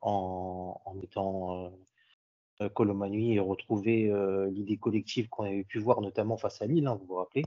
en, 0.00 0.80
en 0.84 0.94
mettant 0.94 1.66
euh, 1.66 1.68
euh, 1.68 1.70
Colomani 2.74 3.34
et 3.34 3.40
retrouver 3.40 4.10
euh, 4.10 4.50
l'idée 4.50 4.76
collective 4.76 5.28
qu'on 5.28 5.44
avait 5.44 5.64
pu 5.64 5.78
voir, 5.78 6.00
notamment 6.00 6.36
face 6.36 6.62
à 6.62 6.66
Lille, 6.66 6.86
hein, 6.86 6.96
vous 7.00 7.06
vous 7.06 7.14
rappelez. 7.14 7.44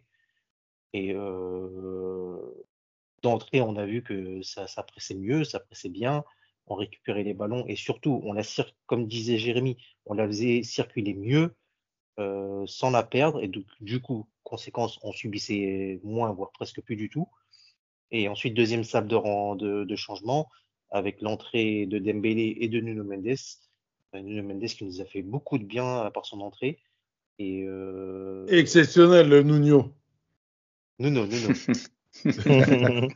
Et 0.93 1.13
euh, 1.13 2.39
d'entrée, 3.21 3.61
on 3.61 3.75
a 3.75 3.85
vu 3.85 4.03
que 4.03 4.41
ça, 4.41 4.65
pressait 4.83 5.15
mieux, 5.15 5.43
ça 5.43 5.59
pressait 5.59 5.89
bien, 5.89 6.23
on 6.67 6.75
récupérait 6.75 7.23
les 7.23 7.33
ballons 7.33 7.65
et 7.67 7.75
surtout, 7.75 8.21
on 8.23 8.33
la 8.33 8.43
comme 8.85 9.07
disait 9.07 9.37
Jérémy, 9.37 9.77
on 10.05 10.13
la 10.13 10.25
faisait 10.27 10.63
circuler 10.63 11.13
mieux 11.13 11.55
euh, 12.19 12.65
sans 12.67 12.91
la 12.91 13.03
perdre. 13.03 13.41
Et 13.43 13.47
donc, 13.47 13.65
du 13.81 14.01
coup, 14.01 14.27
conséquence, 14.43 14.99
on 15.03 15.11
subissait 15.11 15.99
moins, 16.03 16.31
voire 16.31 16.51
presque 16.51 16.81
plus 16.81 16.95
du 16.95 17.09
tout. 17.09 17.27
Et 18.11 18.27
ensuite, 18.29 18.53
deuxième 18.53 18.83
salle 18.83 19.07
de, 19.07 19.55
de, 19.57 19.83
de 19.83 19.95
changement 19.95 20.47
avec 20.91 21.21
l'entrée 21.21 21.85
de 21.87 21.99
Dembélé 21.99 22.57
et 22.61 22.69
de 22.69 22.79
Nuno 22.79 23.03
Mendes. 23.03 23.35
Nuno 24.21 24.43
Mendes 24.43 24.65
qui 24.65 24.85
nous 24.85 25.01
a 25.01 25.05
fait 25.05 25.21
beaucoup 25.21 25.57
de 25.57 25.63
bien 25.65 26.09
par 26.13 26.25
son 26.25 26.41
entrée. 26.41 26.79
Et 27.39 27.63
euh, 27.67 28.45
Exceptionnel, 28.47 29.29
le 29.29 29.43
Nuno. 29.43 29.93
Nuno, 30.99 31.25
Nuno. 31.25 31.49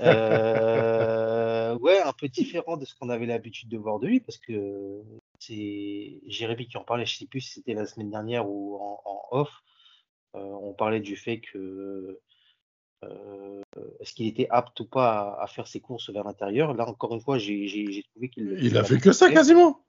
Euh, 0.00 1.78
ouais, 1.78 2.00
un 2.00 2.12
peu 2.12 2.28
différent 2.28 2.76
de 2.76 2.84
ce 2.84 2.94
qu'on 2.94 3.08
avait 3.08 3.26
l'habitude 3.26 3.68
de 3.68 3.78
voir 3.78 3.98
de 3.98 4.06
lui, 4.06 4.20
parce 4.20 4.36
que 4.36 5.02
c'est 5.38 6.20
Jérémy 6.26 6.66
qui 6.66 6.76
en 6.76 6.84
parlait, 6.84 7.06
je 7.06 7.16
sais 7.16 7.26
plus 7.26 7.40
si 7.40 7.52
c'était 7.54 7.74
la 7.74 7.86
semaine 7.86 8.10
dernière 8.10 8.48
ou 8.48 8.76
en, 8.76 9.00
en 9.04 9.22
off. 9.30 9.62
Euh, 10.34 10.40
on 10.40 10.74
parlait 10.74 11.00
du 11.00 11.16
fait 11.16 11.40
que 11.40 12.20
euh, 13.10 13.62
est-ce 14.00 14.12
qu'il 14.14 14.26
était 14.26 14.46
apte 14.50 14.78
ou 14.80 14.86
pas 14.86 15.36
à, 15.38 15.44
à 15.44 15.46
faire 15.46 15.66
ses 15.66 15.80
courses 15.80 16.10
vers 16.10 16.24
l'intérieur? 16.24 16.74
Là, 16.74 16.88
encore 16.88 17.14
une 17.14 17.20
fois, 17.20 17.38
j'ai 17.38 18.04
trouvé 18.12 18.28
qu'il 18.28 18.58
Il 18.62 18.76
a 18.76 18.84
fait 18.84 18.98
que 18.98 19.12
ça 19.12 19.30
quasiment. 19.30 19.80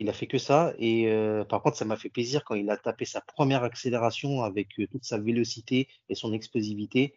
Il 0.00 0.08
a 0.08 0.12
fait 0.12 0.26
que 0.26 0.38
ça. 0.38 0.74
Et 0.78 1.08
euh, 1.08 1.44
par 1.44 1.62
contre, 1.62 1.76
ça 1.76 1.84
m'a 1.84 1.96
fait 1.96 2.08
plaisir 2.10 2.44
quand 2.44 2.54
il 2.56 2.68
a 2.70 2.76
tapé 2.76 3.04
sa 3.04 3.20
première 3.20 3.62
accélération 3.62 4.42
avec 4.42 4.78
euh, 4.80 4.86
toute 4.88 5.04
sa 5.04 5.18
vélocité 5.18 5.88
et 6.08 6.14
son 6.14 6.32
explosivité. 6.32 7.14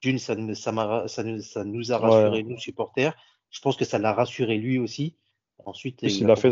D'une, 0.00 0.18
ça, 0.18 0.34
ça, 0.54 1.08
ça, 1.08 1.22
nous- 1.24 1.40
ça 1.42 1.64
nous 1.64 1.92
a 1.92 2.00
Ouais. 2.00 2.08
rassuré, 2.08 2.42
nous, 2.42 2.58
supporters. 2.58 3.16
Je 3.50 3.60
pense 3.60 3.76
que 3.76 3.84
ça 3.84 3.98
l'a 3.98 4.12
rassuré 4.12 4.58
lui 4.58 4.78
aussi. 4.78 5.16
Ensuite, 5.64 6.00
il, 6.02 6.10
il 6.10 6.28
a 6.30 6.32
a 6.32 6.36
fait-. 6.36 6.50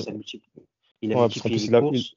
Il 1.03 1.13
a 1.13 1.17
Ouais, 1.17 1.23
multiplié 1.23 1.59
les 1.59 1.81
courses. 1.81 2.15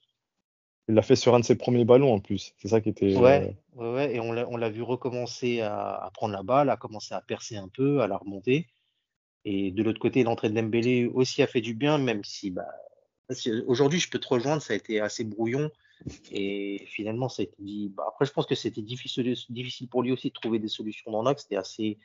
Il 0.89 0.95
l'a 0.95 1.03
fait 1.03 1.15
sur 1.15 1.35
un 1.35 1.39
de 1.39 1.45
ses 1.45 1.55
premiers 1.55 1.85
ballons 1.85 2.11
en 2.11 2.19
plus. 2.19 2.55
C'est 2.57 2.67
ça 2.67 2.81
qui 2.81 2.89
était. 2.89 3.15
euh, 3.15 3.19
Ouais, 3.19 3.55
ouais, 3.75 3.93
ouais, 3.93 4.15
et 4.15 4.19
on 4.19 4.31
l'a, 4.31 4.69
vu 4.69 4.81
recommencer 4.81 5.61
à, 5.61 5.93
à 5.93 6.09
prendre 6.09 6.33
la 6.33 6.41
balle, 6.41 6.71
à 6.71 6.77
commencer 6.77 7.13
à 7.13 7.21
percer 7.21 7.57
un 7.57 7.67
peu, 7.67 8.01
à 8.01 8.07
la 8.07 8.17
remonter. 8.17 8.65
Et 9.45 9.69
de 9.69 9.83
l'autre 9.83 9.99
côté, 9.99 10.23
l'entrée 10.23 10.49
de 10.49 10.55
Dembélé 10.55 11.05
aussi 11.05 11.43
a 11.43 11.47
fait 11.47 11.61
du 11.61 11.75
bien, 11.75 11.99
même 11.99 12.23
si 12.23 12.49
bah, 12.49 12.65
si- 13.29 13.51
aujourd'hui 13.67 13.99
je 13.99 14.09
peux 14.09 14.17
te 14.17 14.27
rejoindre, 14.27 14.63
ça 14.63 14.73
a 14.73 14.75
été 14.75 14.99
assez 14.99 15.23
brouillon. 15.23 15.69
Et 16.31 16.83
finalement, 16.87 17.29
ça 17.29 17.41
a 17.41 17.45
été 17.45 17.55
dit. 17.59 17.89
bah, 17.95 18.05
après, 18.07 18.25
je 18.25 18.31
pense 18.31 18.47
que 18.47 18.55
c'était 18.55 18.81
difficile, 18.81 19.31
difficile 19.49 19.87
pour 19.89 20.01
lui 20.01 20.11
aussi 20.11 20.29
de 20.29 20.33
trouver 20.33 20.57
des 20.57 20.67
solutions 20.69 21.11
dans 21.11 21.21
l'axe. 21.21 21.43
C'était 21.43 21.55
assez, 21.55 21.99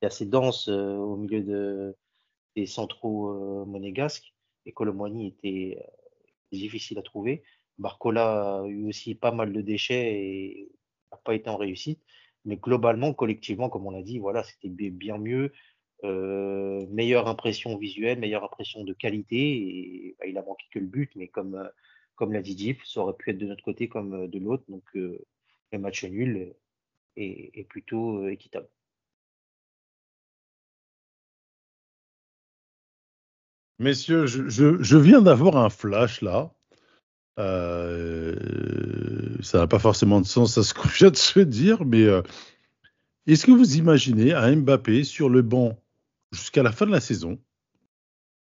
assez 0.00 0.24
dense 0.24 0.68
euh, 0.68 0.96
au 0.96 1.16
milieu 1.16 1.42
de, 1.42 1.94
des 2.56 2.64
centraux 2.66 3.28
euh, 3.28 3.64
monégasques. 3.66 4.32
Et 4.64 4.72
Colomboigny 4.72 5.28
était 5.28 5.78
euh, 5.78 6.26
difficile 6.56 6.98
à 6.98 7.02
trouver. 7.02 7.42
Barcola 7.78 8.60
a 8.62 8.66
eu 8.66 8.88
aussi 8.88 9.14
pas 9.14 9.32
mal 9.32 9.52
de 9.52 9.60
déchets 9.60 10.14
et 10.14 10.72
n'a 11.10 11.18
pas 11.18 11.34
été 11.34 11.48
en 11.50 11.56
réussite. 11.56 12.00
Mais 12.44 12.56
globalement, 12.56 13.14
collectivement, 13.14 13.68
comme 13.70 13.86
on 13.86 13.90
l'a 13.90 14.02
dit, 14.02 14.18
voilà, 14.18 14.42
c'était 14.44 14.68
bi- 14.68 14.90
bien 14.90 15.18
mieux. 15.18 15.52
Euh, 16.04 16.86
meilleure 16.90 17.28
impression 17.28 17.76
visuelle, 17.78 18.18
meilleure 18.18 18.44
impression 18.44 18.84
de 18.84 18.92
qualité. 18.92 19.36
Et 19.38 20.16
bah, 20.18 20.26
il 20.26 20.36
a 20.38 20.42
manqué 20.42 20.66
que 20.72 20.78
le 20.80 20.86
but, 20.86 21.10
mais 21.16 21.28
comme, 21.28 21.54
euh, 21.56 21.68
comme 22.16 22.32
l'a 22.32 22.42
dit 22.42 22.54
Diff, 22.56 22.84
ça 22.84 23.00
aurait 23.00 23.14
pu 23.16 23.30
être 23.30 23.38
de 23.38 23.46
notre 23.46 23.62
côté 23.64 23.88
comme 23.88 24.14
euh, 24.14 24.28
de 24.28 24.38
l'autre. 24.38 24.64
Donc 24.68 24.84
le 24.94 25.24
match 25.78 26.04
nul 26.04 26.54
est, 27.16 27.68
plutôt 27.68 28.26
équitable. 28.28 28.68
Messieurs, 33.78 34.26
je 34.26 34.96
viens 34.96 35.20
d'avoir 35.20 35.56
un 35.58 35.68
flash 35.68 36.22
là. 36.22 36.54
Euh, 37.38 38.36
ça 39.42 39.58
n'a 39.58 39.66
pas 39.66 39.78
forcément 39.78 40.20
de 40.20 40.26
sens 40.26 40.58
à 40.58 40.62
ce 40.62 40.74
qu'on 40.74 40.88
vient 40.96 41.10
de 41.10 41.16
se 41.16 41.40
dire, 41.40 41.84
mais 41.84 42.02
euh, 42.02 42.22
est-ce 43.26 43.46
que 43.46 43.52
vous 43.52 43.76
imaginez 43.76 44.32
un 44.32 44.56
Mbappé 44.56 45.04
sur 45.04 45.28
le 45.28 45.42
banc 45.42 45.78
jusqu'à 46.32 46.62
la 46.62 46.72
fin 46.72 46.86
de 46.86 46.90
la 46.92 47.00
saison 47.00 47.38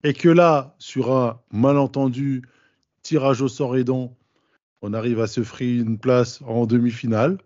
et 0.03 0.13
que 0.13 0.29
là, 0.29 0.75
sur 0.79 1.15
un 1.15 1.39
malentendu 1.51 2.43
tirage 3.03 3.41
au 3.41 3.47
sort 3.47 3.77
aidant, 3.77 4.17
on 4.81 4.93
arrive 4.93 5.19
à 5.19 5.27
se 5.27 5.43
frayer 5.43 5.75
une 5.75 5.99
place 5.99 6.41
en 6.41 6.65
demi-finale, 6.65 7.37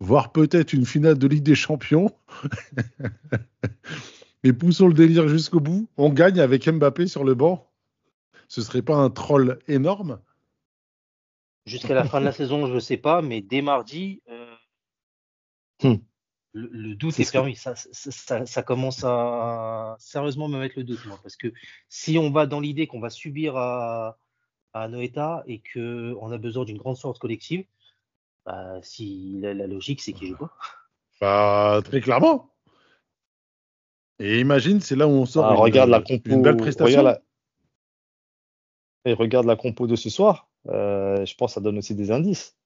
voire 0.00 0.32
peut-être 0.32 0.72
une 0.72 0.84
finale 0.84 1.16
de 1.16 1.28
Ligue 1.28 1.44
des 1.44 1.54
Champions 1.54 2.10
Mais 4.44 4.52
poussons 4.52 4.88
le 4.88 4.94
délire 4.94 5.28
jusqu'au 5.28 5.60
bout. 5.60 5.88
On 5.96 6.08
gagne 6.08 6.38
avec 6.38 6.68
Mbappé 6.68 7.06
sur 7.06 7.24
le 7.24 7.34
banc. 7.34 7.68
Ce 8.46 8.62
serait 8.62 8.82
pas 8.82 8.94
un 8.94 9.10
troll 9.10 9.58
énorme? 9.66 10.20
Jusqu'à 11.66 11.94
la 11.94 12.04
fin 12.04 12.20
de 12.20 12.24
la 12.24 12.32
saison, 12.32 12.66
je 12.66 12.74
ne 12.74 12.80
sais 12.80 12.96
pas, 12.96 13.22
mais 13.22 13.40
dès 13.42 13.60
mardi, 13.62 14.22
euh, 14.28 14.54
Hmm. 15.82 15.96
le, 16.52 16.68
le 16.72 16.94
doute 16.94 17.18
est 17.20 17.24
que- 17.26 17.30
permis. 17.32 17.54
Ça, 17.56 17.74
ça, 17.76 18.10
ça- 18.10 18.46
ça 18.46 18.62
commence 18.62 19.04
à 19.04 19.94
sérieusement 19.98 20.48
me 20.48 20.58
mettre 20.58 20.76
le 20.78 20.84
doute, 20.84 21.04
moi, 21.06 21.18
parce 21.22 21.36
que 21.36 21.52
si 21.90 22.16
on 22.18 22.30
va 22.30 22.46
dans 22.46 22.60
l'idée 22.60 22.86
qu'on 22.86 23.00
va 23.00 23.10
subir 23.10 23.56
à, 23.56 24.16
à 24.72 24.88
Noeta 24.88 25.42
et 25.46 25.60
qu'on 25.74 26.30
a 26.32 26.38
besoin 26.38 26.64
d'une 26.64 26.78
grande 26.78 26.96
sorte 26.96 27.18
collective, 27.18 27.66
bah, 28.46 28.78
si 28.82 29.34
la, 29.40 29.52
la 29.52 29.66
logique, 29.66 30.00
c'est 30.00 30.12
qu'il 30.14 30.28
joue 30.28 30.36
pas. 30.36 30.56
Bah, 31.20 31.80
très 31.84 32.00
clairement. 32.00 32.54
Et 34.18 34.40
imagine, 34.40 34.80
c'est 34.80 34.96
là 34.96 35.06
où 35.06 35.10
on 35.10 35.26
sort 35.26 35.44
Ah, 35.44 35.52
une, 35.52 35.58
regarde 35.60 35.90
la 35.90 36.00
compo. 36.00 36.30
une 36.30 36.40
belle 36.42 36.56
prestation. 36.56 37.00
Regarde 37.00 37.20
la... 39.04 39.10
Et 39.10 39.14
regarde 39.14 39.46
la 39.46 39.56
compo 39.56 39.86
de 39.86 39.94
ce 39.96 40.08
soir. 40.08 40.48
Euh, 40.68 41.24
je 41.24 41.34
pense 41.34 41.50
que 41.50 41.54
ça 41.54 41.60
donne 41.60 41.78
aussi 41.78 41.94
des 41.94 42.10
indices. 42.10 42.56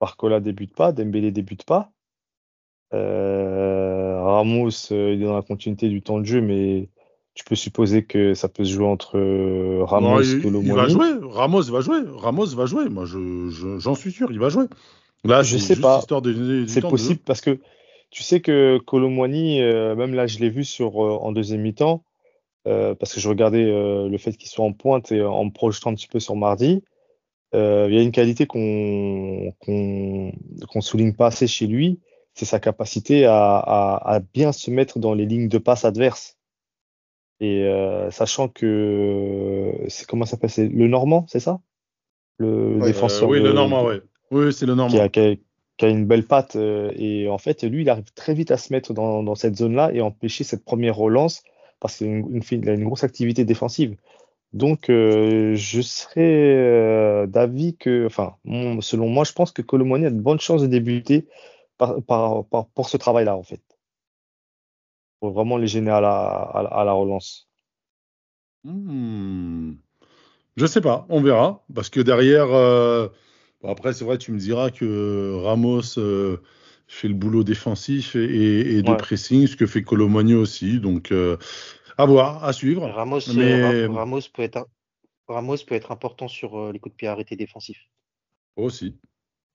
Barcola 0.00 0.40
débute 0.40 0.74
pas, 0.74 0.92
Dembélé 0.92 1.30
débute 1.30 1.64
pas. 1.64 1.92
Euh, 2.94 4.20
Ramos, 4.22 4.68
euh, 4.92 5.14
il 5.14 5.22
est 5.22 5.26
dans 5.26 5.34
la 5.36 5.42
continuité 5.42 5.88
du 5.88 6.02
temps 6.02 6.18
de 6.18 6.24
jeu, 6.26 6.40
mais 6.40 6.88
tu 7.34 7.44
peux 7.44 7.54
supposer 7.54 8.04
que 8.04 8.34
ça 8.34 8.48
peut 8.48 8.64
se 8.64 8.72
jouer 8.72 8.86
entre 8.86 9.18
Ramos, 9.84 10.08
Non, 10.08 10.20
il, 10.20 10.40
il 10.62 10.72
va 10.72 10.88
jouer. 10.88 11.12
Ramos 11.22 11.62
va 11.62 11.80
jouer. 11.80 12.00
Ramos 12.16 12.46
va 12.54 12.66
jouer. 12.66 12.88
Moi, 12.88 13.04
je, 13.06 13.48
je- 13.48 13.78
j'en 13.78 13.94
suis 13.94 14.12
sûr, 14.12 14.30
il 14.30 14.38
va 14.38 14.48
jouer. 14.50 14.66
Là, 15.24 15.42
Je 15.42 15.56
sais 15.56 15.76
pas. 15.80 16.00
C'est 16.68 16.80
de 16.80 16.86
possible 16.90 17.20
parce 17.24 17.40
que 17.40 17.58
tu 18.10 18.22
sais 18.22 18.40
que 18.40 18.78
euh, 19.62 19.94
même 19.94 20.14
là, 20.14 20.26
je 20.26 20.38
l'ai 20.40 20.50
vu 20.50 20.64
sur, 20.64 21.02
euh, 21.02 21.16
en 21.16 21.32
deuxième 21.32 21.62
mi-temps, 21.62 22.04
euh, 22.66 22.94
parce 22.94 23.14
que 23.14 23.20
je 23.20 23.28
regardais 23.28 23.64
le 23.64 24.18
fait 24.18 24.32
qu'il 24.36 24.48
soit 24.48 24.64
en 24.64 24.72
pointe 24.72 25.10
et 25.12 25.22
en 25.22 25.44
me 25.46 25.50
projetant 25.50 25.90
un 25.90 25.94
petit 25.94 26.08
peu 26.08 26.20
sur 26.20 26.36
mardi. 26.36 26.82
Euh, 27.54 27.86
il 27.90 27.94
y 27.94 27.98
a 27.98 28.02
une 28.02 28.12
qualité 28.12 28.46
qu'on 28.46 29.52
qu'on 29.60 30.32
qu'on 30.68 30.80
souligne 30.80 31.12
pas 31.14 31.26
assez 31.26 31.46
chez 31.46 31.66
lui, 31.66 32.00
c'est 32.34 32.46
sa 32.46 32.60
capacité 32.60 33.26
à, 33.26 33.56
à, 33.58 34.14
à 34.14 34.20
bien 34.20 34.52
se 34.52 34.70
mettre 34.70 34.98
dans 34.98 35.12
les 35.14 35.26
lignes 35.26 35.48
de 35.48 35.58
passe 35.58 35.84
adverses. 35.84 36.38
Et 37.40 37.64
euh, 37.64 38.10
sachant 38.10 38.48
que 38.48 39.72
c'est 39.88 40.06
comment 40.06 40.24
ça 40.24 40.38
s'appelle, 40.38 40.72
le 40.72 40.88
Normand, 40.88 41.26
c'est 41.28 41.40
ça? 41.40 41.60
Le 42.38 42.78
Ouais, 42.78 42.86
défenseur 42.86 43.28
Euh, 43.28 43.32
oui, 43.32 43.38
de- 43.40 43.44
le 43.44 43.52
Normand, 43.52 43.84
ouais. 43.84 44.00
Oui, 44.30 44.52
c'est 44.52 44.64
le 44.66 44.72
qui 44.72 44.76
Normand. 44.76 45.00
a, 45.00 45.08
qui 45.08 45.20
a- 45.20 45.34
qui 45.76 45.84
a 45.84 45.88
une 45.88 46.06
belle 46.06 46.24
patte. 46.26 46.56
euh, 46.56 46.92
et 46.96 47.28
en 47.28 47.38
fait, 47.38 47.62
lui, 47.64 47.82
il 47.82 47.90
arrive 47.90 48.12
très 48.14 48.34
vite 48.34 48.50
à 48.50 48.56
se 48.56 48.72
mettre 48.72 48.94
dans, 48.94 49.22
dans 49.22 49.34
cette 49.34 49.56
zone-là 49.56 49.90
et 49.92 50.00
empêcher 50.00 50.44
cette 50.44 50.64
première 50.64 50.96
relance 50.96 51.42
parce 51.80 51.96
qu'il 51.98 52.06
a 52.06 52.10
une, 52.10 52.28
une, 52.36 52.42
il 52.62 52.68
a 52.68 52.74
une 52.74 52.84
grosse 52.84 53.04
activité 53.04 53.44
défensive. 53.44 53.96
Donc, 54.52 54.90
euh, 54.90 55.54
je 55.54 55.80
serais 55.80 56.56
euh, 56.56 57.26
d'avis 57.26 57.76
que, 57.76 58.06
enfin, 58.06 58.36
selon 58.80 59.08
moi, 59.08 59.24
je 59.24 59.32
pense 59.32 59.50
que 59.52 59.62
Colomboigny 59.62 60.06
a 60.06 60.10
de 60.10 60.20
bonnes 60.20 60.40
chances 60.40 60.62
de 60.62 60.66
débuter 60.66 61.26
par, 61.78 62.02
par, 62.04 62.44
par- 62.46 62.68
pour 62.68 62.88
ce 62.88 62.96
travail-là, 62.98 63.36
en 63.36 63.42
fait. 63.42 63.62
Pour 65.20 65.32
vraiment 65.32 65.56
les 65.56 65.68
gêner 65.68 65.90
à 65.90 66.02
la, 66.02 66.10
à 66.12 66.62
la, 66.62 66.68
à 66.68 66.84
la 66.84 66.92
relance. 66.92 67.48
Hmm. 68.64 69.72
Je 70.56 70.66
sais 70.66 70.80
pas, 70.80 71.06
on 71.08 71.22
verra. 71.22 71.64
Parce 71.74 71.90
que 71.90 72.00
derrière, 72.00 72.52
euh, 72.52 73.08
bon, 73.62 73.70
après, 73.70 73.92
c'est 73.92 74.04
vrai, 74.04 74.18
tu 74.18 74.32
me 74.32 74.38
diras 74.38 74.70
que 74.70 75.34
Ramos, 75.44 75.82
fait 76.88 77.08
le 77.08 77.14
boulot 77.14 77.42
défensif 77.44 78.16
et, 78.16 78.76
et 78.76 78.82
de 78.82 78.92
Ouais. 78.92 78.96
pressing, 78.96 79.46
ce 79.46 79.56
que 79.56 79.66
fait 79.66 79.82
Colomagno 79.82 80.40
aussi. 80.40 80.78
Donc, 80.80 81.12
à 81.98 82.06
voir, 82.06 82.44
à 82.44 82.52
suivre. 82.52 82.86
Ramos, 82.88 83.28
euh, 83.28 83.32
Mais- 83.34 83.88
Ra- 83.88 84.00
Ramos, 84.00 84.20
peut 84.32 84.42
être, 84.42 84.56
un- 84.56 84.66
Ramos 85.28 85.58
peut 85.66 85.74
être 85.74 85.92
important 85.92 86.28
sur 86.28 86.58
euh, 86.58 86.72
les 86.72 86.78
coups 86.78 86.94
de 86.94 86.96
pied 86.96 87.08
arrêtés 87.08 87.36
défensifs. 87.36 87.88
Aussi. 88.56 88.96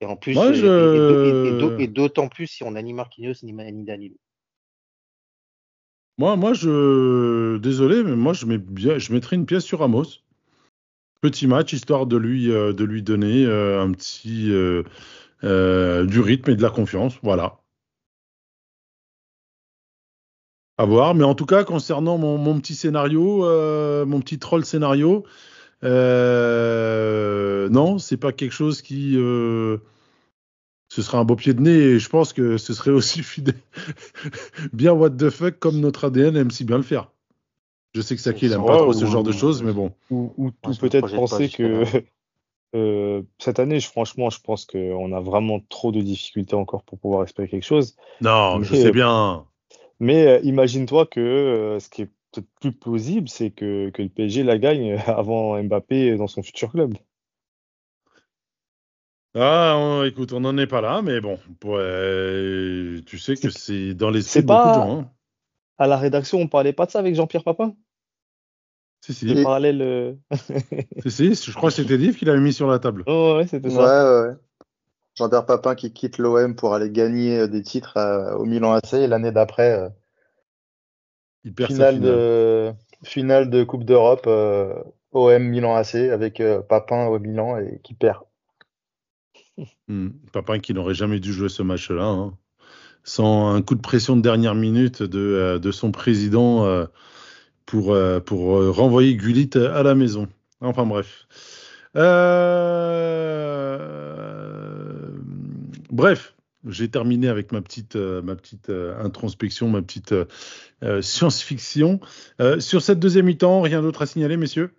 Et 0.02 0.06
en 0.06 0.16
plus, 0.16 0.36
Moi, 0.36 0.52
et- 0.52 0.56
je- 0.56 1.86
d'autant 1.88 2.28
plus 2.28 2.48
si 2.48 2.64
on 2.64 2.76
a 2.76 2.82
ni 2.82 2.94
Marquinhos 2.94 3.34
ni, 3.44 3.54
Danilo. 3.84 4.16
Moi, 6.20 6.36
moi, 6.36 6.54
je. 6.54 7.58
Désolé, 7.58 8.04
mais 8.04 8.16
moi, 8.16 8.34
je, 8.34 8.46
mets 8.46 8.58
bien... 8.58 8.98
je 8.98 9.14
mettrais 9.14 9.36
une 9.36 9.46
pièce 9.46 9.64
sur 9.64 9.80
Ramos. 9.80 10.06
Petit 11.22 11.48
match, 11.48 11.74
histoire 11.74 12.06
de 12.06 12.18
lui, 12.18 12.52
euh, 12.52 12.74
de 12.74 12.84
lui 12.84 13.02
donner 13.04 13.46
euh, 13.46 13.82
un 13.82 13.92
petit. 13.92 14.52
euh, 14.52 14.84
du 16.06 16.20
rythme 16.20 16.52
et 16.52 16.56
de 16.56 16.62
la 16.64 16.72
confiance. 16.72 17.20
Voilà. 17.22 17.60
À 20.78 20.86
voir. 20.86 21.16
Mais 21.16 21.24
en 21.24 21.34
tout 21.36 21.46
cas, 21.46 21.64
concernant 21.64 22.18
mon, 22.18 22.38
mon 22.38 22.60
petit 22.60 22.76
scénario, 22.76 23.46
euh, 23.46 24.06
mon 24.06 24.20
petit 24.20 24.38
troll 24.40 24.64
scénario, 24.66 25.24
euh, 26.48 27.70
non, 27.70 27.98
c'est 27.98 28.18
pas 28.18 28.32
quelque 28.32 28.52
chose 28.54 28.82
qui. 28.82 29.16
euh, 29.18 29.78
ce 30.90 31.02
serait 31.02 31.18
un 31.18 31.26
beau 31.26 31.36
pied 31.36 31.54
de 31.54 31.62
nez 31.62 31.72
et 31.78 32.00
je 32.00 32.10
pense 32.10 32.32
que 32.34 32.58
ce 32.58 32.74
serait 32.74 32.92
aussi 33.00 33.22
fidèle. 33.24 33.56
bien 34.74 34.94
what 34.94 35.12
the 35.12 35.30
fuck 35.30 35.60
comme 35.60 35.80
notre 35.80 36.06
ADN 36.06 36.36
aime 36.38 36.52
si 36.52 36.64
bien 36.64 36.78
le 36.78 36.84
faire. 36.84 37.12
Je 37.94 38.02
sais 38.02 38.16
que 38.16 38.22
Saki 38.22 38.46
il 38.46 38.54
aime 38.54 38.66
pas 38.66 38.78
trop 38.78 38.94
ce 38.94 39.06
ou- 39.06 39.08
genre 39.12 39.24
de 39.24 39.32
choses, 39.32 39.64
mais 39.64 39.74
bon. 39.74 39.92
Ou, 40.12 40.52
je 40.70 40.78
peut-être 40.80 41.14
penser 41.16 41.50
que 41.50 41.84
euh, 42.76 43.22
cette 43.40 43.60
année, 43.60 43.80
je- 43.80 43.88
franchement, 43.90 44.30
je 44.30 44.40
pense 44.40 44.66
qu'on 44.66 45.12
a 45.14 45.20
vraiment 45.20 45.60
trop 45.70 45.92
de 45.92 46.02
difficultés 46.02 46.56
encore 46.56 46.84
pour 46.84 47.00
pouvoir 47.00 47.24
espérer 47.24 47.48
quelque 47.48 47.66
chose. 47.66 47.96
Non, 48.22 48.62
je 48.62 48.74
Mais- 48.74 48.82
sais 48.84 48.92
bien. 48.92 49.46
Mais 50.00 50.28
euh, 50.28 50.40
imagine-toi 50.44 51.06
que 51.08 51.20
euh, 51.20 51.80
ce 51.80 51.90
qui 51.90 52.04
est 52.04 52.12
peut-être 52.32 52.48
plus 52.62 52.72
plausible, 52.72 53.30
c'est 53.30 53.52
que, 53.52 53.90
que 53.90 54.02
le 54.02 54.10
PSG 54.10 54.44
la 54.44 54.58
gagne 54.58 54.94
avant 55.08 55.62
Mbappé 55.62 56.16
dans 56.18 56.28
son 56.28 56.44
futur 56.44 56.72
club. 56.72 56.94
Ah, 59.36 59.76
on- 59.78 60.04
écoute, 60.04 60.34
on 60.34 60.40
n'en 60.40 60.58
est 60.58 60.68
pas 60.68 60.82
là, 60.82 61.02
mais 61.02 61.22
bon, 61.22 61.38
ouais, 61.64 63.02
tu 63.06 63.20
sais 63.20 63.36
que 63.36 63.50
c'est 63.50 63.94
dans 63.94 64.10
l'esprit 64.10 64.40
c'est 64.40 64.42
beaucoup 64.46 64.68
de 64.70 64.74
pas- 64.74 64.74
gens. 64.74 65.00
hein. 65.00 65.12
À 65.78 65.86
la 65.86 65.98
rédaction, 65.98 66.40
on 66.40 66.48
parlait 66.48 66.74
pas 66.74 66.88
de 66.88 66.92
ça 66.92 67.00
avec 67.00 67.14
Jean-Pierre 67.14 67.44
Papin 67.44 67.76
Si, 69.06 69.14
si, 69.14 69.26
Le 69.26 69.40
Et- 69.40 69.44
parallèle. 69.44 69.82
euh, 69.84 70.14
si, 71.06 71.36
si, 71.36 71.52
je 71.52 71.56
crois 71.56 71.70
que 71.70 71.76
c'était 71.76 71.98
Div 72.00 72.18
qui 72.18 72.26
l'avait 72.26 72.40
mis 72.40 72.52
sur 72.54 72.68
la 72.68 72.80
table. 72.80 73.04
Oh, 73.06 73.36
ouais, 73.38 73.46
c'était 73.48 73.70
Ouais, 73.70 73.76
ça. 73.76 74.22
ouais, 74.24 74.30
ouais. 74.30 74.36
Jean-Pierre 75.18 75.46
Papin 75.46 75.74
qui 75.76 75.92
quitte 75.92 76.20
l'OM 76.20 76.56
pour 76.56 76.76
aller 76.76 76.92
gagner 76.92 77.40
euh, 77.40 77.48
des 77.48 77.64
titres 77.64 77.98
euh, 77.98 78.36
au 78.36 78.46
Milan 78.46 78.74
AC 78.74 78.94
et 78.94 79.08
l'année 79.08 79.32
d'après, 79.32 79.72
euh, 79.72 79.90
Il 81.44 81.54
perd 81.54 81.72
sa 81.72 81.76
finale 81.76 81.96
finale. 81.96 82.12
de, 82.12 82.74
finale 83.04 83.50
de 83.50 83.64
Coupe 83.64 83.84
d'Europe, 83.84 84.26
euh, 84.28 84.76
OM 85.12 85.44
Milan 85.44 85.76
AC 85.76 85.96
avec 85.96 86.40
euh, 86.40 86.62
Papin 86.62 87.08
au 87.08 87.18
Milan 87.20 87.58
et 87.58 87.80
qui 87.84 87.94
perd. 87.94 88.24
Hmm, 89.88 90.10
Papin 90.34 90.60
qui 90.60 90.74
n'aurait 90.76 90.94
jamais 90.94 91.20
dû 91.20 91.34
jouer 91.34 91.50
ce 91.50 91.64
match-là, 91.64 92.04
hein. 92.06 92.38
sans 93.04 93.56
un 93.56 93.62
coup 93.64 93.74
de 93.74 93.82
pression 93.82 94.16
de 94.16 94.22
dernière 94.22 94.54
minute 94.54 95.02
de, 95.02 95.20
euh, 95.20 95.58
de 95.60 95.72
son 95.72 95.92
président 95.92 96.66
euh, 96.66 96.86
pour, 97.66 97.92
euh, 97.92 98.20
pour 98.20 98.58
euh, 98.58 98.70
renvoyer 98.70 99.16
Gullit 99.16 99.50
à 99.56 99.82
la 99.82 99.96
maison. 99.96 100.28
Enfin 100.62 100.86
bref. 100.86 101.28
Euh, 101.96 103.78
Bref, 105.90 106.36
j'ai 106.66 106.90
terminé 106.90 107.28
avec 107.28 107.52
ma 107.52 107.62
petite, 107.62 107.96
euh, 107.96 108.22
ma 108.22 108.36
petite 108.36 108.70
euh, 108.70 108.98
introspection, 109.00 109.70
ma 109.70 109.82
petite 109.82 110.14
euh, 110.84 111.02
science-fiction. 111.02 112.00
Euh, 112.42 112.60
sur 112.60 112.82
cette 112.82 113.00
deuxième 113.00 113.26
mi-temps, 113.26 113.62
rien 113.62 113.82
d'autre 113.82 114.02
à 114.02 114.06
signaler, 114.06 114.38
messieurs? 114.38 114.74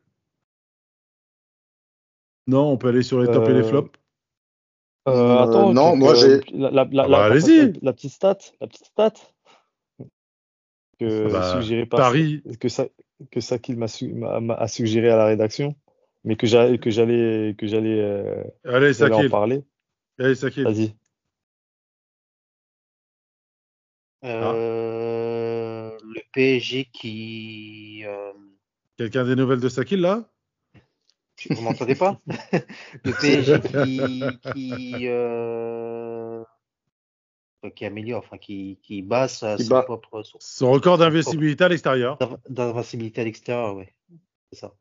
Non, 2.46 2.70
on 2.72 2.76
peut 2.78 2.88
aller 2.88 3.02
sur 3.02 3.20
les 3.20 3.26
tops 3.26 3.48
et 3.48 3.54
les 3.54 3.62
flops. 3.62 3.90
Attends, 5.06 5.72
non, 5.72 5.96
moi, 5.96 6.14
j'ai- 6.14 6.40
La, 6.52 6.70
la, 6.70 6.84
la, 6.84 7.02
Ah 7.04 7.08
bah, 7.08 7.08
la- 7.08 7.24
allez-y. 7.24 7.72
la- 7.72 7.78
la 7.82 7.92
petite 7.92 8.12
stat, 8.12 8.38
la 8.60 8.66
petite 8.66 8.86
stat 8.86 9.12
que 10.98 11.32
Bah, 11.32 11.52
suggéré 11.52 11.86
par 11.86 12.00
Paris, 12.00 12.42
que 12.60 12.68
ça 12.68 12.86
que 13.30 13.40
Sakil 13.40 13.76
m'a 13.76 13.88
su- 13.88 14.12
m'a- 14.12 14.66
suggéré 14.68 15.10
à 15.10 15.16
la 15.16 15.26
rédaction, 15.26 15.76
mais 16.24 16.36
que 16.36 16.46
j'allais 16.46 16.78
que 16.78 16.90
j'allais 16.90 17.54
que 17.56 17.66
j'allais 17.66 18.00
euh, 18.00 18.44
allez, 18.66 19.12
en 19.12 19.28
parler. 19.28 19.64
Allez, 20.18 20.34
Sakil. 20.34 20.64
Vas-y. 20.64 20.94
Euh, 24.24 25.96
le 26.02 26.20
PSG 26.32 26.86
qui. 26.92 28.02
euh, 28.04 28.32
Quelqu'un 28.96 29.24
des 29.24 29.36
nouvelles 29.36 29.60
de 29.60 29.68
Sakil 29.68 30.00
là? 30.00 30.24
Vous 31.50 31.62
m'entendez 31.62 31.94
pas? 31.94 32.20
Le 33.04 33.12
PSG 33.12 33.60
qui. 33.60 34.40
qui, 34.52 35.02
euh, 35.06 36.42
qui 37.76 37.84
améliore, 37.86 38.24
enfin 38.24 38.38
qui, 38.38 38.78
qui 38.82 39.02
bat 39.02 39.28
sa, 39.28 39.56
Qui 39.56 39.64
son 39.64 39.70
bat. 39.70 39.82
propre 39.82 40.22
son- 40.24 40.38
Son 40.40 40.70
record 40.72 40.98
d'investibilité 40.98 41.62
à 41.64 41.68
l'extérieur. 41.68 42.18
d'inv- 42.18 42.38
d'invincibilité 42.48 43.20
à 43.20 43.24
l'extérieur, 43.24 43.76
ouais. 43.76 43.94
C'est 44.52 44.58
ça. 44.60 44.74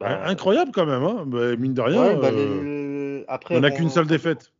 Bah, 0.00 0.24
Incroyable 0.26 0.70
quand 0.72 0.86
même, 0.86 1.02
hein. 1.02 1.24
Bah, 1.26 1.56
mine 1.56 1.74
de 1.74 1.80
rien. 1.82 2.00
ouais, 2.06 2.16
bah, 2.16 2.28
euh, 2.28 2.62
le- 2.62 2.77
après, 3.28 3.56
on 3.56 3.60
n'a 3.60 3.70
qu'une 3.70 3.90
seule 3.90 4.06
défaite. 4.06 4.52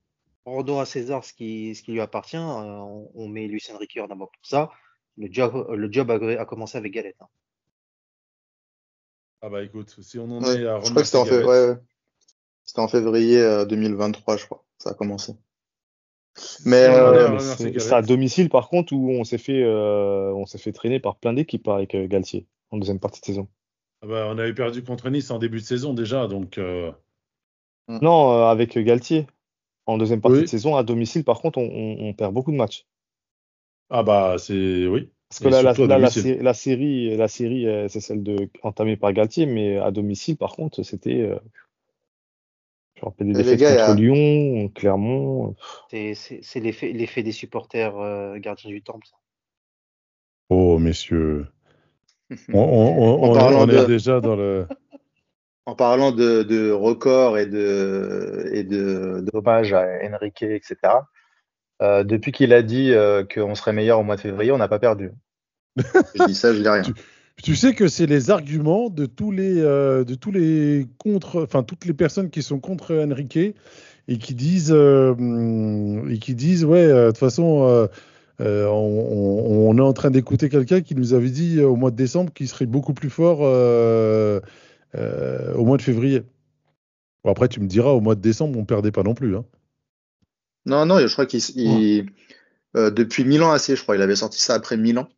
Rendons 0.45 0.79
à 0.81 0.87
César 0.87 1.25
ce 1.25 1.33
qui, 1.33 1.75
ce 1.75 1.83
qui 1.83 1.93
lui 1.93 2.01
appartient. 2.01 2.37
euh, 2.37 2.41
on, 2.41 3.11
on 3.14 3.29
met 3.29 3.47
Lucien 3.47 3.77
Riqueur 3.77 4.09
d'abord 4.09 4.31
pour 4.31 4.47
ça. 4.47 4.71
Le 5.16 5.29
job, 5.31 5.66
le 5.71 5.93
job 5.93 6.11
a, 6.11 6.14
a 6.14 6.45
commencé 6.45 6.79
avec 6.79 6.93
Galette. 6.93 7.16
hein. 7.21 7.29
Ah 9.43 9.49
bah 9.49 9.62
écoute, 9.62 9.95
si 10.01 10.19
on 10.19 10.25
en 10.31 10.43
Ouais, 10.43 10.62
est 10.62 10.66
à 10.66 10.81
je 10.81 10.91
crois 10.91 11.03
que 11.03 11.09
c'était 11.09 11.19
en, 11.19 11.47
ouais, 11.47 11.77
en 12.77 12.89
février 12.89 13.41
euh, 13.41 13.64
2023, 13.64 14.37
je 14.37 14.47
crois. 14.47 14.64
Ça 14.79 14.91
a 14.91 14.95
commencé. 14.95 15.35
Mais, 16.64 16.89
on 16.89 16.93
euh, 16.93 17.39
c'est 17.39 17.93
à 17.93 18.01
domicile 18.03 18.49
par 18.49 18.69
contre 18.69 18.93
où 18.93 19.11
on 19.11 19.25
s'est 19.25 19.39
fait 19.39 19.62
euh, 19.64 20.33
on 20.35 20.47
s'est 20.47 20.59
fait 20.59 20.73
traîner 20.73 21.01
par 21.01 21.16
plein 21.16 21.33
d'équipes 21.33 21.66
avec 21.69 21.95
euh, 21.97 22.07
Galtier 22.07 22.47
en 22.71 22.79
deuxième 22.79 23.01
partie 23.01 23.21
de 23.21 23.27
saison. 23.27 23.49
Ah 24.03 24.07
bah, 24.07 24.27
on 24.29 24.39
avait 24.39 24.55
perdu 24.55 24.85
contre 24.85 25.11
Nice 25.11 25.31
en 25.33 25.39
début 25.39 25.59
de 25.59 25.64
saison 25.64 25.95
déjà, 25.95 26.29
donc 26.29 26.59
euh, 26.59 26.93
Non, 27.89 28.32
euh, 28.32 28.45
avec 28.47 28.76
euh, 28.76 28.82
Galtier 28.82 29.26
en 29.86 29.97
deuxième 29.99 30.20
partie 30.20 30.36
Oui. 30.39 30.43
de 30.43 30.49
saison 30.49 30.76
à 30.76 30.82
domicile 30.82 31.24
par 31.24 31.41
contre 31.41 31.59
on, 31.59 31.62
on- 31.64 32.09
on 32.09 32.12
perd 32.14 32.34
beaucoup 32.34 32.53
de 32.53 32.57
matchs. 32.57 32.86
ah 33.91 34.03
bah 34.03 34.36
c'est 34.39 34.86
oui. 34.86 35.11
Parce 35.30 35.41
que 35.41 35.49
là, 35.49 35.62
la, 35.62 35.72
là, 35.74 35.99
la, 35.99 36.09
série, 36.55 37.16
la 37.16 37.28
série, 37.28 37.66
euh, 37.66 37.86
c'est 37.89 38.01
celle 38.01 38.22
de 38.22 38.49
entamée 38.62 38.97
par 38.97 39.12
Galtier, 39.12 39.45
mais 39.45 39.76
à 39.76 39.91
domicile, 39.91 40.39
par 40.39 40.53
contre, 40.57 40.82
c'était. 40.82 41.20
euh, 41.20 41.39
je 42.95 43.01
me 43.03 43.05
rappelle 43.11 43.26
des 43.28 43.34
défaites 43.34 43.61
gars, 43.61 43.76
contre 43.76 43.91
a- 43.91 43.95
Lyon, 43.95 44.68
Clermont. 44.74 45.55
C'est- 45.91 46.14
l'effet 46.57 46.93
l'effet 46.93 47.22
des 47.22 47.32
supporters 47.32 47.97
euh, 47.99 48.39
gardiens 48.39 48.70
du 48.70 48.82
temple. 48.82 49.07
ça. 49.07 49.16
Oh 50.49 50.78
messieurs, 50.78 51.47
on, 52.55 52.59
on- 52.59 53.30
on- 53.30 53.68
est 53.68 53.82
de- 53.82 53.84
déjà 53.86 54.20
dans 54.20 54.34
le. 54.36 54.66
En 55.69 55.75
parlant 55.75 56.12
de, 56.12 56.43
de 56.45 56.71
records 56.71 57.37
et 57.37 57.45
de 57.45 58.49
et 58.53 58.64
de 58.64 59.23
d'hommage 59.31 59.75
à 59.75 59.87
Enrique, 60.03 60.43
etc. 60.43 60.77
euh, 61.83 62.05
depuis 62.05 62.33
qu'il 62.33 62.55
a 62.55 62.62
dit 62.62 62.93
euh, 62.93 63.23
qu'on 63.23 63.55
serait 63.55 63.75
meilleur 63.75 64.01
au 64.01 64.03
mois 64.03 64.16
de 64.16 64.23
février, 64.23 64.51
on 64.51 64.57
n'a 64.57 64.66
pas 64.69 64.79
perdu. 64.79 65.11
je 66.14 66.25
dis 66.25 66.35
ça, 66.35 66.55
je 66.55 66.62
dis 66.62 66.69
rien. 66.69 66.81
Tu- 66.81 66.95
Tu 67.43 67.55
sais 67.55 67.75
que 67.75 67.87
c'est 67.87 68.07
les 68.07 68.31
arguments 68.31 68.89
de 68.89 69.05
tous 69.05 69.31
les, 69.31 69.61
euh, 69.61 70.05
de 70.05 70.14
tous 70.14 70.33
les 70.33 70.87
contre, 70.97 71.43
enfin 71.43 71.62
toutes 71.62 71.85
les 71.85 71.93
personnes 71.93 72.31
qui 72.31 72.43
sont 72.43 72.59
contre 72.61 72.95
Enrique 72.97 73.37
et 73.37 74.16
qui 74.19 74.35
disent, 74.35 74.73
et 74.73 76.19
qui 76.19 76.35
disent, 76.35 76.64
ouais, 76.64 76.79
euh, 76.87 77.05
de 77.05 77.11
toute 77.11 77.19
façon, 77.19 77.89
euh, 78.41 78.66
on, 78.66 78.71
on- 78.71 79.71
on 79.71 79.77
est 79.77 79.83
en 79.83 79.93
train 79.93 80.11
d'écouter 80.11 80.49
quelqu'un 80.49 80.81
qui 80.81 80.95
nous 80.95 81.12
avait 81.12 81.29
dit 81.29 81.61
au 81.61 81.77
mois 81.77 81.91
de 81.91 81.97
décembre 81.97 82.33
qu'il 82.33 82.49
serait 82.49 82.64
beaucoup 82.66 82.95
plus 82.95 83.11
fort 83.11 83.41
euh, 83.43 84.41
euh, 84.99 85.55
au 85.55 85.64
mois 85.64 85.76
de 85.76 85.82
février. 85.82 86.22
Bon, 87.24 87.30
après, 87.30 87.49
tu 87.49 87.61
me 87.61 87.66
diras, 87.66 87.90
au 87.90 88.01
mois 88.01 88.14
de 88.14 88.20
décembre, 88.20 88.59
on 88.59 88.64
perdait 88.64 88.92
pas 88.92 89.03
non 89.03 89.14
plus. 89.14 89.36
Hein. 89.36 89.44
Non, 90.66 90.86
non, 90.86 90.99
je 90.99 91.12
crois 91.12 91.26
qu'il 91.26 91.40
il- 91.57 92.11
euh, 92.76 92.90
depuis 92.90 93.24
Milan 93.24 93.51
AC, 93.51 93.74
je 93.74 93.82
crois, 93.82 93.96
il 93.96 94.03
avait 94.03 94.16
sorti 94.16 94.40
ça 94.40 94.55
après 94.55 94.76
Milan. 94.76 95.09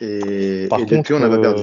Et, 0.00 0.66
Par 0.68 0.78
et 0.78 0.82
contre, 0.82 0.96
depuis, 0.96 1.14
on 1.14 1.20
n'a 1.20 1.28
pas 1.28 1.36
euh, 1.36 1.40
perdu. 1.42 1.62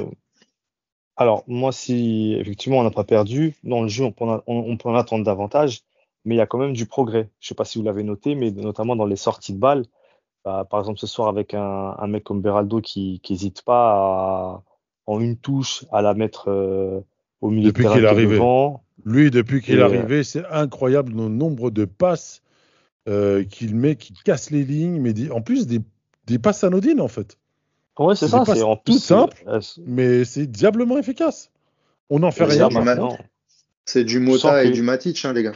Alors, 1.18 1.44
moi, 1.48 1.72
si 1.72 2.36
effectivement 2.40 2.80
on 2.80 2.84
n'a 2.84 2.92
pas 2.92 3.04
perdu, 3.04 3.56
dans 3.64 3.82
le 3.82 3.88
jeu, 3.88 4.06
on 4.06 4.12
peut, 4.12 4.26
en, 4.26 4.42
on, 4.48 4.58
on 4.72 4.78
peut 4.78 4.90
en 4.90 4.96
attendre 4.96 5.26
davantage, 5.26 5.82
mais 6.26 6.36
il 6.36 6.38
y 6.38 6.42
a 6.42 6.48
quand 6.48 6.58
même 6.58 6.74
du 6.74 6.86
progrès. 6.86 7.30
Je 7.40 7.48
sais 7.50 7.56
pas 7.56 7.66
si 7.66 7.78
vous 7.78 7.84
l'avez 7.84 8.04
noté, 8.04 8.36
mais 8.36 8.52
notamment 8.52 8.96
dans 8.96 9.06
les 9.06 9.16
sorties 9.16 9.54
de 9.54 9.60
balles. 9.60 9.86
Bah, 10.46 10.66
par 10.70 10.80
exemple, 10.80 11.00
ce 11.00 11.08
soir, 11.08 11.28
avec 11.28 11.54
un, 11.54 11.96
un 11.98 12.08
mec 12.08 12.24
comme 12.24 12.42
Beraldo 12.42 12.82
qui 12.82 13.22
n'hésite 13.30 13.62
pas 13.64 13.92
à, 13.92 14.64
en 15.08 15.20
une 15.20 15.38
touche 15.38 15.86
à 15.92 16.02
la 16.02 16.14
mettre 16.14 16.50
euh, 16.50 17.02
au 17.42 17.50
milieu 17.50 17.68
Depuis 17.68 17.84
de 17.84 17.90
terrain 17.90 17.96
qu'il 17.96 18.06
est 18.06 18.08
qui 18.08 18.14
est 18.14 18.18
arrivé. 18.18 18.36
devant. 18.36 18.84
Lui, 19.04 19.32
depuis 19.32 19.62
qu'il 19.62 19.76
est 19.76 19.82
euh, 19.82 19.86
arrivé, 19.86 20.24
c'est 20.24 20.46
incroyable 20.52 21.14
le 21.14 21.28
nombre 21.28 21.72
de 21.72 21.86
passes 21.86 22.42
euh, 23.10 23.44
qu'il 23.44 23.76
met, 23.76 23.96
qui 23.96 24.14
casse 24.14 24.52
les 24.52 24.64
lignes, 24.64 25.00
mais 25.02 25.14
des- 25.14 25.32
en 25.32 25.42
plus 25.42 25.66
des, 25.66 25.80
des 26.28 26.38
passes 26.38 26.64
anodines 26.64 27.02
en 27.02 27.08
fait. 27.08 27.38
Ouais, 27.98 28.16
c'est 28.16 28.26
C'est 28.28 28.32
ça. 28.32 28.44
C'est 28.46 28.62
en 28.64 28.76
euh, 29.48 29.60
c'est- 29.60 29.82
Mais 29.86 30.24
c'est 30.24 30.46
diablement 30.48 30.98
efficace. 30.98 31.52
On 32.10 32.20
n'en 32.20 32.32
fait 32.32 32.44
rien. 32.46 32.70
c'est 33.86 34.04
du 34.04 34.20
Mota 34.20 34.64
et 34.64 34.70
que- 34.70 34.74
du 34.76 34.82
Matic, 34.84 35.24
hein, 35.26 35.34
les 35.34 35.44
gars. 35.44 35.54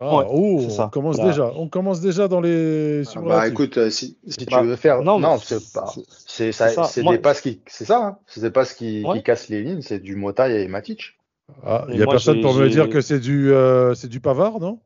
Ah, 0.00 0.18
Ouais, 0.18 0.26
oh, 0.30 0.60
c'est 0.62 0.70
ça. 0.70 0.86
on 0.86 0.90
commence 0.90 1.18
déjà. 1.20 1.52
On 1.56 1.68
commence 1.68 2.00
déjà 2.00 2.28
dans 2.28 2.40
les. 2.40 3.02
Ah, 3.16 3.20
bah 3.20 3.48
écoute, 3.48 3.78
euh, 3.78 3.90
si, 3.90 4.16
si 4.28 4.44
Bah, 4.46 4.60
tu 4.60 4.66
veux 4.68 4.76
faire. 4.76 5.02
non, 5.02 5.18
Non, 5.18 5.38
c'est 5.38 5.72
pas. 5.72 5.92
c'est- 6.26 6.52
ça, 6.52 6.84
c'est 6.84 7.02
des 7.02 7.18
passes 7.18 7.40
qui. 7.40 7.60
C'est 7.66 7.84
ça, 7.84 7.98
hein. 8.04 8.18
C'est 8.26 8.40
des 8.40 8.50
passes 8.50 8.74
qui, 8.74 9.04
Ouais. 9.04 9.16
qui 9.18 9.22
cassent 9.24 9.48
les 9.48 9.62
lignes, 9.62 9.82
c'est 9.82 9.98
du 9.98 10.14
Mota 10.14 10.48
et 10.48 10.68
Matic. 10.68 11.18
Ah, 11.64 11.84
il 11.88 11.90
Mais 11.92 11.96
n'y 11.96 12.02
a 12.02 12.04
moi, 12.04 12.14
personne 12.14 12.36
j'ai- 12.36 12.42
pour 12.42 12.54
me 12.54 12.68
dire 12.68 12.88
que 12.88 13.00
c'est 13.00 13.18
du, 13.18 13.52
euh, 13.52 13.94
c'est 13.94 14.08
du 14.08 14.20
pavard, 14.20 14.60
non? 14.60 14.78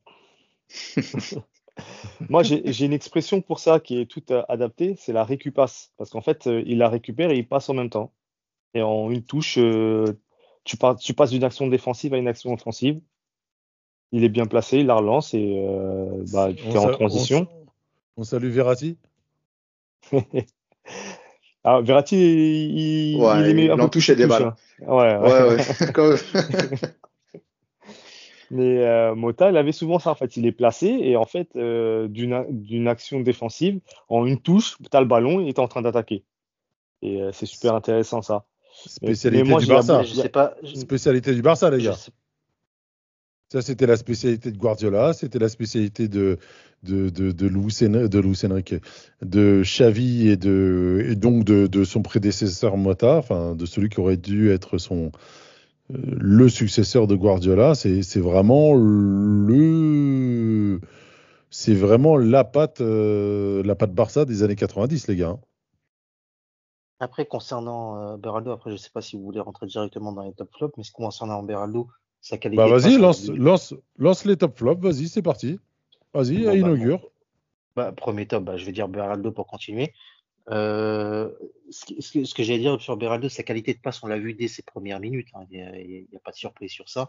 Moi, 2.28 2.42
j'ai 2.42 2.84
une 2.84 2.92
expression 2.92 3.40
pour 3.40 3.58
ça 3.58 3.80
qui 3.80 4.00
est 4.00 4.06
toute 4.06 4.30
euh, 4.30 4.42
adaptée, 4.48 4.94
c'est 4.98 5.12
la 5.12 5.24
récupasse. 5.24 5.90
Parce 5.98 6.10
qu'en 6.10 6.20
fait, 6.20 6.46
euh, 6.46 6.62
il 6.66 6.78
la 6.78 6.88
récupère 6.88 7.30
et 7.30 7.36
il 7.36 7.46
passe 7.48 7.68
en 7.68 7.74
même 7.74 7.90
temps. 7.90 8.12
Et 8.74 8.82
en 8.82 9.10
une 9.10 9.22
touche, 9.24 9.56
euh, 9.58 10.06
tu 10.64 10.76
passes 10.78 11.30
d'une 11.30 11.44
action 11.44 11.66
défensive 11.66 12.14
à 12.14 12.18
une 12.18 12.28
action 12.28 12.52
offensive. 12.52 13.00
Il 14.12 14.24
est 14.24 14.28
bien 14.28 14.46
placé, 14.46 14.78
il 14.80 14.86
la 14.86 14.94
relance 14.96 15.32
et 15.34 15.64
euh, 15.66 16.22
bah, 16.32 16.50
tu 16.54 16.64
On 16.66 16.74
es 16.74 16.78
en 16.78 16.90
transition. 16.90 17.48
On, 18.16 18.20
on 18.22 18.24
salue 18.24 18.50
Verratti. 18.50 18.98
Ah, 21.64 21.80
Verratti, 21.80 22.16
il, 22.16 23.12
il, 23.14 23.20
Ouais, 23.20 23.50
il 23.52 23.58
il 23.60 23.70
en 23.70 23.88
touchait 23.88 24.16
des 24.16 24.24
touche, 24.26 24.30
balles. 24.40 24.42
hein. 24.48 24.56
Ouais, 24.80 25.16
ouais. 25.16 25.30
Ouais, 25.30 25.56
ouais. 25.56 25.92
Quand 25.94 26.08
même. 26.08 26.18
Mais 28.50 28.78
euh, 28.84 29.14
Mota, 29.14 29.48
il 29.50 29.56
avait 29.56 29.70
souvent 29.72 29.98
ça. 30.00 30.10
En 30.10 30.14
fait, 30.16 30.36
il 30.36 30.44
est 30.44 30.52
placé 30.52 30.86
et 30.88 31.16
en 31.16 31.24
fait, 31.24 31.48
euh, 31.56 32.08
d'une 32.08 32.88
action 32.88 33.20
défensive, 33.20 33.80
en 34.08 34.26
une 34.26 34.40
touche, 34.40 34.76
tu 34.78 34.96
as 34.96 35.00
le 35.00 35.06
ballon 35.06 35.40
et 35.40 35.52
tu 35.54 35.60
es 35.60 35.64
en 35.64 35.68
train 35.68 35.82
d'attaquer. 35.82 36.24
Et 37.00 37.22
euh, 37.22 37.30
c'est 37.32 37.46
super 37.46 37.74
intéressant 37.74 38.22
ça. 38.22 38.44
Spécialité 38.74 39.48
moi, 39.48 39.60
du 39.60 39.66
Barça. 39.66 40.02
Je 40.02 40.14
sais 40.14 40.28
pas. 40.28 40.54
je- 40.62 40.74
Spécialité 40.74 41.32
du 41.34 41.42
Barça, 41.42 41.70
les 41.70 41.78
je 41.80 41.90
gars. 41.90 41.94
sais- 41.94 42.10
Ça, 43.53 43.61
c'était 43.61 43.86
la 43.86 43.98
spécialité 43.98 44.50
de 44.50 44.57
Guardiola, 44.57 45.12
c'était 45.12 45.38
la 45.38 45.50
spécialité 45.50 46.09
de, 46.09 46.38
de, 46.84 47.11
de, 47.11 47.32
de, 47.32 47.46
Luis, 47.46 47.76
de 47.82 48.46
Enrique, 48.50 48.76
de 49.20 49.61
Xavi 49.62 50.30
et, 50.30 50.38
de, 50.38 51.05
et 51.07 51.16
donc 51.16 51.44
de, 51.44 51.84
son 51.84 52.00
prédécesseur 52.00 52.78
Mota, 52.78 53.18
enfin 53.18 53.55
de 53.55 53.66
celui 53.66 53.90
qui 53.90 54.00
aurait 54.00 54.16
dû 54.16 54.50
être 54.50 54.78
son, 54.78 55.12
euh, 55.90 55.98
le 55.98 56.48
successeur 56.48 57.07
de 57.07 57.14
Guardiola. 57.14 57.74
C'est 57.74 58.20
vraiment 58.20 58.74
le. 58.74 59.61
C'est 61.50 61.74
vraiment 61.74 62.16
la 62.16 62.44
patte, 62.44 62.80
euh, 62.80 63.62
la 63.64 63.74
patte 63.74 63.92
Barça 63.92 64.24
des 64.24 64.42
années 64.42 64.57
90, 64.57 65.09
les 65.09 65.16
gars. 65.16 65.28
hein. 65.28 65.40
Après, 67.00 67.26
concernant 67.26 67.98
euh, 67.98 68.16
Beraldo, 68.16 68.50
après, 68.50 68.70
je 68.70 68.76
sais 68.76 68.88
pas 68.88 69.03
si 69.03 69.16
vous 69.16 69.22
voulez 69.24 69.40
rentrer 69.40 69.66
directement 69.66 70.12
dans 70.12 70.22
les 70.22 70.32
top 70.32 70.48
flops, 70.57 70.74
mais 70.78 70.84
concernant 70.94 71.42
Beraldo, 71.42 71.90
sa 72.22 72.38
qualité. 72.38 72.56
Bah 72.56 72.68
vas-y, 72.68 72.96
lance, 72.96 73.28
lance, 73.28 73.74
lance 73.98 74.24
les 74.24 74.36
top 74.38 74.56
flops, 74.56 74.80
vas-y, 74.82 75.08
c'est 75.08 75.20
parti. 75.22 75.58
Vas-y, 76.14 76.44
bah, 76.44 76.54
inaugure. 76.54 77.10
Bah, 77.76 77.92
premier 77.92 78.26
top, 78.26 78.44
bah, 78.44 78.56
je 78.56 78.64
vais 78.64 78.72
dire 78.72 78.88
Beraldo 78.88 79.30
pour 79.32 79.46
continuer. 79.46 79.92
Euh, 80.50 81.30
ce, 81.70 81.84
que- 82.12 82.24
ce 82.24 82.34
que, 82.34 82.42
j'allais 82.42 82.58
dire 82.58 82.80
sur 82.80 82.96
Beraldo, 82.96 83.28
sa 83.28 83.42
qualité 83.42 83.74
de 83.74 83.78
passe, 83.78 84.02
on 84.02 84.06
l'a 84.06 84.18
vu 84.18 84.34
dès 84.34 84.48
ses 84.48 84.62
premières 84.62 85.00
minutes. 85.00 85.28
hein. 85.34 85.44
Il 85.50 85.58
n'y 86.10 86.16
a, 86.16 86.20
pas 86.20 86.30
de 86.32 86.36
surprise 86.36 86.70
sur 86.70 86.88
ça. 86.88 87.08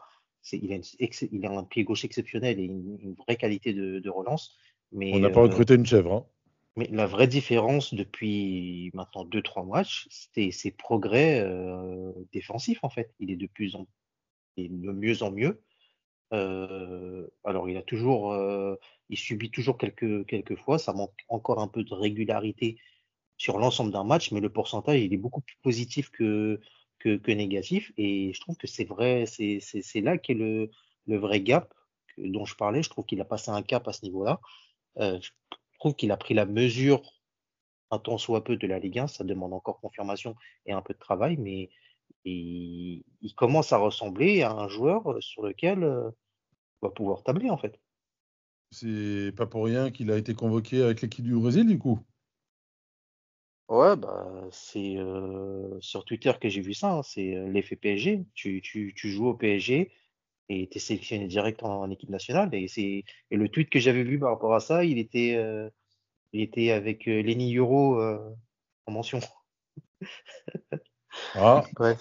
Il, 0.51 0.71
a 0.71 0.75
une 0.75 0.83
ex- 0.99 1.25
il 1.31 1.45
a 1.45 1.51
un 1.51 1.63
pied 1.63 1.83
gauche 1.83 2.03
exceptionnel 2.05 2.59
et 2.59 2.63
une, 2.65 2.97
une 3.01 3.13
vraie 3.13 3.37
qualité 3.37 3.73
de, 3.73 3.99
de 3.99 4.09
relance. 4.09 4.55
Mais, 4.91 5.11
On 5.13 5.19
n'a 5.19 5.29
pas 5.29 5.39
euh, 5.39 5.43
recruté 5.43 5.75
une 5.75 5.85
chèvre. 5.85 6.13
hein. 6.13 6.25
mais 6.75 6.87
la 6.91 7.07
vraie 7.07 7.27
différence 7.27 7.93
depuis 7.93 8.91
maintenant 8.93 9.25
2-3 9.25 9.67
matchs, 9.67 10.07
c'était 10.11 10.51
ses 10.51 10.71
progrès 10.71 11.39
euh, 11.39 12.11
défensifs 12.31 12.83
en 12.83 12.89
fait. 12.89 13.11
Il 13.19 13.31
est 13.31 13.35
de 13.37 13.47
plus 13.47 13.75
en 13.75 13.87
et 14.57 14.69
de 14.69 14.91
mieux 14.91 15.23
en 15.23 15.31
mieux. 15.31 15.61
Euh, 16.33 17.27
alors 17.43 17.69
il 17.69 17.77
a 17.77 17.83
toujours, 17.83 18.33
euh, 18.33 18.75
il 19.09 19.17
subit 19.17 19.51
toujours 19.51 19.77
quelques 19.77 20.25
quelques 20.27 20.57
fois. 20.57 20.79
Ça 20.79 20.93
manque 20.93 21.13
encore 21.29 21.59
un 21.59 21.67
peu 21.67 21.83
de 21.83 21.93
régularité 21.93 22.77
sur 23.37 23.59
l'ensemble 23.59 23.91
d'un 23.91 24.03
match, 24.03 24.31
mais 24.31 24.39
le 24.39 24.49
pourcentage 24.49 24.99
il 25.01 25.13
est 25.13 25.17
beaucoup 25.17 25.41
plus 25.41 25.57
positif 25.61 26.09
que 26.11 26.59
que, 26.99 27.17
que 27.17 27.31
négatif. 27.31 27.91
Et 27.97 28.33
je 28.33 28.39
trouve 28.41 28.57
que 28.57 28.67
c'est 28.67 28.85
vrai, 28.85 29.25
c'est 29.27 30.01
là 30.01 30.17
qu'est 30.17 30.33
le 30.33 30.69
le 31.05 31.17
vrai 31.17 31.41
gap 31.41 31.73
dont 32.17 32.45
je 32.45 32.55
parlais. 32.55 32.83
Je 32.83 32.89
trouve 32.89 33.05
qu'il 33.05 33.21
a 33.21 33.25
passé 33.25 33.51
un 33.51 33.61
cap 33.61 33.87
à 33.87 33.93
ce 33.93 34.03
niveau-là. 34.03 34.39
Euh, 34.99 35.19
je 35.21 35.31
trouve 35.79 35.95
qu'il 35.95 36.11
a 36.11 36.17
pris 36.17 36.33
la 36.33 36.45
mesure 36.45 37.01
un 37.91 37.99
tant 37.99 38.17
soit 38.17 38.43
peu 38.43 38.57
de 38.57 38.67
la 38.67 38.79
Ligue 38.79 38.99
1. 38.99 39.07
Ça 39.07 39.23
demande 39.23 39.53
encore 39.53 39.79
confirmation 39.79 40.35
et 40.65 40.73
un 40.73 40.81
peu 40.81 40.93
de 40.93 40.99
travail, 40.99 41.37
mais 41.37 41.69
il, 42.25 43.03
il 43.21 43.35
commence 43.35 43.73
à 43.73 43.77
ressembler 43.77 44.41
à 44.43 44.51
un 44.53 44.67
joueur 44.67 45.17
sur 45.21 45.43
lequel 45.43 45.83
euh, 45.83 46.09
on 46.81 46.87
va 46.87 46.93
pouvoir 46.93 47.23
tabler 47.23 47.49
en 47.49 47.57
fait. 47.57 47.79
C'est 48.71 49.31
pas 49.37 49.47
pour 49.47 49.63
rien 49.63 49.89
qu'il 49.89 50.11
a 50.11 50.17
été 50.17 50.33
convoqué 50.33 50.81
avec 50.83 51.01
l'équipe 51.01 51.23
du 51.23 51.33
Brésil, 51.35 51.65
du 51.65 51.79
coup. 51.79 52.01
Ouais, 53.69 53.95
bah 53.95 54.47
c'est 54.51 54.97
euh, 54.97 55.79
sur 55.79 56.05
Twitter 56.05 56.33
que 56.39 56.49
j'ai 56.49 56.61
vu 56.61 56.73
ça. 56.73 56.91
hein, 56.97 57.03
c'est 57.03 57.35
euh, 57.35 57.49
l'effet 57.49 57.75
PSG. 57.75 58.25
Tu, 58.33 58.61
tu, 58.61 58.93
tu 58.95 59.09
joues 59.09 59.27
au 59.27 59.33
PSG 59.35 59.91
et 60.49 60.67
tu 60.69 60.77
es 60.77 60.79
sélectionné 60.81 61.27
direct 61.27 61.63
en, 61.63 61.81
en 61.81 61.89
équipe 61.91 62.09
nationale. 62.09 62.53
Et 62.53 62.67
c'est 62.67 63.03
et 63.31 63.37
le 63.37 63.49
tweet 63.49 63.69
que 63.69 63.79
j'avais 63.79 64.03
vu 64.03 64.19
par 64.19 64.31
rapport 64.31 64.53
à 64.53 64.59
ça, 64.59 64.83
il 64.85 64.97
était 64.99 65.35
euh, 65.37 65.69
il 66.33 66.41
était 66.41 66.71
avec 66.71 67.07
euh, 67.07 67.21
Lenny 67.23 67.55
Euro 67.57 67.99
euh, 68.01 68.19
en 68.87 68.91
mention. 68.93 69.21
Ah, 71.35 71.63
Bref. 71.75 71.99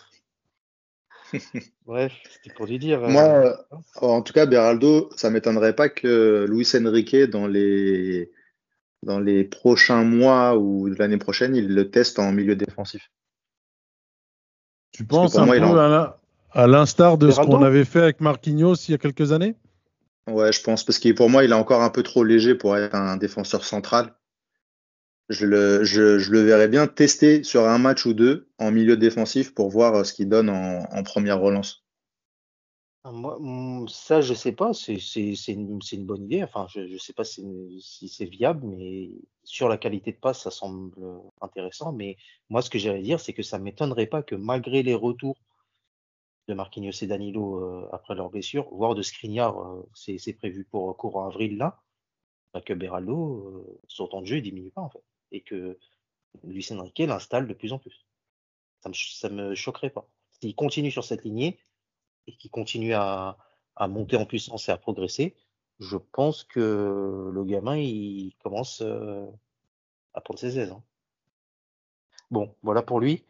Bref, 1.86 2.12
c'était 2.30 2.54
pour 2.54 2.66
lui 2.66 2.78
dire. 2.78 3.02
euh, 3.02 3.08
Moi, 3.08 3.22
euh, 3.22 3.56
en 4.00 4.22
tout 4.22 4.32
cas, 4.32 4.46
Beraldo, 4.46 5.10
ça 5.16 5.30
m'étonnerait 5.30 5.74
pas 5.74 5.88
que 5.88 6.46
Luis 6.48 6.68
Enrique, 6.74 7.16
dans 7.30 7.46
les, 7.46 8.30
dans 9.04 9.20
les 9.20 9.44
prochains 9.44 10.04
mois 10.04 10.56
ou 10.56 10.86
l'année 10.86 11.18
prochaine, 11.18 11.56
il 11.56 11.74
le 11.74 11.90
teste 11.90 12.18
en 12.18 12.32
milieu 12.32 12.56
défensif. 12.56 13.10
tu 14.92 15.04
penses 15.04 15.32
que 15.32 15.36
pour 15.38 15.42
un 15.42 15.46
moi, 15.46 15.56
peu 15.56 15.62
il 15.62 15.64
en- 15.64 16.14
à 16.54 16.66
l'instar 16.66 17.16
de 17.18 17.30
ce 17.30 17.40
qu'on 17.40 17.62
avait 17.62 17.84
fait 17.84 18.00
avec 18.02 18.20
Marquinhos 18.20 18.74
il 18.88 18.92
y 18.92 18.94
a 18.94 18.98
quelques 18.98 19.32
années? 19.32 19.54
Ouais, 20.28 20.52
je 20.52 20.62
pense, 20.62 20.84
parce 20.84 20.98
que 20.98 21.12
pour 21.12 21.30
moi, 21.30 21.44
il 21.44 21.50
est 21.50 21.54
encore 21.54 21.82
un 21.82 21.90
peu 21.90 22.02
trop 22.02 22.22
léger 22.24 22.54
pour 22.54 22.76
être 22.76 22.94
un 22.94 23.16
défenseur 23.16 23.64
central. 23.64 24.14
Je 25.33 25.47
le, 25.47 25.85
je, 25.85 26.30
le 26.30 26.41
verrais 26.41 26.68
bien 26.68 26.87
tester 26.87 27.43
sur 27.43 27.66
un 27.66 27.78
match 27.78 28.05
ou 28.07 28.12
deux 28.12 28.49
en 28.59 28.70
milieu 28.70 28.97
défensif 28.97 29.55
pour 29.55 29.70
voir 29.70 29.95
euh, 29.95 30.05
ce 30.05 30.12
qu'il 30.12 30.28
donne 30.28 30.51
en, 30.51 31.03
première 31.03 31.41
relance. 31.41 31.85
Ah, 33.05 33.12
Moi, 33.12 33.39
mm, 33.41 33.89
ça, 33.89 34.20
je 34.20 34.35
sais 34.35 34.53
pas, 34.53 34.72
c'est 34.74 34.95
une, 35.49 36.07
bonne 36.07 36.24
idée. 36.24 36.43
Enfin, 36.45 36.66
je, 36.68 36.87
je 36.87 36.99
sais 36.99 37.12
pas 37.12 37.24
si, 37.24 37.83
c'est 38.09 38.26
viable, 38.26 38.66
mais 38.66 39.11
sur 39.45 39.68
la 39.68 39.78
qualité 39.78 40.12
de 40.12 40.18
passe, 40.18 40.43
ça 40.43 40.51
semble 40.51 40.93
intéressant. 41.41 41.93
Mais 41.93 42.16
moi, 42.51 42.62
ce 42.62 42.70
que 42.70 42.78
j'allais 42.78 43.03
dire, 43.03 43.18
c'est 43.18 43.33
que 43.33 43.43
ça 43.43 43.59
m'étonnerait 43.59 44.07
pas 44.07 44.22
que 44.22 44.35
malgré 44.35 44.83
les 44.83 44.95
retours 44.95 45.37
de 46.49 46.55
Marquinhos 46.55 47.03
et 47.03 47.07
Danilo 47.07 47.57
euh, 47.57 47.89
après 47.93 48.14
leur 48.14 48.30
blessure, 48.30 48.68
voire 48.72 48.95
de 48.95 49.03
Skriniar, 49.03 49.59
euh, 49.59 49.89
c'est 49.95 50.33
prévu 50.35 50.64
pour 50.64 50.97
courant 50.97 51.26
avril 51.26 51.57
là, 51.57 51.80
bah, 52.53 52.61
que 52.61 52.72
Beraldo, 52.74 53.78
son 53.89 54.09
temps 54.09 54.20
de 54.20 54.26
jeu, 54.26 54.37
il 54.37 54.43
diminue 54.43 54.70
pas 54.70 54.83
en 54.83 54.91
fait, 54.91 55.03
et 55.33 55.41
que 55.41 55.78
Luis 56.45 56.68
Enrique 56.70 57.01
l'installe 57.01 57.49
de 57.49 57.55
plus 57.55 57.72
en 57.72 57.78
plus. 57.78 58.07
Ça 58.80 58.89
me, 58.89 58.95
ça 58.95 59.28
me 59.28 59.55
choquerait 59.55 59.91
pas. 59.91 60.07
S'il 60.41 60.55
continue 60.55 60.91
sur 60.91 61.05
cette 61.05 61.24
lignée 61.24 61.59
et 62.26 62.37
qu'il 62.37 62.51
continue 62.51 62.95
à, 62.95 63.37
à 63.76 63.89
monter 63.89 64.16
en 64.16 64.26
puissance 64.26 64.68
et 64.68 64.72
à 64.72 64.76
progresser, 64.76 65.35
je 65.80 65.97
pense 65.97 66.45
que 66.45 67.30
le 67.33 67.45
gamin, 67.45 67.76
il 67.76 68.35
commence 68.43 68.83
euh, 68.83 69.26
à 70.14 70.20
prendre 70.20 70.39
ses 70.39 70.59
aises. 70.59 70.70
hein. 70.70 70.83
Bon, 72.30 72.55
voilà 72.62 72.83
pour 72.83 73.01
lui. 73.01 73.24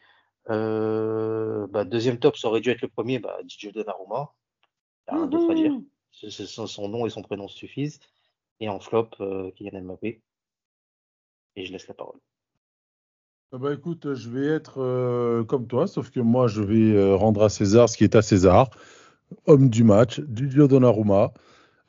Euh, 0.51 1.67
bah, 1.69 1.85
deuxième 1.85 2.19
top, 2.19 2.37
ça 2.37 2.49
aurait 2.49 2.61
dû 2.61 2.71
être 2.71 2.83
le 2.83 2.89
premier, 2.89 3.19
bah, 3.19 3.39
DJ 3.47 3.73
Donnarumma. 3.73 4.33
Il 5.09 5.15
n'y 5.15 5.19
a 5.19 5.23
rien 5.23 5.27
d'autre 5.31 5.51
à 5.51 5.55
dire. 5.55 5.73
Son 6.13 6.89
nom 6.89 7.07
et 7.07 7.11
son 7.11 7.23
prénom 7.23 7.49
suffisent. 7.49 8.01
Et 8.61 8.69
en 8.69 8.79
flop, 8.81 9.09
euh, 9.21 9.51
Kylian 9.53 9.83
Mbappé. 9.83 10.23
Et 11.57 11.67
je 11.67 11.73
laisse 11.73 11.89
la 11.89 11.95
parole. 11.95 12.19
Ah 13.53 13.59
bah 13.59 13.75
écoute, 13.75 14.15
je 14.15 14.31
vais 14.31 14.47
être 14.47 14.81
euh, 14.81 15.45
comme 15.45 15.67
toi, 15.67 15.87
sauf 15.87 16.11
que 16.11 16.21
moi 16.21 16.47
je 16.47 16.63
vais 16.63 16.95
euh, 16.95 17.15
rendre 17.15 17.43
à 17.43 17.51
César 17.51 17.89
ce 17.89 17.99
qui 17.99 18.05
est 18.05 18.17
à 18.17 18.23
César. 18.23 18.71
Homme 19.47 19.69
du 19.69 19.85
match, 19.85 20.21
Didio 20.21 20.69
Donnarumma. 20.69 21.33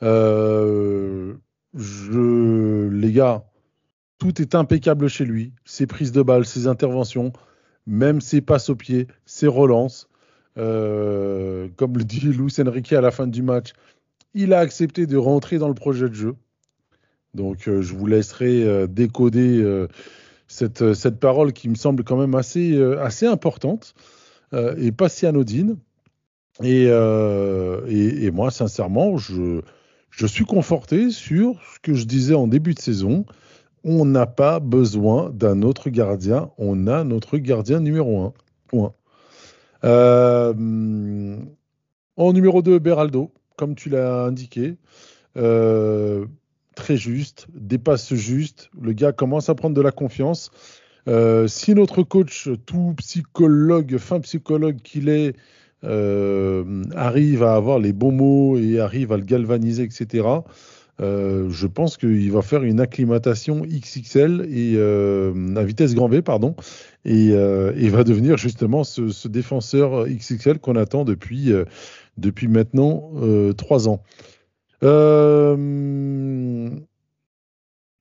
Euh, 0.01 1.36
je, 1.74 2.89
les 2.89 3.11
gars, 3.14 3.45
tout 4.18 4.41
est 4.41 4.55
impeccable 4.55 5.07
chez 5.07 5.26
lui. 5.26 5.53
Ses 5.64 5.88
prises 5.88 6.11
de 6.11 6.22
balles, 6.22 6.45
ses 6.45 6.68
interventions, 6.68 7.32
même 7.88 8.22
ses 8.22 8.41
passes 8.41 8.70
au 8.70 8.76
pied, 8.76 9.07
ses 9.26 9.47
relances. 9.47 10.09
Euh, 10.57 11.68
comme 11.78 11.97
le 11.97 12.03
dit 12.03 12.20
Luis 12.20 12.53
Enrique 12.59 12.93
à 12.93 13.01
la 13.01 13.11
fin 13.11 13.26
du 13.26 13.41
match, 13.41 13.74
il 14.34 14.53
a 14.53 14.59
accepté 14.59 15.07
de 15.07 15.18
rentrer 15.18 15.57
dans 15.57 15.68
le 15.68 15.74
projet 15.74 16.09
de 16.09 16.14
jeu. 16.14 16.36
Donc 17.34 17.67
euh, 17.67 17.81
je 17.81 17.93
vous 17.93 18.05
laisserai 18.05 18.63
euh, 18.63 18.88
décoder 18.88 19.59
euh, 19.61 19.88
cette, 20.47 20.93
cette 20.93 21.19
parole 21.19 21.53
qui 21.53 21.67
me 21.69 21.75
semble 21.75 22.03
quand 22.03 22.17
même 22.17 22.36
assez, 22.36 22.79
assez 22.99 23.25
importante 23.25 23.95
et 24.77 24.91
pas 24.91 25.09
si 25.09 25.25
anodine. 25.25 25.77
Et, 26.61 26.84
et, 26.84 28.25
et 28.25 28.31
moi, 28.31 28.51
sincèrement, 28.51 29.17
je, 29.17 29.61
je 30.11 30.27
suis 30.27 30.45
conforté 30.45 31.09
sur 31.09 31.59
ce 31.73 31.79
que 31.79 31.95
je 31.95 32.05
disais 32.05 32.36
en 32.36 32.45
début 32.45 32.75
de 32.75 32.79
saison. 32.79 33.25
On 33.84 34.05
n'a 34.05 34.27
pas 34.27 34.59
besoin 34.59 35.31
d'un 35.31 35.63
autre 35.63 35.89
gardien. 35.89 36.51
On 36.59 36.86
a 36.86 37.03
notre 37.03 37.39
gardien 37.39 37.79
numéro 37.79 38.21
un. 38.21 38.34
Point. 38.67 38.93
En 42.15 42.31
numéro 42.31 42.61
2, 42.61 42.77
Beraldo, 42.77 43.31
comme 43.57 43.73
tu 43.73 43.89
l'as 43.89 44.21
indiqué. 44.25 44.77
Très 46.76 46.97
juste, 46.97 47.47
dépasse 47.53 48.13
juste. 48.13 48.69
Le 48.80 48.93
gars 48.93 49.11
commence 49.11 49.49
à 49.49 49.55
prendre 49.55 49.76
de 49.76 49.82
la 49.82 49.91
confiance. 49.91 50.51
Euh, 51.07 51.47
si 51.47 51.74
notre 51.76 52.03
coach, 52.03 52.49
tout 52.65 52.93
psychologue, 52.97 53.97
fin 53.97 54.19
psychologue 54.21 54.78
qu'il 54.84 55.09
est, 55.09 55.36
euh, 55.84 56.84
arrive 56.95 57.43
à 57.43 57.55
avoir 57.55 57.80
les 57.80 57.91
bons 57.91 58.11
mots 58.11 58.57
et 58.57 58.80
arrive 58.80 59.11
à 59.11 59.17
le 59.17 59.24
galvaniser, 59.24 59.84
etc., 59.84 60.28
euh, 61.01 61.49
je 61.49 61.65
pense 61.65 61.97
qu'il 61.97 62.32
va 62.32 62.43
faire 62.43 62.63
une 62.63 62.80
acclimatation 62.80 63.63
XXL 63.65 64.47
et 64.49 64.78
à 64.78 65.63
vitesse 65.63 65.95
grand 65.95 66.07
V, 66.07 66.21
pardon, 66.21 66.55
et, 67.03 67.30
et 67.30 67.89
va 67.89 68.03
devenir 68.03 68.38
justement 68.38 68.84
ce, 68.84 69.09
ce 69.09 69.28
défenseur 69.28 70.07
XXL 70.07 70.59
qu'on 70.59 70.76
attend 70.76 71.03
depuis, 71.03 71.51
depuis 72.17 72.47
maintenant 72.47 73.11
trois 73.57 73.89
ans. 73.89 74.03
Euh, 74.84 76.69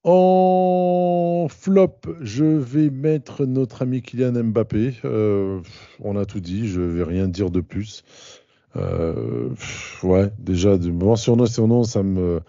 en 0.05 1.47
flop, 1.49 2.01
je 2.21 2.45
vais 2.45 2.91
mettre 2.91 3.47
notre 3.47 3.83
ami 3.83 4.03
Kylian 4.03 4.33
Mbappé. 4.33 4.95
Euh, 5.05 5.61
on 6.01 6.17
a 6.17 6.25
tout 6.25 6.41
dit, 6.41 6.69
je 6.69 6.81
vais 6.81 7.05
rien 7.05 7.29
dire 7.29 7.51
de 7.51 7.61
plus. 7.61 8.03
Euh, 8.75 9.51
ouais, 10.03 10.33
déjà, 10.39 10.77
son 11.17 11.37
nom, 11.37 11.85
ça 11.85 12.03
me. 12.03 12.41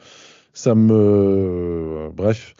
Ça 0.53 0.73
me. 0.73 2.09
bref. 2.15 2.55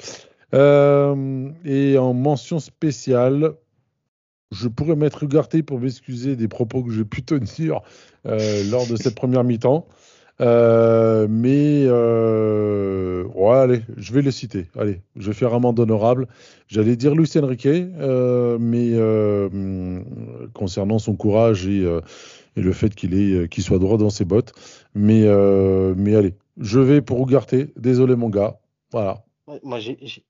et 0.54 1.98
en 1.98 2.14
mention 2.14 2.60
spéciale, 2.60 3.54
je 4.52 4.68
pourrais 4.68 4.96
mettre 4.96 5.24
Ugarte 5.24 5.64
pour 5.64 5.80
m'excuser 5.80 6.36
des 6.36 6.48
propos 6.48 6.84
que 6.84 6.92
j'ai 6.92 7.06
pu 7.06 7.24
tenir 7.24 7.82
lors 8.26 8.86
de 8.88 8.96
cette 8.96 9.16
première 9.16 9.44
mi-temps. 9.44 9.88
Euh, 10.42 11.28
mais 11.30 11.84
euh, 11.86 13.24
ouais, 13.36 13.56
allez, 13.56 13.82
je 13.98 14.14
vais 14.14 14.22
le 14.22 14.32
citer. 14.32 14.68
Allez, 14.78 15.02
je 15.16 15.28
vais 15.28 15.34
faire 15.34 15.54
amende 15.54 15.80
honorable. 15.80 16.28
J'allais 16.68 16.96
dire 16.96 17.16
Lucien 17.16 17.46
Riquet, 17.46 17.88
euh, 18.00 18.58
mais 18.60 18.90
euh, 18.94 20.00
concernant 20.54 21.00
son 21.00 21.16
courage 21.16 21.68
et, 21.68 21.84
et 22.56 22.62
le 22.62 22.74
fait 22.74 22.96
qu'il 22.96 23.64
soit 23.64 23.80
droit 23.80 23.98
dans 23.98 24.10
ses 24.10 24.26
bottes. 24.26 24.54
Mais 24.96 25.24
mais 25.96 26.16
allez, 26.16 26.34
je 26.60 26.80
vais 26.80 27.02
pour 27.02 27.22
Ugarte. 27.28 27.56
Désolé 27.78 28.16
mon 28.16 28.30
gars. 28.30 28.60
Voilà. 28.92 29.24
Moi, 29.62 29.80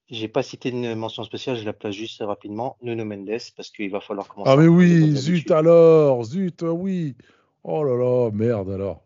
j'ai 0.10 0.28
pas 0.28 0.42
cité 0.42 0.70
une 0.70 0.96
mention 0.96 1.24
spéciale, 1.24 1.56
je 1.56 1.66
la 1.66 1.74
place 1.74 1.94
juste 1.94 2.24
rapidement. 2.26 2.78
Nuno 2.82 3.06
Mendes, 3.06 3.38
parce 3.56 3.70
qu'il 3.70 3.92
va 3.92 4.00
falloir 4.00 4.28
commencer. 4.28 4.52
Ah 4.52 4.58
mais 4.58 4.68
oui, 4.68 5.16
zut 5.16 5.52
alors, 5.52 6.24
zut, 6.24 6.64
oui. 6.64 7.16
Oh 7.64 7.84
là 7.84 7.96
là, 7.96 8.32
merde 8.32 8.72
alors. 8.72 9.04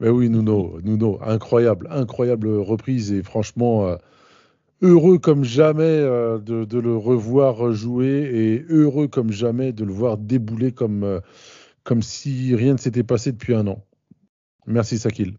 Mais 0.00 0.10
oui, 0.10 0.28
Nuno, 0.28 0.78
Nuno, 0.82 1.18
incroyable, 1.22 1.88
incroyable 1.90 2.48
reprise 2.58 3.12
et 3.12 3.22
franchement 3.22 3.86
euh, 3.86 3.96
heureux 4.82 5.18
comme 5.18 5.42
jamais 5.42 5.84
euh, 5.84 6.38
de, 6.38 6.78
le 6.78 6.96
revoir 6.96 7.72
jouer 7.72 8.30
et 8.30 8.64
heureux 8.68 9.08
comme 9.08 9.32
jamais 9.32 9.72
de 9.72 9.84
le 9.84 9.92
voir 9.92 10.18
débouler 10.18 10.72
comme, 10.72 11.02
euh, 11.02 11.20
comme 11.82 12.02
si 12.02 12.54
rien 12.54 12.74
ne 12.74 12.78
s'était 12.78 13.04
passé 13.04 13.32
depuis 13.32 13.54
un 13.54 13.66
an. 13.68 13.82
Merci 14.66 14.98
Sakil. 14.98 15.36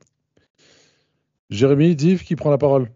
Jérémy, 1.51 1.95
Div, 1.95 2.23
qui 2.23 2.35
prend 2.35 2.49
la 2.49 2.57
parole? 2.57 2.89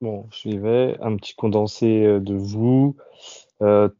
Bon, 0.00 0.26
je 0.30 0.50
vais. 0.50 0.96
Un 1.00 1.16
petit 1.16 1.34
condensé 1.34 2.20
de 2.20 2.34
vous. 2.34 2.96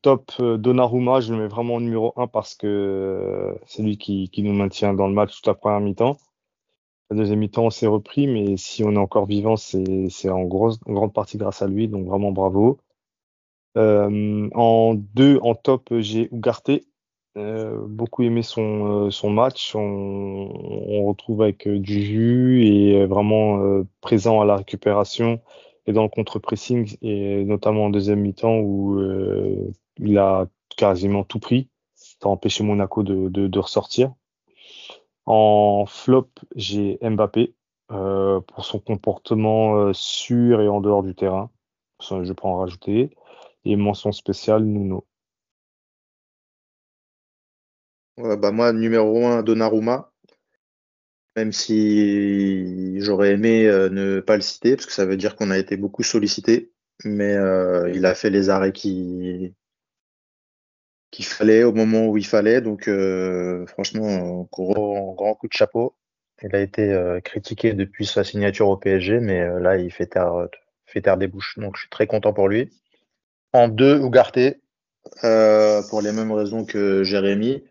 top 0.03 0.33
Donnarumma, 0.41 1.21
je 1.21 1.33
le 1.33 1.41
mets 1.41 1.49
vraiment 1.49 1.77
au 1.77 1.81
numéro 1.81 2.13
1 2.17 2.27
parce 2.27 2.55
que 2.55 3.57
c'est 3.67 3.83
lui 3.83 3.97
qui, 3.97 4.29
qui, 4.29 4.43
nous 4.43 4.53
maintient 4.53 4.93
dans 4.93 5.07
le 5.07 5.15
match 5.15 5.37
toute 5.37 5.47
la 5.47 5.55
première 5.55 5.81
mi-temps. 5.81 6.19
La 7.11 7.17
deuxième 7.17 7.39
mi-temps, 7.39 7.67
on 7.67 7.71
s'est 7.71 7.87
repris, 7.87 8.27
mais 8.27 8.57
si 8.57 8.85
on 8.85 8.93
est 8.93 8.99
encore 8.99 9.27
vivant, 9.27 9.57
c'est 9.57 10.29
en, 10.29 10.43
en 10.43 10.93
grande 10.93 11.13
partie 11.13 11.39
grâce 11.39 11.63
à 11.63 11.67
lui, 11.67 11.89
donc 11.89 12.07
vraiment 12.07 12.33
bravo. 12.33 12.79
Euh, 13.77 14.49
en 14.55 14.95
deux, 14.95 15.39
en 15.43 15.55
top, 15.55 15.93
j'ai 15.99 16.29
Ugarte. 16.33 16.71
Euh, 17.37 17.87
beaucoup 17.87 18.25
aimé 18.25 18.43
son, 18.43 19.07
euh, 19.07 19.11
son 19.11 19.31
match. 19.31 19.75
On, 19.77 19.81
on 19.81 21.05
retrouve 21.05 21.43
avec 21.43 21.69
euh, 21.69 21.79
du 21.79 22.03
jus 22.03 22.67
et 22.67 23.07
vraiment 23.07 23.85
présent 24.01 24.41
à 24.41 24.45
la 24.45 24.57
récupération 24.57 25.41
et 25.87 25.93
dans 25.93 26.03
le 26.03 26.09
contre-pressing, 26.09 26.97
et 27.01 27.45
notamment 27.45 27.87
en 27.87 27.91
deuxième 27.91 28.21
mi-temps 28.21 28.59
où 28.59 29.01
il 29.99 30.19
a 30.19 30.47
quasiment 30.77 31.25
tout 31.25 31.39
pris. 31.39 31.69
Ça 31.95 32.17
a 32.25 32.29
empêché 32.29 32.65
Monaco 32.65 33.03
de, 33.03 33.29
de, 33.29 33.47
de 33.47 33.59
ressortir. 33.59 34.13
En 35.31 35.85
flop, 35.85 36.31
j'ai 36.57 36.99
Mbappé 37.03 37.55
euh, 37.93 38.41
pour 38.41 38.64
son 38.64 38.79
comportement 38.79 39.76
euh, 39.76 39.93
sûr 39.93 40.62
et 40.62 40.68
en 40.68 40.81
dehors 40.81 41.03
du 41.03 41.14
terrain. 41.14 41.51
Je 42.01 42.33
peux 42.33 42.47
en 42.47 42.57
rajouter. 42.61 43.11
Et 43.66 43.76
mention 43.76 44.11
spéciale, 44.11 44.64
Nuno. 44.64 45.07
bah 48.16 48.53
moi, 48.53 48.72
numéro 48.72 49.26
1, 49.26 49.43
Donnarumma. 49.43 50.11
Même 51.37 51.53
si 51.53 52.99
j'aurais 53.03 53.33
aimé 53.33 53.66
euh, 53.66 53.91
ne 53.91 54.20
pas 54.20 54.37
le 54.37 54.41
citer, 54.41 54.76
parce 54.76 54.87
que 54.87 54.93
ça 54.93 55.05
veut 55.05 55.18
dire 55.18 55.37
qu'on 55.37 55.51
a 55.51 55.59
été 55.59 55.76
beaucoup 55.76 56.03
sollicité. 56.03 56.72
Mais 57.05 57.35
il 57.95 58.07
a 58.07 58.14
fait 58.14 58.31
les 58.31 58.49
arrêts 58.49 58.72
qui, 58.72 59.55
qu'il 61.11 61.25
fallait 61.25 61.65
au 61.65 61.73
moment 61.73 62.07
où 62.07 62.17
il 62.17 62.27
fallait. 62.27 62.61
Donc, 62.61 62.89
euh, 62.89 63.67
franchement, 63.67 64.49
gros, 64.53 65.15
grand 65.15 65.35
coup 65.35 65.49
de 65.49 65.53
chapeau. 65.53 65.97
Il 66.43 66.55
a 66.55 66.61
été 66.61 66.93
euh, 66.93 67.21
critiqué 67.21 67.73
depuis 67.73 68.07
sa 68.07 68.23
signature 68.23 68.69
au 68.69 68.77
PSG, 68.77 69.21
mais 69.21 69.41
euh, 69.41 69.59
là, 69.59 69.77
il 69.77 69.91
fait 69.93 70.07
taire, 70.07 70.47
fait 70.87 71.01
taire 71.01 71.17
des 71.17 71.27
bouches. 71.27 71.59
Donc, 71.59 71.77
je 71.77 71.83
suis 71.83 71.91
très 71.91 72.07
content 72.07 72.33
pour 72.33 72.49
lui. 72.49 72.71
En 73.53 73.69
deux, 73.69 74.01
Ugarte, 74.01 74.39
pour 75.91 76.03
les 76.03 76.13
mêmes 76.13 76.33
raisons 76.33 76.65
que 76.65 77.03
Jérémy. 77.03 77.65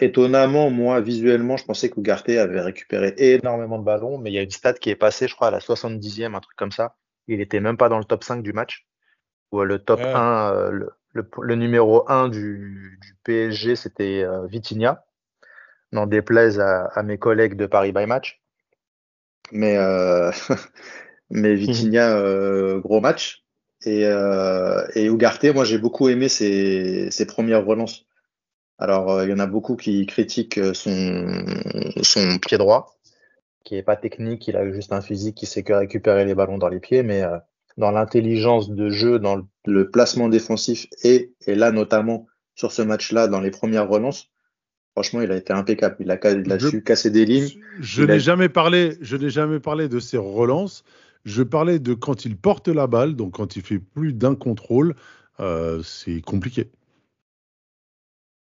étonnamment, 0.00 0.68
moi, 0.70 1.00
visuellement, 1.00 1.56
je 1.56 1.64
pensais 1.64 1.88
qu'Ugarte 1.88 2.28
avait 2.28 2.60
récupéré 2.60 3.14
énormément 3.16 3.78
de 3.78 3.84
ballons, 3.84 4.18
mais 4.18 4.30
il 4.30 4.34
y 4.34 4.38
a 4.38 4.42
une 4.42 4.50
stat 4.50 4.74
qui 4.74 4.90
est 4.90 4.96
passée, 4.96 5.28
je 5.28 5.34
crois, 5.36 5.48
à 5.48 5.52
la 5.52 5.60
70e, 5.60 6.34
un 6.34 6.40
truc 6.40 6.56
comme 6.56 6.72
ça. 6.72 6.96
Il 7.28 7.40
était 7.40 7.60
même 7.60 7.76
pas 7.76 7.88
dans 7.88 7.98
le 7.98 8.04
top 8.04 8.24
5 8.24 8.42
du 8.42 8.52
match. 8.52 8.86
Ou 9.52 9.62
le 9.62 9.78
top 9.78 10.00
1, 10.00 10.70
le, 10.70 10.90
le, 11.12 11.54
numéro 11.54 12.04
1 12.10 12.28
du, 12.28 12.98
du 13.00 13.14
PSG, 13.24 13.76
c'était 13.76 14.22
euh, 14.22 14.46
Vitinha. 14.46 15.04
N'en 15.92 16.06
déplaise 16.06 16.60
à, 16.60 16.84
à, 16.86 17.02
mes 17.02 17.18
collègues 17.18 17.54
de 17.54 17.66
Paris 17.66 17.92
by 17.92 18.06
Match. 18.06 18.42
Mais, 19.52 19.76
euh, 19.78 20.30
mais 21.30 21.54
Vitinha, 21.54 22.10
euh, 22.16 22.78
gros 22.80 23.00
match. 23.00 23.44
Et, 23.84 24.04
euh, 24.04 24.84
et 24.94 25.06
Ugarte, 25.06 25.44
moi 25.54 25.64
j'ai 25.64 25.78
beaucoup 25.78 26.08
aimé 26.08 26.28
ses, 26.28 27.10
ses 27.10 27.26
premières 27.26 27.64
relances. 27.64 28.06
Alors, 28.76 29.22
il 29.22 29.30
y 29.30 29.32
en 29.32 29.38
a 29.38 29.46
beaucoup 29.46 29.76
qui 29.76 30.06
critiquent 30.06 30.60
son, 30.74 31.44
son 32.02 32.38
pied 32.38 32.58
droit, 32.58 32.96
qui 33.64 33.76
est 33.76 33.82
pas 33.82 33.96
technique, 33.96 34.46
il 34.46 34.56
a 34.56 34.70
juste 34.70 34.92
un 34.92 35.00
physique 35.00 35.36
qui 35.36 35.46
sait 35.46 35.64
que 35.64 35.72
récupérer 35.72 36.24
les 36.24 36.34
ballons 36.34 36.58
dans 36.58 36.68
les 36.68 36.78
pieds, 36.78 37.02
mais 37.02 37.24
dans 37.78 37.92
l'intelligence 37.92 38.70
de 38.70 38.90
jeu, 38.90 39.18
dans 39.18 39.48
le 39.64 39.90
placement 39.90 40.28
défensif 40.28 40.86
et, 41.04 41.32
et 41.46 41.54
là 41.54 41.70
notamment 41.70 42.26
sur 42.54 42.72
ce 42.72 42.82
match-là, 42.82 43.28
dans 43.28 43.40
les 43.40 43.52
premières 43.52 43.88
relances, 43.88 44.30
franchement, 44.92 45.22
il 45.22 45.30
a 45.30 45.36
été 45.36 45.52
impeccable. 45.52 45.94
Il 46.00 46.10
a, 46.10 46.18
il 46.32 46.52
a 46.52 46.58
su 46.58 46.82
casser 46.82 47.10
des 47.10 47.24
lignes. 47.24 47.50
Je 47.78 48.02
n'ai 48.02 48.18
jamais 48.18 48.48
parlé, 48.48 48.98
je 49.00 49.16
n'ai 49.16 49.30
jamais 49.30 49.60
parlé 49.60 49.88
de 49.88 50.00
ses 50.00 50.18
relances. 50.18 50.82
Je 51.24 51.44
parlais 51.44 51.78
de 51.78 51.94
quand 51.94 52.24
il 52.24 52.36
porte 52.36 52.66
la 52.66 52.88
balle, 52.88 53.14
donc 53.14 53.34
quand 53.34 53.54
il 53.54 53.62
fait 53.62 53.78
plus 53.78 54.12
d'un 54.12 54.34
contrôle, 54.34 54.96
euh, 55.38 55.80
c'est 55.84 56.20
compliqué. 56.20 56.68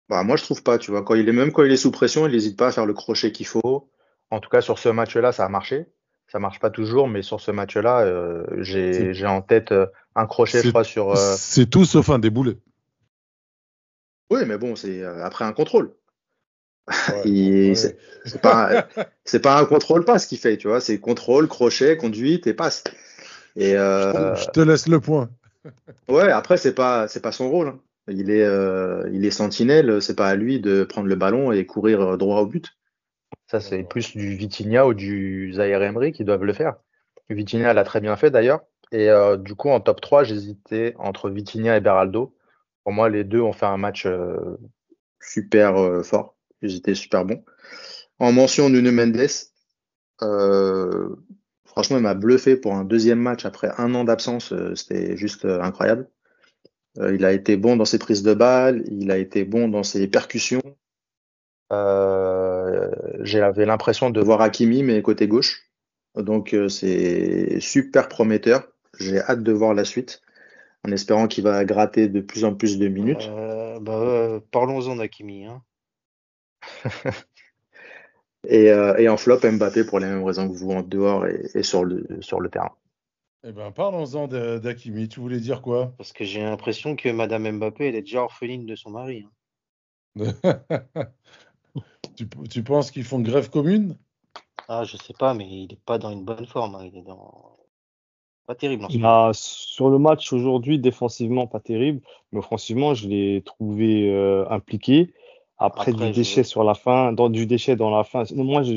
Bah 0.09 0.23
moi 0.23 0.37
je 0.37 0.45
trouve 0.45 0.63
pas, 0.63 0.79
tu 0.79 0.93
vois, 0.93 1.03
quand 1.03 1.15
il 1.15 1.29
est 1.29 1.33
même 1.33 1.53
quand 1.53 1.65
il 1.65 1.73
est 1.73 1.77
sous 1.77 1.91
pression, 1.91 2.27
il 2.27 2.33
n'hésite 2.33 2.57
pas 2.57 2.69
à 2.69 2.73
faire 2.73 2.87
le 2.87 2.95
crochet 2.95 3.33
qu'il 3.33 3.47
faut. 3.47 3.91
En 4.31 4.41
tout 4.41 4.49
cas 4.49 4.63
sur 4.63 4.79
ce 4.79 4.89
match-là, 4.89 5.33
ça 5.33 5.45
a 5.45 5.49
marché 5.51 5.89
ça 6.29 6.39
marche 6.39 6.59
pas 6.61 6.71
toujours, 6.71 7.09
mais 7.09 7.23
sur 7.23 7.41
ce 7.41 7.51
match-là, 7.51 8.01
euh, 8.01 8.45
j'ai 8.63 9.27
en 9.27 9.43
tête 9.43 9.73
euh, 9.73 9.87
un 10.15 10.27
crochet, 10.27 10.63
je 10.63 10.71
crois, 10.71 10.85
sur. 10.85 11.11
Euh... 11.13 11.35
C'est 11.37 11.67
tout 11.67 11.85
sauf 11.85 12.11
un 12.11 12.19
déboulé. 12.19 12.59
Oui, 14.31 14.41
mais 14.47 14.59
bon, 14.59 14.75
c'est 14.75 15.03
euh, 15.03 15.25
après 15.25 15.45
un 15.45 15.53
contrôle. 15.53 15.93
Il- 17.25 17.69
ouais. 17.71 17.75
c'est- 17.75 17.97
pas, 18.43 18.87
c'est 19.25 19.41
pas 19.41 19.59
un 19.61 19.65
contrôle 19.65 20.05
passe 20.05 20.27
qu'il 20.27 20.39
fait, 20.39 20.57
tu 20.57 20.69
vois. 20.69 20.81
C'est 20.81 20.99
contrôle, 20.99 21.49
crochet, 21.49 21.97
conduite 21.97 22.47
et 22.47 22.55
passe. 22.55 22.85
Et 23.57 23.77
euh, 23.77 24.35
Je 24.35 24.47
te 24.51 24.61
laisse 24.61 24.89
le 24.89 25.01
point. 25.01 25.31
ouais, 26.09 26.31
après 26.31 26.57
c'est 26.57 26.75
pas, 26.75 27.09
c'est 27.09 27.21
pas 27.23 27.33
son 27.33 27.51
rôle. 27.51 27.69
hein. 27.69 27.81
Il 28.09 28.31
est, 28.31 28.45
euh, 28.45 29.09
il 29.13 29.25
est 29.25 29.31
sentinelle. 29.33 30.01
C'est 30.01 30.15
pas 30.15 30.29
à 30.29 30.37
lui 30.37 30.61
de 30.61 30.85
prendre 30.85 31.09
le 31.09 31.17
ballon 31.17 31.51
et 31.51 31.67
courir 31.67 32.17
droit 32.19 32.41
au 32.41 32.47
but. 32.47 32.76
C'est 33.61 33.83
plus 33.83 34.17
du 34.17 34.35
Vitinha 34.35 34.87
ou 34.87 34.95
du 34.95 35.53
Zaire 35.53 35.83
Emery 35.83 36.13
qui 36.13 36.25
doivent 36.25 36.45
le 36.45 36.53
faire. 36.53 36.77
Vitinha 37.29 37.73
l'a 37.73 37.85
très 37.85 38.01
bien 38.01 38.17
fait 38.17 38.31
d'ailleurs. 38.31 38.61
Et 38.93 39.11
euh, 39.11 39.37
du 39.37 39.55
coup 39.55 39.69
en 39.69 39.81
top 39.81 40.01
3 40.01 40.25
j'hésitais 40.25 40.95
entre 40.99 41.31
Vitinha 41.31 41.77
et 41.77 41.81
Beraldo. 41.81 42.37
Pour 42.85 42.93
moi 42.93 43.09
les 43.09 43.25
deux 43.25 43.41
ont 43.41 43.53
fait 43.53 43.67
un 43.67 43.77
match 43.77 44.07
euh, 44.07 44.57
super 45.21 45.77
euh, 45.77 46.03
fort. 46.03 46.37
Ils 46.63 46.97
super 46.97 47.25
bons. 47.25 47.45
En 48.19 48.33
mention 48.33 48.71
Nuno 48.71 48.93
Mendes, 48.93 49.29
franchement, 51.67 51.99
il 51.99 52.03
m'a 52.03 52.15
bluffé 52.15 52.57
pour 52.57 52.75
un 52.75 52.85
deuxième 52.85 53.19
match 53.19 53.45
après 53.45 53.71
un 53.77 53.95
an 53.95 54.05
d'absence. 54.05 54.55
C'était 54.75 55.19
juste 55.19 55.45
incroyable. 55.45 56.09
Il 56.99 57.27
a 57.27 57.33
été 57.33 57.59
bon 57.59 57.77
dans 57.77 57.85
ses 57.85 57.99
prises 57.99 58.23
de 58.23 58.33
balles, 58.33 58.85
il 58.91 59.11
a 59.11 59.19
été 59.19 59.45
bon 59.45 59.69
dans 59.69 59.83
ses 59.83 60.09
percussions. 60.09 60.63
J'avais 63.21 63.67
l'impression 63.67 64.11
de 64.11 64.21
voir 64.21 64.41
Hakimi, 64.41 64.83
mais 64.83 65.03
côté 65.03 65.29
gauche. 65.29 65.63
Donc, 66.17 66.55
euh, 66.55 66.69
c'est 66.69 67.61
super 67.61 68.09
prometteur. 68.09 68.67
J'ai 68.99 69.21
hâte 69.21 69.43
de 69.43 69.53
voir 69.53 69.75
la 69.75 69.85
suite, 69.85 70.23
en 70.87 70.93
espérant 70.93 71.29
qu'il 71.29 71.45
va 71.45 71.65
gratter 71.65 72.09
de 72.09 72.21
plus 72.21 72.45
en 72.45 72.55
plus 72.55 72.79
de 72.79 72.89
minutes. 72.89 73.29
Euh, 73.29 73.79
bah, 73.81 74.01
euh, 74.01 74.41
parlons-en 74.51 74.97
d'Akimi. 74.97 75.47
Hein. 75.47 75.63
Et, 78.49 78.71
euh, 78.71 78.97
et 78.97 79.09
en 79.09 79.17
flop, 79.17 79.41
Mbappé 79.43 79.85
pour 79.85 79.99
les 79.99 80.07
mêmes 80.07 80.23
raisons 80.23 80.49
que 80.49 80.55
vous 80.57 80.71
en 80.71 80.83
dehors 80.83 81.27
et, 81.27 81.47
et 81.55 81.65
sur, 81.65 81.85
le, 81.85 82.07
sur 82.21 82.41
le 82.41 82.49
terrain. 82.49 82.71
Eh 83.43 83.51
ben, 83.51 83.73
parlons-en 83.73 84.29
d'Akimi. 84.29 85.09
Tu 85.09 85.19
voulais 85.19 85.41
dire 85.41 85.63
quoi? 85.63 85.93
Parce 85.99 86.13
que 86.13 86.25
j'ai 86.25 86.43
l'impression 86.43 86.95
que 86.95 87.09
Madame 87.09 87.59
Mbappé, 87.59 87.89
elle 87.89 87.97
est 87.97 88.03
déjà 88.03 88.23
orpheline 88.23 88.65
de 88.65 88.77
son 88.77 88.91
mari. 88.91 89.27
hein. 90.17 90.33
tu, 92.17 92.29
tu 92.51 92.63
penses 92.63 92.91
qu'ils 92.91 93.05
font 93.05 93.21
grève 93.21 93.51
commune? 93.51 93.97
Ah, 94.69 94.85
je 94.85 94.97
sais 94.97 95.15
pas, 95.15 95.35
mais 95.35 95.47
il 95.49 95.73
est 95.73 95.81
pas 95.85 95.99
dans 95.99 96.11
une 96.11 96.25
bonne 96.25 96.47
forme. 96.47 96.75
hein. 96.75 96.85
Il 96.85 96.99
est 96.99 97.03
dans. 97.03 97.57
Pas 98.47 98.55
terrible 98.55 98.85
en 98.85 99.33
ce 99.33 99.33
sur 99.33 99.91
le 99.91 99.99
match 99.99 100.33
aujourd'hui, 100.33 100.79
défensivement, 100.79 101.47
pas 101.47 101.61
terrible, 101.61 102.01
mais 102.33 102.39
offensivement, 102.39 102.95
je 102.95 103.09
l'ai 103.09 103.43
trouvé 103.45 104.09
euh, 104.11 104.49
impliqué. 104.49 105.13
Après, 105.59 105.91
Après, 105.91 106.07
du 106.09 106.13
je- 106.13 106.19
déchet 106.21 106.45
sur 106.45 106.63
la 106.65 106.75
fin, 106.75 107.13
dans 107.13 107.29
du 107.29 107.47
déchet 107.47 107.77
dans 107.77 107.91
la 107.91 108.05
fin. 108.05 108.25
Moi, 108.35 108.45
moi, 108.45 108.63
je 108.63 108.75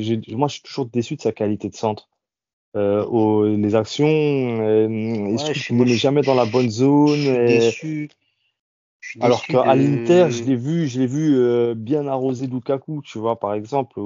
suis 0.48 0.62
toujours 0.62 0.86
déçu 0.86 1.16
de 1.16 1.20
sa 1.20 1.32
qualité 1.32 1.68
de 1.68 1.74
centre. 1.76 2.08
Euh, 2.76 3.56
les 3.56 3.74
actions, 3.74 4.06
euh, 4.06 4.86
je 4.88 5.72
met 5.74 5.86
je- 5.86 5.94
jamais 5.94 6.22
dans 6.22 6.34
la 6.34 6.46
bonne 6.46 6.70
zone. 6.70 7.16
Je 7.16 7.22
suis 7.22 7.30
et- 7.30 7.58
déçu. 7.58 8.10
Suis 9.10 9.20
Alors 9.22 9.38
déçu 9.40 9.52
qu'à 9.52 9.74
l'Inter, 9.74 10.30
je 10.30 10.44
l'ai 10.44 10.54
vu, 10.54 10.86
je 10.86 11.00
l'ai 11.00 11.08
vu 11.08 11.34
euh, 11.36 11.74
bien 11.74 12.06
arroser 12.06 12.46
Lukaku, 12.46 13.02
tu 13.02 13.18
vois, 13.18 13.40
par 13.40 13.54
exemple. 13.54 13.98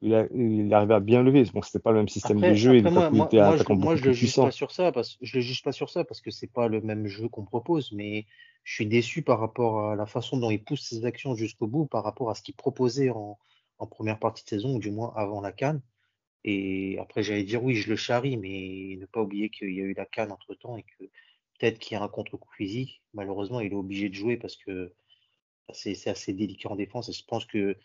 Il, 0.00 0.14
a, 0.14 0.26
il 0.32 0.72
arrivait 0.72 0.94
à 0.94 1.00
bien 1.00 1.24
lever. 1.24 1.42
Bon, 1.52 1.60
c'était 1.60 1.80
pas 1.80 1.90
le 1.90 1.98
même 1.98 2.08
système 2.08 2.36
Après, 2.36 2.50
de 2.50 2.54
jeu 2.54 2.76
et 2.76 2.78
après, 2.78 2.92
moi, 2.92 3.10
Lukaku 3.10 3.16
moi, 3.16 3.28
un 3.32 3.46
moi, 3.46 3.56
je, 3.56 3.72
moi, 3.72 3.96
je 3.96 4.04
le 4.04 4.12
juge 4.12 4.36
pas 4.36 4.52
sur 4.52 4.70
ça 4.70 4.92
parce 4.92 5.16
je 5.20 5.36
le 5.38 5.40
juge 5.40 5.64
pas 5.64 5.72
sur 5.72 5.90
ça 5.90 6.04
parce 6.04 6.20
que 6.20 6.30
c'est 6.30 6.52
pas 6.52 6.68
le 6.68 6.80
même 6.82 7.08
jeu 7.08 7.28
qu'on 7.28 7.44
propose, 7.44 7.90
mais 7.90 8.26
je 8.62 8.74
suis 8.74 8.86
déçu 8.86 9.22
par 9.22 9.40
rapport 9.40 9.90
à 9.90 9.96
la 9.96 10.06
façon 10.06 10.36
dont 10.36 10.50
il 10.50 10.62
pousse 10.62 10.82
ses 10.82 11.04
actions 11.04 11.34
jusqu'au 11.34 11.66
bout, 11.66 11.86
par 11.86 12.04
rapport 12.04 12.30
à 12.30 12.36
ce 12.36 12.42
qu'il 12.42 12.54
proposait 12.54 13.10
en, 13.10 13.38
en 13.78 13.86
première 13.88 14.20
partie 14.20 14.44
de 14.44 14.50
saison 14.50 14.76
ou 14.76 14.78
du 14.78 14.92
moins 14.92 15.12
avant 15.16 15.40
la 15.40 15.50
canne. 15.50 15.82
Et 16.44 16.96
après, 17.00 17.24
j'allais 17.24 17.42
dire 17.42 17.64
oui, 17.64 17.74
je 17.74 17.90
le 17.90 17.96
charrie, 17.96 18.36
mais 18.36 18.98
ne 19.00 19.06
pas 19.06 19.20
oublier 19.20 19.50
qu'il 19.50 19.74
y 19.74 19.80
a 19.80 19.84
eu 19.84 19.94
la 19.94 20.06
canne 20.06 20.30
entre 20.30 20.54
temps 20.54 20.76
et 20.76 20.84
que 20.84 21.04
peut-être 21.58 21.78
qu'il 21.78 21.94
y 21.96 21.98
a 21.98 22.02
un 22.02 22.08
contre-coup 22.08 22.52
physique. 22.56 23.02
Malheureusement, 23.14 23.60
il 23.60 23.72
est 23.72 23.76
obligé 23.76 24.08
de 24.08 24.14
jouer 24.14 24.36
parce 24.36 24.56
que 24.56 24.92
c'est 25.72 25.94
c'est 25.94 26.10
assez 26.10 26.32
délicat 26.32 26.70
en 26.70 26.76
défense 26.76 27.08
et 27.08 27.12
je 27.12 27.24
pense 27.24 27.46
que 27.46 27.76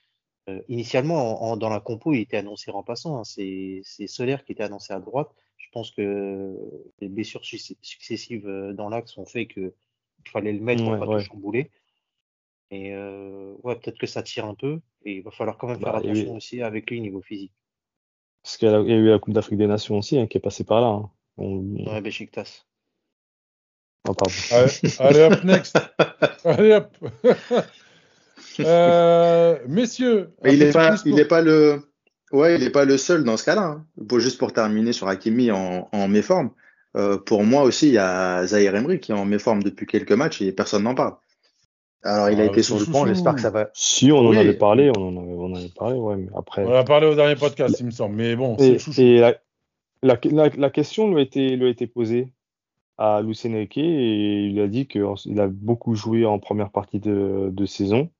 euh, 0.49 0.61
initialement, 0.67 1.41
en- 1.43 1.51
en- 1.53 1.57
dans 1.57 1.69
la 1.69 1.79
compo, 1.79 2.13
il 2.13 2.21
était 2.21 2.37
annoncé 2.37 2.71
remplaçant. 2.71 3.17
hein. 3.19 3.23
C'est 3.23 3.83
Solaire 4.07 4.43
qui 4.45 4.51
était 4.53 4.63
annoncé 4.63 4.93
à 4.93 4.99
droite. 4.99 5.29
Je 5.57 5.67
pense 5.71 5.91
que 5.91 6.55
les 6.99 7.09
blessures 7.09 7.43
suc- 7.45 7.77
successives 7.81 8.47
euh, 8.47 8.73
dans 8.73 8.89
l'axe 8.89 9.17
ont 9.17 9.25
fait 9.25 9.45
que 9.45 9.73
il 10.25 10.29
fallait 10.31 10.53
le 10.53 10.59
mettre 10.61 10.83
pour 10.83 10.93
Ouais, 10.93 10.99
pas 10.99 11.07
ouais. 11.07 11.19
tout 11.19 11.25
chambouler. 11.29 11.69
Et 12.71 12.93
euh, 12.93 13.55
ouais, 13.63 13.75
peut-être 13.75 13.97
que 13.97 14.07
ça 14.07 14.23
tire 14.23 14.45
un 14.45 14.55
peu. 14.55 14.79
Et 15.05 15.13
il 15.17 15.21
va 15.23 15.31
falloir 15.31 15.57
quand 15.57 15.67
même 15.67 15.79
faire 15.79 15.93
Bah, 15.93 15.99
attention 15.99 16.31
oui. 16.31 16.37
aussi 16.37 16.61
avec 16.61 16.89
lui 16.89 17.01
niveau 17.01 17.21
physique. 17.21 17.53
Parce 18.43 18.57
qu'il 18.57 18.67
y 18.69 18.71
a 18.73 18.79
eu 18.79 19.07
la 19.09 19.19
Coupe 19.19 19.33
d'Afrique 19.33 19.57
des 19.59 19.67
Nations 19.67 19.97
aussi, 19.97 20.17
hein, 20.17 20.27
qui 20.27 20.37
est 20.37 20.41
passée 20.41 20.63
par 20.63 20.81
là. 20.81 20.87
hein. 20.87 21.11
On- 21.37 21.85
Ouais. 21.85 22.01
Pardon. 24.13 24.33
Allez, 24.51 24.69
allez, 24.99 25.21
hop, 25.35 25.43
next. 25.43 25.77
Allez, 26.45 26.73
hop. 26.73 26.97
Euh, 28.61 29.57
messieurs, 29.67 30.31
Mais 30.43 30.53
il 30.53 30.61
est 30.61 30.65
petit 30.67 30.73
pas, 30.73 30.89
quiz 30.89 31.01
il 31.05 31.11
pour- 31.11 31.19
est 31.19 31.27
pas 31.27 31.41
le, 31.41 31.81
ouais, 32.33 32.55
il 32.55 32.63
est 32.63 32.69
pas 32.69 32.83
le 32.83 32.97
seul 32.97 33.23
dans 33.23 33.37
ce 33.37 33.45
cas-là. 33.45 33.61
hein. 33.61 33.85
Juste 34.17 34.37
pour 34.37 34.51
terminer 34.51 34.91
sur 34.91 35.07
Hakimi 35.07 35.49
en, 35.51 35.87
en 35.93 36.07
méforme, 36.09 36.51
euh, 36.97 37.17
pour 37.17 37.43
moi 37.43 37.63
aussi, 37.63 37.87
il 37.87 37.93
y 37.93 37.97
a 37.97 38.45
Zaire 38.45 38.75
Emery 38.75 38.99
qui 38.99 39.13
est 39.13 39.15
en 39.15 39.23
méforme 39.23 39.63
depuis 39.63 39.85
quelques 39.85 40.11
matchs 40.11 40.41
et 40.41 40.51
personne 40.51 40.83
n'en 40.83 40.93
parle. 40.95 41.13
Alors, 42.03 42.29
il 42.31 42.39
a 42.41 42.43
Ah, 42.43 42.47
été 42.47 42.61
sur 42.61 42.79
le 42.79 42.85
banc, 42.85 43.05
j'espère 43.05 43.35
que 43.35 43.41
ça 43.41 43.49
va. 43.49 43.69
Si, 43.73 44.11
on 44.11 44.17
en 44.19 44.29
Oui. 44.31 44.37
avait 44.37 44.53
parlé, 44.53 44.91
on 44.97 45.07
en 45.07 45.21
avait, 45.21 45.31
on 45.33 45.45
en 45.45 45.55
avait 45.55 45.71
parlé, 45.77 45.97
ouais, 45.97 46.15
mais 46.17 46.27
après. 46.35 46.63
On 46.65 46.69
en 46.73 46.79
a 46.79 46.83
parlé 46.83 47.07
au 47.07 47.15
dernier 47.15 47.35
podcast, 47.35 47.77
il 47.79 47.85
me 47.85 47.91
semble. 47.91 48.15
Mais 48.15 48.35
bon, 48.35 48.57
c'est 48.57 48.67
Et, 48.67 48.71
le 48.73 48.77
chouchou. 48.79 49.01
et 49.01 49.19
la, 49.19 49.35
la, 50.03 50.17
la- 50.31 50.49
la 50.57 50.69
question 50.69 51.09
lui 51.09 51.19
a 51.19 51.21
été, 51.21 51.55
lui 51.55 51.67
a 51.67 51.69
été 51.69 51.87
posée 51.87 52.27
à 52.99 53.21
Enrique 53.23 53.77
et 53.77 54.47
il 54.47 54.59
a 54.59 54.67
dit 54.67 54.85
qu'il 54.85 55.39
a 55.39 55.47
beaucoup 55.47 55.95
joué 55.95 56.25
en 56.25 56.37
première 56.37 56.69
partie 56.69 56.99
de, 56.99 57.49
de 57.51 57.65
saison. 57.65 58.11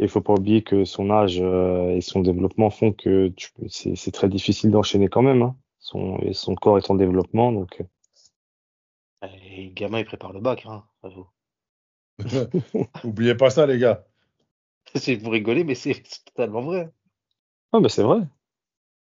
Et 0.00 0.04
il 0.04 0.08
faut 0.08 0.20
pas 0.20 0.32
oublier 0.32 0.62
que 0.62 0.84
son 0.84 1.10
âge 1.10 1.38
euh, 1.40 1.90
et 1.90 2.00
son 2.00 2.20
développement 2.20 2.70
font 2.70 2.92
que 2.92 3.32
c'est 3.68 4.10
très 4.10 4.28
difficile 4.28 4.72
d'enchaîner 4.72 5.08
quand 5.08 5.22
même. 5.22 5.42
hein. 5.42 5.56
Son, 5.78 6.18
et 6.18 6.32
son 6.32 6.56
corps 6.56 6.78
est 6.78 6.90
en 6.90 6.96
développement, 6.96 7.52
donc 7.52 7.80
euh, 7.80 7.84
Et 9.22 9.66
le 9.66 9.70
gamin, 9.74 10.00
il 10.00 10.04
prépare 10.04 10.32
le 10.32 10.40
bac. 10.40 10.66
Hein. 10.66 10.84
Oubliez 13.04 13.36
pas 13.36 13.50
ça, 13.50 13.66
les 13.66 13.78
gars. 13.78 14.04
c'est 14.96 15.18
pour 15.18 15.32
rigoler, 15.32 15.64
mais 15.64 15.74
c'est 15.74 16.02
totalement 16.34 16.62
vrai. 16.62 16.90
ah, 17.72 17.80
bah, 17.80 17.88
c'est 17.88 18.02
vrai. 18.02 18.20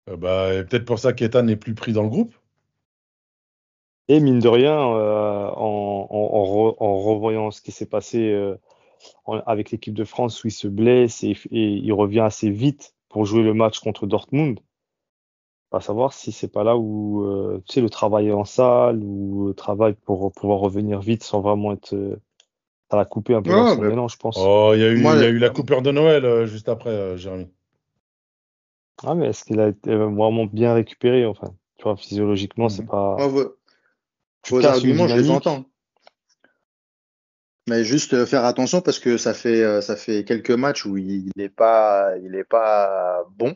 Euh, 0.08 0.16
bah, 0.16 0.64
peut-être 0.64 0.84
pour 0.84 0.98
ça 0.98 1.12
qu'Ethan 1.12 1.42
n'est 1.42 1.56
plus 1.56 1.74
pris 1.74 1.92
dans 1.92 2.02
le 2.02 2.08
groupe. 2.08 2.34
Et 4.08 4.20
mine 4.20 4.38
de 4.38 4.48
rien, 4.48 4.72
euh, 4.96 5.48
en, 5.50 6.06
en, 6.10 6.16
en, 6.16 6.44
re- 6.44 6.76
en 6.78 6.94
revoyant 7.02 7.50
ce 7.50 7.60
qui 7.60 7.72
s'est 7.72 7.86
passé 7.86 8.30
euh, 8.32 8.56
en- 9.26 9.40
avec 9.40 9.70
l'équipe 9.70 9.94
de 9.94 10.04
France 10.04 10.42
où 10.44 10.48
il 10.48 10.52
se 10.52 10.68
blesse 10.68 11.22
et, 11.24 11.36
et 11.50 11.68
il 11.74 11.92
revient 11.92 12.20
assez 12.20 12.50
vite 12.50 12.94
pour 13.10 13.24
jouer 13.26 13.42
le 13.42 13.54
match 13.54 13.80
contre 13.80 14.06
Dortmund, 14.06 14.60
à 15.72 15.80
savoir 15.80 16.12
si 16.14 16.32
c'est 16.32 16.52
pas 16.52 16.64
là 16.64 16.76
où 16.78 17.24
euh, 17.24 17.62
tu 17.66 17.74
sais 17.74 17.80
le 17.82 17.90
travail 17.90 18.32
en 18.32 18.44
salle 18.44 19.00
ou 19.02 19.48
le 19.48 19.54
travail 19.54 19.94
pour 20.06 20.32
pouvoir 20.32 20.60
revenir 20.60 21.00
vite 21.00 21.22
sans 21.22 21.40
vraiment 21.42 21.72
être 21.72 22.18
ça 22.90 22.96
l'a 22.96 23.04
coupé 23.04 23.34
un 23.34 23.42
peu 23.42 23.50
dans 23.50 23.66
son 23.66 23.82
mais- 23.82 23.92
élan, 23.92 24.08
je 24.08 24.16
pense. 24.16 24.36
Oh, 24.38 24.72
il 24.74 24.80
y 24.80 24.84
a 24.84 24.90
eu, 24.90 25.02
Moi, 25.02 25.16
il 25.16 25.20
y 25.20 25.24
a 25.24 25.28
eu 25.28 25.38
la 25.38 25.50
coupure 25.50 25.82
de 25.82 25.90
Noël 25.90 26.24
euh, 26.24 26.46
juste 26.46 26.70
après, 26.70 26.90
euh, 26.90 27.16
Jérémy. 27.18 27.48
Ah 29.04 29.14
mais 29.14 29.26
est-ce 29.28 29.44
qu'il 29.44 29.60
a 29.60 29.68
été 29.68 29.94
vraiment 29.94 30.46
bien 30.46 30.72
récupéré 30.74 31.26
enfin, 31.26 31.54
tu 31.76 31.84
vois, 31.84 31.96
physiologiquement, 31.96 32.68
c'est 32.70 32.82
Mhm. 32.82 32.88
pas 32.88 33.16
Moi, 33.16 33.26
vos, 33.28 33.44
tu 33.44 33.50
vos 34.48 34.64
arguments, 34.64 35.08
je 35.08 35.16
les 35.16 35.30
entends. 35.30 35.64
Mais 37.68 37.84
juste 37.84 38.14
euh, 38.14 38.24
faire 38.24 38.44
attention 38.44 38.80
parce 38.80 38.98
que 38.98 39.18
ça 39.18 39.34
fait, 39.34 39.62
euh, 39.62 39.80
ça 39.82 39.94
fait 39.94 40.24
quelques 40.24 40.50
matchs 40.50 40.86
où 40.86 40.96
il 40.96 41.30
n'est 41.36 41.50
pas, 41.50 42.16
il 42.22 42.34
est 42.34 42.44
pas 42.44 43.24
bon. 43.36 43.54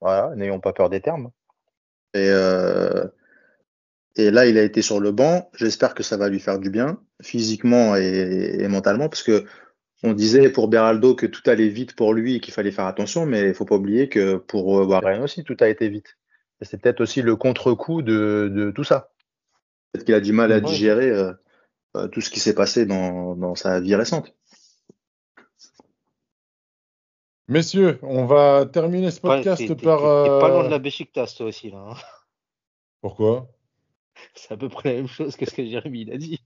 Voilà, 0.00 0.34
n'ayons 0.36 0.60
pas 0.60 0.74
peur 0.74 0.90
des 0.90 1.00
termes. 1.00 1.30
Et, 2.12 2.28
euh, 2.28 3.06
et 4.16 4.30
là, 4.30 4.46
il 4.46 4.58
a 4.58 4.62
été 4.62 4.82
sur 4.82 5.00
le 5.00 5.12
banc. 5.12 5.50
J'espère 5.54 5.94
que 5.94 6.02
ça 6.02 6.18
va 6.18 6.28
lui 6.28 6.40
faire 6.40 6.58
du 6.58 6.68
bien, 6.68 7.00
physiquement 7.22 7.96
et, 7.96 8.56
et 8.58 8.68
mentalement, 8.68 9.08
parce 9.08 9.22
que 9.22 9.46
on 10.02 10.12
disait 10.12 10.50
pour 10.50 10.68
Beraldo 10.68 11.14
que 11.14 11.24
tout 11.24 11.40
allait 11.46 11.70
vite 11.70 11.96
pour 11.96 12.12
lui 12.12 12.34
et 12.34 12.40
qu'il 12.40 12.52
fallait 12.52 12.70
faire 12.70 12.84
attention, 12.84 13.24
mais 13.24 13.48
il 13.48 13.54
faut 13.54 13.64
pas 13.64 13.76
oublier 13.76 14.10
que 14.10 14.36
pour 14.36 14.66
Warren 14.66 15.22
aussi, 15.22 15.42
tout 15.44 15.56
a 15.60 15.68
été 15.68 15.88
vite. 15.88 16.18
Et 16.60 16.66
c'est 16.66 16.76
peut-être 16.76 17.00
aussi 17.00 17.22
le 17.22 17.36
contre-coup 17.36 18.02
de, 18.02 18.52
de 18.54 18.70
tout 18.70 18.84
ça. 18.84 19.13
Peut-être 19.94 20.06
qu'il 20.06 20.14
a 20.14 20.20
du 20.20 20.32
mal 20.32 20.50
à 20.50 20.58
digérer 20.60 21.08
euh, 21.08 21.32
euh, 21.96 22.08
tout 22.08 22.20
ce 22.20 22.28
qui 22.28 22.40
s'est 22.40 22.54
passé 22.56 22.84
dans, 22.84 23.36
dans 23.36 23.54
sa 23.54 23.80
vie 23.80 23.94
récente. 23.94 24.34
Messieurs, 27.46 28.00
on 28.02 28.24
va 28.26 28.66
terminer 28.66 29.12
ce 29.12 29.16
Ouais, 29.24 29.36
podcast 29.36 29.60
par. 29.82 29.98
t'es- 30.00 30.40
pas 30.40 30.48
loin 30.48 30.62
euh, 30.62 30.66
de 30.66 30.70
la 30.70 30.78
Beşiktaş, 30.80 31.36
toi 31.36 31.46
aussi, 31.46 31.70
là. 31.70 31.78
hein. 31.90 31.94
Pourquoi? 33.02 33.48
C'est 34.34 34.52
à 34.52 34.56
peu 34.56 34.68
près 34.68 34.90
la 34.90 34.96
même 34.96 35.08
chose 35.08 35.36
que 35.36 35.44
ce 35.48 35.54
que 35.54 35.64
Jérémy 35.64 36.00
il 36.02 36.12
a 36.12 36.16
dit. 36.16 36.40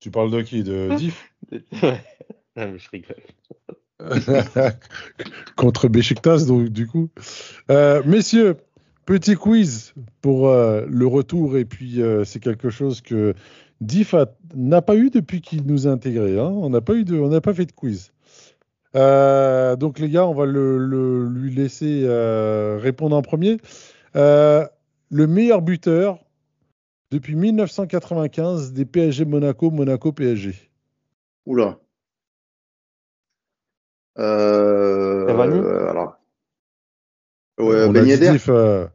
Tu 0.00 0.10
parles 0.10 0.30
de 0.30 0.42
qui? 0.42 0.62
De 0.64 0.94
Diff 0.98 1.32
Ouais. 1.50 2.04
Non, 2.56 2.72
mais 2.72 2.78
je 2.78 2.90
rigole. 2.90 3.22
Contre 5.56 5.88
Besiktas, 5.88 6.44
donc 6.46 6.68
du 6.68 6.86
coup. 6.86 7.08
Euh, 7.70 8.02
messieurs, 8.04 8.56
petit 9.04 9.34
quiz 9.36 9.94
pour 10.20 10.48
euh, 10.48 10.86
le 10.88 11.06
retour, 11.06 11.56
et 11.56 11.64
puis 11.64 12.00
euh, 12.02 12.24
c'est 12.24 12.40
quelque 12.40 12.70
chose 12.70 13.00
que 13.00 13.34
Diff 13.80 14.14
a- 14.14 14.34
n'a 14.54 14.82
pas 14.82 14.96
eu 14.96 15.10
depuis 15.10 15.40
qu'il 15.40 15.66
nous 15.66 15.86
a 15.86 15.90
intégrés. 15.90 16.38
hein. 16.38 16.50
On 16.50 16.70
n'a 16.70 16.80
pas 16.80 16.94
eu 16.94 17.04
de, 17.04 17.18
on 17.18 17.28
n'a 17.28 17.40
pas 17.40 17.54
fait 17.54 17.66
de 17.66 17.72
quiz. 17.72 18.12
Euh, 18.96 19.74
donc 19.76 19.98
les 19.98 20.08
gars, 20.08 20.26
on 20.26 20.34
va 20.34 20.46
le, 20.46 20.78
le- 20.78 21.26
lui 21.28 21.52
laisser 21.54 22.02
euh, 22.04 22.78
répondre 22.80 23.16
en 23.16 23.22
premier. 23.22 23.56
Euh, 24.16 24.64
le 25.10 25.26
meilleur 25.26 25.62
buteur 25.62 26.18
depuis 27.10 27.34
1995 27.34 28.72
des 28.72 28.84
PSG 28.84 29.24
Monaco, 29.24 29.70
Monaco 29.70 30.12
PSG. 30.12 30.54
Oula. 31.46 31.78
Euh, 34.18 35.26
Cavani? 35.26 35.58
euh, 35.58 35.90
alors. 35.90 36.16
Ouais, 37.58 37.84
On 37.84 37.92
Ben 37.92 38.06
Yedder. 38.06 38.30
Diff, 38.32 38.48
euh, 38.48 38.86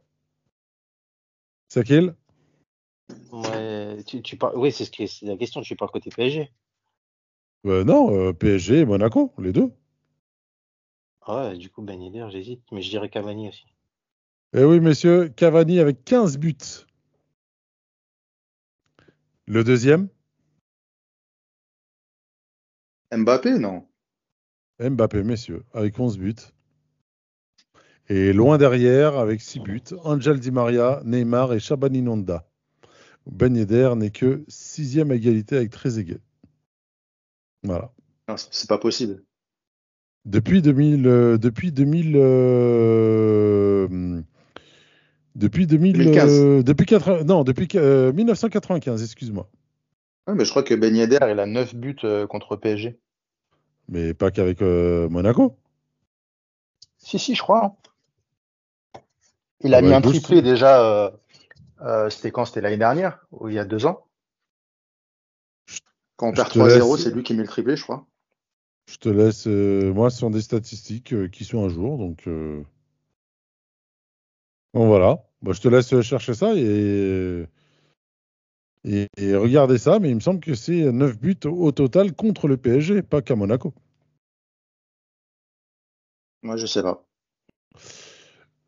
C'est 1.72 1.84
quel 1.84 2.16
Ouais, 3.32 4.02
tu, 4.04 4.22
tu 4.22 4.36
parles... 4.36 4.56
Oui, 4.58 4.72
c'est 4.72 4.84
ce 4.84 4.90
qui 4.90 5.04
est- 5.04 5.06
c'est 5.06 5.24
la 5.26 5.36
question. 5.36 5.62
Tu 5.62 5.76
parles 5.76 5.92
côté 5.92 6.10
PSG. 6.10 6.50
Euh, 7.66 7.84
Non, 7.84 8.12
euh, 8.12 8.32
PSG 8.32 8.80
et 8.80 8.84
Monaco, 8.84 9.32
les 9.38 9.52
deux. 9.52 9.70
Ah 11.22 11.50
Ouais, 11.50 11.56
du 11.56 11.70
coup, 11.70 11.82
Ben 11.82 12.02
Yedder, 12.02 12.26
j'hésite, 12.30 12.62
mais 12.72 12.82
je 12.82 12.90
dirais 12.90 13.08
Cavani 13.08 13.48
aussi. 13.48 13.66
Eh 14.52 14.64
oui, 14.64 14.80
messieurs, 14.80 15.28
Cavani 15.28 15.78
avec 15.78 16.04
15 16.04 16.38
buts. 16.38 16.56
Le 19.46 19.62
deuxième, 19.62 20.08
Mbappé, 23.12 23.58
non? 23.58 23.86
Mbappé, 24.80 25.22
messieurs, 25.22 25.64
avec 25.72 25.98
11 26.00 26.18
buts. 26.18 26.34
Et 28.10 28.32
loin 28.32 28.58
derrière, 28.58 29.16
avec 29.16 29.40
6 29.40 29.60
buts, 29.60 29.82
Angel 30.02 30.40
Di 30.40 30.50
Maria, 30.50 31.00
Neymar 31.04 31.54
et 31.54 31.60
Shabani 31.60 32.02
Nonda. 32.02 32.44
Ben 33.30 33.56
Yedder 33.56 33.92
n'est 33.96 34.10
que 34.10 34.44
sixième 34.48 35.12
à 35.12 35.14
égalité 35.14 35.56
avec 35.56 35.70
Trezeguet. 35.70 36.18
Voilà. 37.62 37.92
Non, 38.28 38.34
c'est 38.36 38.68
pas 38.68 38.78
possible. 38.78 39.22
Depuis 40.24 40.60
2000, 40.60 41.06
euh, 41.06 41.38
depuis 41.38 41.70
2000, 41.70 42.14
euh, 42.16 44.20
depuis 45.36 45.68
2000, 45.68 45.92
2015. 45.92 46.32
euh, 46.32 46.62
depuis 46.64 46.86
80 46.86 47.24
non, 47.24 47.44
depuis 47.44 47.68
euh, 47.76 48.12
1995, 48.12 49.04
excuse-moi. 49.04 49.48
Ouais, 50.26 50.34
mais 50.34 50.44
je 50.44 50.50
crois 50.50 50.64
que 50.64 50.74
Ben 50.74 50.96
Yedder, 50.96 51.18
il 51.30 51.38
a 51.38 51.46
9 51.46 51.76
buts 51.76 51.96
contre 52.28 52.56
PSG. 52.56 52.98
Mais 53.88 54.14
pas 54.14 54.32
qu'avec 54.32 54.62
Monaco. 54.62 55.56
Si, 56.98 57.20
si, 57.20 57.36
je 57.36 57.42
crois. 57.42 57.76
Il 59.62 59.74
a 59.74 59.82
mis 59.82 59.92
un 59.92 60.00
triplé 60.00 60.42
déjà. 60.42 60.82
euh, 60.82 61.10
euh, 61.82 62.10
c'était 62.10 62.30
quand? 62.30 62.44
C'était 62.44 62.60
l'année 62.60 62.76
dernière, 62.76 63.26
ou 63.32 63.48
il 63.48 63.54
y 63.54 63.58
a 63.58 63.64
deux 63.64 63.86
ans? 63.86 64.06
Quand 66.16 66.28
on 66.28 66.30
Je 66.32 66.36
perd 66.36 66.52
te 66.52 66.58
3-0, 66.58 66.96
laisse- 66.96 67.04
c'est 67.04 67.10
lui 67.10 67.22
qui 67.22 67.34
met 67.34 67.42
le 67.42 67.48
triplé, 67.48 67.76
je 67.76 67.82
crois. 67.82 68.06
Je 68.86 68.96
te 68.96 69.08
laisse. 69.08 69.46
euh, 69.46 69.92
moi, 69.92 70.10
ce 70.10 70.18
sont 70.18 70.30
des 70.30 70.42
statistiques 70.42 71.12
euh, 71.12 71.28
qui 71.28 71.44
sont 71.44 71.64
un 71.64 71.68
jour, 71.68 71.98
donc. 71.98 72.26
euh, 72.26 72.62
Bon, 74.74 74.86
voilà. 74.86 75.24
Bah, 75.42 75.52
je 75.52 75.60
te 75.60 75.68
laisse 75.68 76.00
chercher 76.02 76.34
ça 76.34 76.52
et... 76.54 77.44
et 78.84 79.06
et 79.16 79.34
regarder 79.36 79.78
ça, 79.78 79.98
mais 79.98 80.10
il 80.10 80.14
me 80.16 80.20
semble 80.20 80.40
que 80.40 80.54
c'est 80.54 80.92
9 80.92 81.18
buts 81.18 81.38
au 81.44 81.72
total 81.72 82.14
contre 82.14 82.48
le 82.48 82.56
PSG, 82.56 83.02
pas 83.02 83.22
qu'à 83.22 83.36
Monaco. 83.36 83.74
Moi, 86.42 86.56
je 86.56 86.66
sais 86.66 86.82
pas. 86.82 87.04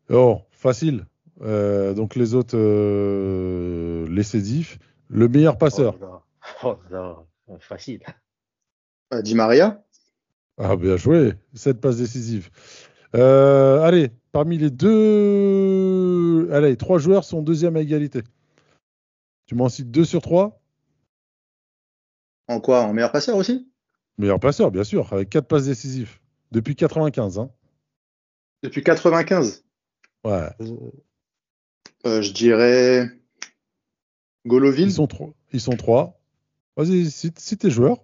Oh, 0.09 0.41
facile. 0.63 1.05
Euh, 1.41 1.93
donc 1.93 2.15
les 2.15 2.33
autres, 2.33 2.57
euh, 2.57 4.07
les 4.09 4.23
Sédif. 4.23 4.79
Le 5.09 5.27
meilleur 5.27 5.57
passeur. 5.57 5.95
Oh 6.63 6.77
là 6.89 6.99
là. 6.99 7.23
Oh 7.45 7.57
facile. 7.59 7.99
Euh, 9.13 9.21
Di 9.21 9.35
Maria? 9.35 9.83
Ah, 10.57 10.77
bien 10.77 10.95
joué. 10.95 11.33
Cette 11.53 11.81
passe 11.81 11.97
décisive. 11.97 12.49
Euh, 13.15 13.81
allez, 13.81 14.11
parmi 14.31 14.57
les 14.57 14.71
deux. 14.71 16.49
Allez, 16.53 16.77
trois 16.77 16.99
joueurs 16.99 17.25
sont 17.25 17.41
deuxième 17.41 17.75
à 17.75 17.81
égalité. 17.81 18.23
Tu 19.45 19.55
m'en 19.55 19.67
cites 19.67 19.91
deux 19.91 20.05
sur 20.05 20.21
trois? 20.21 20.61
En 22.47 22.61
quoi? 22.61 22.83
En 22.83 22.93
meilleur 22.93 23.11
passeur 23.11 23.35
aussi? 23.35 23.69
Meilleur 24.17 24.39
passeur, 24.39 24.71
bien 24.71 24.85
sûr, 24.85 25.11
avec 25.11 25.29
quatre 25.29 25.47
passes 25.47 25.65
décisives. 25.65 26.17
Depuis 26.51 26.77
95. 26.77 27.39
Hein. 27.39 27.49
Depuis 28.63 28.83
95 28.83 29.65
Ouais. 30.23 30.49
Euh, 32.05 32.21
Je 32.21 32.31
dirais. 32.31 33.09
Golovin 34.45 34.83
Ils 34.83 34.91
sont 34.91 35.07
trois. 35.07 35.33
Ils 35.53 35.61
sont 35.61 35.77
trois. 35.77 36.19
Vas-y, 36.75 37.09
cite, 37.11 37.39
cite 37.39 37.61
tes 37.61 37.69
joueurs. 37.69 37.97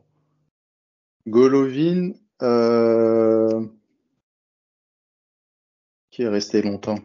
Golovin. 1.28 2.12
euh, 2.42 3.66
Qui 6.12 6.24
est 6.24 6.28
resté 6.30 6.62
longtemps 6.62 7.00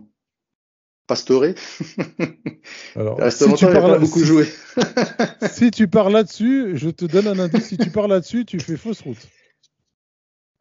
Pastore 1.07 1.45
Alors, 2.97 3.21
si 3.33 3.45
longtemps, 3.45 3.57
tu 3.57 3.65
il 3.67 3.69
a 3.69 3.73
pas 3.73 3.81
parles, 3.81 4.01
beaucoup 4.01 4.21
si- 4.21 4.25
joué. 4.25 4.47
si 5.51 5.71
tu 5.71 5.87
pars 5.89 6.09
là-dessus, 6.11 6.77
je 6.79 6.89
te 6.89 7.05
donne 7.05 7.27
un 7.27 7.39
indice. 7.39 7.67
Si 7.69 7.77
tu 7.77 7.91
pars 7.91 8.09
là-dessus, 8.09 8.45
tu 8.47 8.59
fais 8.61 8.77
fausse 8.77 9.03
route. 9.03 9.29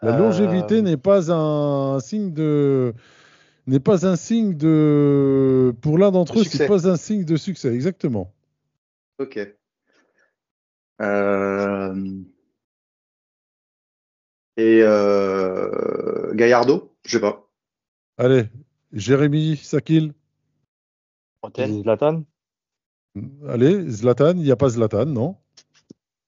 La 0.01 0.13
Euh, 0.13 0.17
longévité 0.17 0.81
n'est 0.81 0.97
pas 0.97 1.31
un 1.31 1.99
signe 2.01 2.33
de 2.33 2.93
n'est 3.67 3.79
pas 3.79 4.05
un 4.07 4.15
signe 4.15 4.55
de 4.55 5.73
pour 5.81 5.97
l'un 5.97 6.11
d'entre 6.11 6.35
De 6.35 6.39
eux, 6.39 6.43
c'est 6.43 6.59
succès. 6.59 6.67
pas 6.67 6.87
un 6.89 6.97
signe 6.97 7.25
de 7.25 7.35
succès, 7.37 7.73
exactement. 7.73 8.33
Ok. 9.19 9.37
Euh, 11.01 12.23
Et 14.57 14.81
euh... 14.83 16.33
Gallardo 16.33 16.95
Je 17.05 17.11
sais 17.17 17.21
pas. 17.21 17.49
Allez, 18.17 18.49
Jérémy 18.91 19.57
Sakil. 19.57 20.13
Roten, 21.43 21.81
Zlatan 21.83 22.23
Allez, 23.47 23.89
Zlatan, 23.89 24.31
il 24.37 24.43
n'y 24.43 24.51
a 24.51 24.55
pas 24.55 24.69
Zlatan, 24.69 25.05
non? 25.07 25.37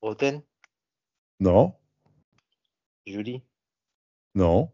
Roten, 0.01 0.41
Non, 1.39 1.73
Julie, 3.07 3.41
non. 4.35 4.71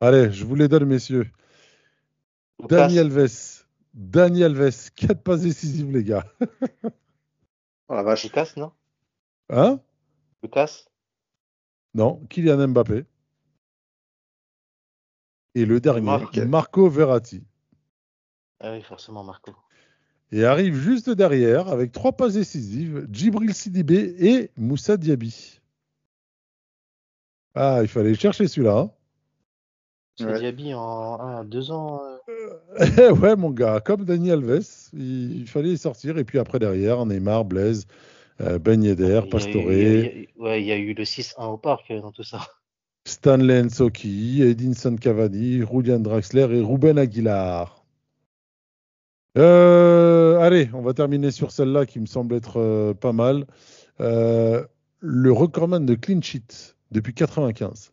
Allez, 0.00 0.32
je 0.32 0.44
vous 0.44 0.54
les 0.54 0.68
donne, 0.68 0.84
messieurs. 0.86 1.30
Lucas, 2.60 2.76
Dani 2.88 2.98
Alves. 2.98 3.66
Dani 3.94 4.44
Alves, 4.44 4.90
quatre 4.94 5.22
passes 5.22 5.42
décisives, 5.42 5.90
les 5.90 6.04
gars. 6.04 6.24
Oh 7.88 7.94
la 7.94 8.02
vache. 8.02 8.24
Lucas, 8.24 8.52
non? 8.56 8.72
Hein? 9.50 9.80
Lucas, 10.42 10.84
Non, 11.94 12.24
Kylian 12.28 12.68
Mbappé. 12.68 13.04
Et 15.54 15.64
le 15.64 15.80
dernier, 15.80 16.02
Marc. 16.02 16.36
Marco 16.38 16.88
Verratti. 16.90 17.42
ah 18.60 18.72
oui, 18.72 18.82
forcément 18.82 19.24
Marco. 19.24 19.54
Et 20.32 20.44
arrive 20.44 20.74
juste 20.74 21.08
derrière, 21.08 21.68
avec 21.68 21.92
trois 21.92 22.12
passes 22.12 22.34
décisives, 22.34 23.06
Djibril 23.10 23.54
Sidibé 23.54 24.14
et 24.18 24.50
Moussa 24.56 24.96
Diaby. 24.96 25.60
Ah, 27.54 27.78
il 27.80 27.88
fallait 27.88 28.14
chercher 28.14 28.48
celui-là. 28.48 28.78
hein. 28.78 28.90
Ouais. 30.20 30.38
Diaby 30.40 30.74
en 30.74 31.20
un, 31.20 31.44
deux 31.44 31.70
ans. 31.70 32.02
ouais, 33.22 33.36
mon 33.36 33.50
gars, 33.50 33.80
comme 33.80 34.04
Dani 34.04 34.30
Alves, 34.32 34.90
il, 34.92 35.40
il 35.40 35.46
fallait 35.48 35.76
sortir. 35.76 36.18
Et 36.18 36.24
puis 36.24 36.38
après, 36.38 36.58
derrière, 36.58 37.04
Neymar, 37.06 37.44
Blaise, 37.44 37.86
euh, 38.40 38.58
Ben 38.58 38.82
Yedder, 38.82 39.22
Pastore, 39.30 39.62
il 39.72 39.78
y 39.78 39.84
a- 39.86 39.88
il 39.88 40.20
y 40.20 40.26
a- 40.38 40.42
Ouais, 40.42 40.62
il 40.62 40.66
y 40.66 40.72
a 40.72 40.76
eu 40.76 40.92
le 40.94 41.04
6-1 41.04 41.46
au 41.46 41.56
parc 41.58 41.90
euh, 41.90 42.00
dans 42.00 42.12
tout 42.12 42.22
ça. 42.24 42.40
Stanley 43.06 43.62
Nsoki, 43.62 44.42
Edinson 44.42 44.96
Cavani, 44.96 45.60
Julian 45.60 46.00
Draxler 46.00 46.48
et 46.50 46.60
Ruben 46.60 46.98
Aguilar. 46.98 47.84
Euh, 49.38 50.38
allez, 50.40 50.70
on 50.72 50.80
va 50.82 50.94
terminer 50.94 51.30
sur 51.30 51.50
celle-là 51.52 51.86
qui 51.86 52.00
me 52.00 52.06
semble 52.06 52.34
être 52.34 52.58
euh, 52.58 52.94
pas 52.94 53.12
mal. 53.12 53.46
Euh, 54.00 54.64
le 55.00 55.30
recordman 55.32 55.84
de 55.86 55.94
clean 55.94 56.20
sheet 56.22 56.74
depuis 56.90 57.14
95. 57.14 57.92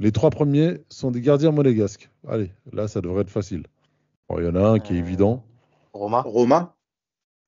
Les 0.00 0.12
trois 0.12 0.30
premiers 0.30 0.82
sont 0.88 1.10
des 1.10 1.20
gardiens 1.20 1.50
monégasques. 1.52 2.08
Allez, 2.26 2.50
là, 2.72 2.88
ça 2.88 3.02
devrait 3.02 3.20
être 3.20 3.30
facile. 3.30 3.66
Bon, 4.28 4.38
Il 4.38 4.46
y 4.46 4.48
en 4.48 4.54
a 4.54 4.66
un 4.66 4.78
qui 4.78 4.94
est 4.94 4.96
Euh, 4.96 5.00
évident. 5.04 5.44
Roma, 5.92 6.22
Roma 6.22 6.74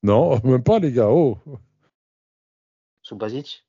Non, 0.03 0.39
même 0.45 0.63
pas, 0.63 0.79
les 0.79 0.93
gars. 0.93 1.09
Oh. 1.09 1.39
Subasic, 3.01 3.67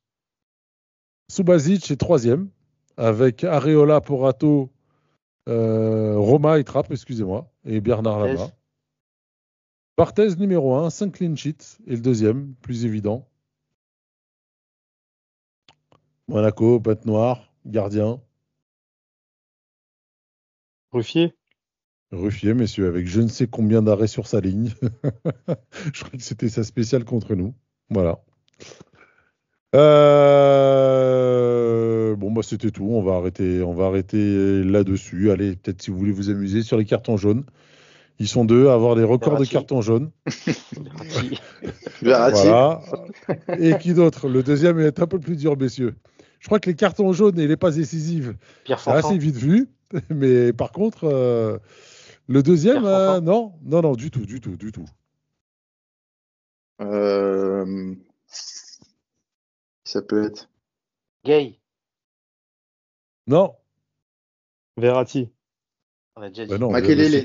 Subasic 1.32 1.90
est 1.92 1.96
troisième, 1.96 2.50
avec 2.98 3.46
Areola, 3.46 4.02
Porato, 4.02 4.70
euh, 5.48 6.18
Roma 6.18 6.60
et 6.60 6.66
Trapp, 6.66 6.92
excusez-moi, 6.92 7.50
et 7.66 7.80
Bernard. 7.80 8.26
Lama. 8.28 8.48
Barthez 9.98 10.36
numéro 10.36 10.76
1, 10.76 10.90
5 10.90 11.14
clean 11.14 11.36
sheets, 11.38 11.78
et 11.88 11.96
le 11.96 12.02
deuxième, 12.02 12.54
plus 12.56 12.84
évident. 12.84 13.28
Monaco, 16.28 16.80
bête 16.82 17.06
noire, 17.06 17.54
gardien. 17.66 18.20
Ruffier? 20.94 21.34
Ruffier, 22.12 22.54
messieurs, 22.54 22.88
avec 22.88 23.08
je 23.08 23.22
ne 23.22 23.28
sais 23.28 23.48
combien 23.48 23.82
d'arrêts 23.82 24.08
sur 24.08 24.28
sa 24.28 24.39
ligne. 24.39 24.72
je 25.94 26.04
crois 26.04 26.18
que 26.18 26.24
c'était 26.24 26.50
sa 26.50 26.64
spéciale 26.64 27.04
contre 27.04 27.36
nous. 27.36 27.54
Voilà. 27.89 28.20
Euh, 29.76 30.94
Bon, 32.16 32.32
bah, 32.32 32.41
c'était 32.41 32.72
tout. 32.72 32.86
On 32.86 33.02
va 33.02 33.16
arrêter, 33.16 33.62
on 33.64 33.74
va 33.74 33.88
arrêter 33.88 34.64
là-dessus. 34.64 35.30
Allez, 35.32 35.58
peut-être 35.58 35.82
si 35.82 35.91
vous 35.91 35.98
voulez 35.98 36.14
vous 36.14 36.30
amuser 36.30 36.62
sur 36.62 36.78
les 36.78 36.86
cartons 36.86 37.18
jaunes. 37.18 37.44
Ils 38.20 38.28
sont 38.28 38.46
deux 38.46 38.70
à 38.70 38.74
avoir 38.74 38.96
des 38.96 39.04
records 39.04 39.38
de 39.38 39.46
cartons 39.46 39.82
jaunes. 39.82 40.12
Voilà. 42.02 42.82
Et 43.60 43.78
qui 43.78 43.94
d'autre? 43.94 44.28
Le 44.28 44.44
deuxième 44.44 44.80
est 44.80 45.00
un 45.00 45.08
peu 45.08 45.20
plus 45.20 45.36
dur, 45.36 45.58
messieurs. 45.58 45.96
Je 46.39 46.48
crois 46.48 46.60
que 46.60 46.70
les 46.70 46.76
cartons 46.76 47.14
jaunes 47.14 47.39
et 47.39 47.48
les 47.48 47.56
passes 47.58 47.76
décisives, 47.76 48.36
c'est 48.66 48.91
assez 48.91 49.18
vite 49.18 49.36
vu. 49.36 49.70
Mais 50.10 50.54
par 50.54 50.72
contre, 50.72 51.06
euh, 51.06 51.58
le 52.28 52.44
deuxième, 52.44 52.86
euh, 52.86 53.20
non, 53.20 53.54
non, 53.64 53.82
non, 53.82 53.94
du 53.94 54.12
tout, 54.12 54.26
du 54.26 54.42
tout, 54.42 54.56
du 54.56 54.72
tout. 54.72 54.86
Euh, 56.82 57.96
Ça 59.84 60.02
peut 60.02 60.26
être. 60.26 60.50
Gay. 61.26 61.60
Non, 63.28 63.56
Verratti. 64.78 65.30
On 66.16 66.22
a 66.22 66.30
déjà 66.30 66.46
dit. 66.46 66.52
bah 66.52 66.58
non, 66.58 66.72
Makelele. 66.72 67.24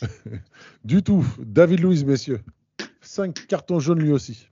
du 0.84 1.02
tout. 1.02 1.26
David 1.38 1.80
Luiz, 1.80 2.04
messieurs. 2.04 2.40
Cinq 3.00 3.46
cartons 3.46 3.80
jaunes 3.80 4.00
lui 4.00 4.12
aussi. 4.12 4.48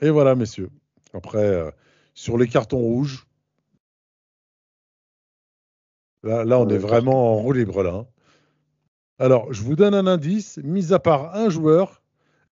Et 0.00 0.10
voilà, 0.10 0.34
messieurs. 0.34 0.70
Après, 1.12 1.44
euh, 1.44 1.70
sur 2.14 2.38
les 2.38 2.48
cartons 2.48 2.78
rouges, 2.78 3.26
là, 6.22 6.44
là 6.44 6.58
on 6.58 6.66
Ouais, 6.66 6.74
est 6.74 6.78
vraiment 6.78 7.32
en 7.32 7.36
roue 7.36 7.52
libre, 7.52 7.82
là. 7.82 7.94
hein. 7.94 8.06
Alors, 9.18 9.52
je 9.52 9.62
vous 9.62 9.76
donne 9.76 9.94
un 9.94 10.06
indice. 10.06 10.58
Mis 10.58 10.92
à 10.92 10.98
part 10.98 11.34
un 11.34 11.50
joueur, 11.50 12.02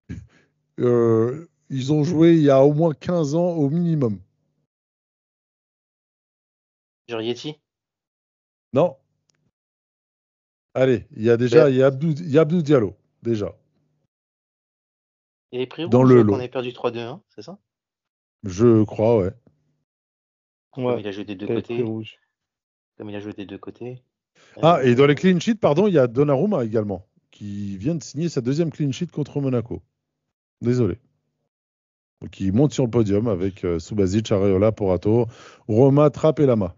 euh, 0.81 1.49
ils 1.71 1.93
ont 1.93 2.05
joué 2.05 2.35
il 2.35 2.43
y 2.43 2.51
a 2.51 2.63
au 2.63 2.73
moins 2.75 2.93
15 2.95 3.35
ans 3.35 3.51
au 3.53 3.71
minimum. 3.71 4.21
Jurietti? 7.09 7.59
Non 8.75 8.97
Allez, 10.75 11.07
il 11.17 11.23
y 11.23 11.31
a 11.31 11.37
déjà 11.37 11.65
Ouais. 11.65 11.73
il 11.73 11.77
y 11.79 11.83
a 11.83 11.87
Abdou, 11.87 12.11
il 12.11 12.29
y 12.31 12.39
a 12.39 12.43
Abdou 12.43 12.61
Diallo, 12.63 12.95
déjà. 13.23 13.55
Il 15.51 15.61
est 15.61 15.67
pris 15.67 15.89
Dans 15.89 16.01
rouge, 16.01 16.11
le 16.13 16.23
lot. 16.23 16.33
qu'on 16.35 16.41
ait 16.41 16.49
perdu 16.49 16.73
3-2-1, 16.73 17.23
c'est 17.35 17.43
ça? 17.43 17.59
Je 18.45 18.85
crois, 18.85 19.17
ouais. 19.19 19.33
Il 20.77 21.09
a 21.09 21.11
joué 21.11 21.25
des 21.25 21.35
deux 21.35 21.47
côtés. 21.47 21.83
rouge. 21.83 22.19
Comme 22.99 23.11
il 23.11 23.17
a 23.17 23.21
joué 23.21 23.33
des 23.33 23.47
deux 23.47 23.59
côtés. 23.59 24.03
Ah, 24.61 24.79
Euh, 24.79 24.83
et 24.83 24.95
dans 24.97 25.07
les 25.07 25.15
clean 25.15 25.39
sheets, 25.39 25.55
pardon, 25.55 25.87
il 25.87 25.95
y 25.95 25.99
a 25.99 26.09
Donnarumma 26.09 26.65
également, 26.65 27.07
qui 27.31 27.77
vient 27.77 27.95
de 27.95 28.03
signer 28.03 28.29
sa 28.29 28.41
deuxième 28.41 28.71
clean 28.71 28.91
sheet 28.91 29.07
contre 29.07 29.41
Monaco. 29.41 29.83
Désolé. 30.61 30.99
Il 32.41 32.53
monte 32.53 32.73
sur 32.73 32.85
le 32.85 32.91
podium 32.91 33.29
avec 33.29 33.65
euh, 33.65 33.79
Subasic, 33.79 34.33
Areola, 34.33 34.73
Porato, 34.73 35.27
Roma, 35.69 36.11
Trapp 36.11 36.41
et 36.41 36.47
Lama. 36.47 36.75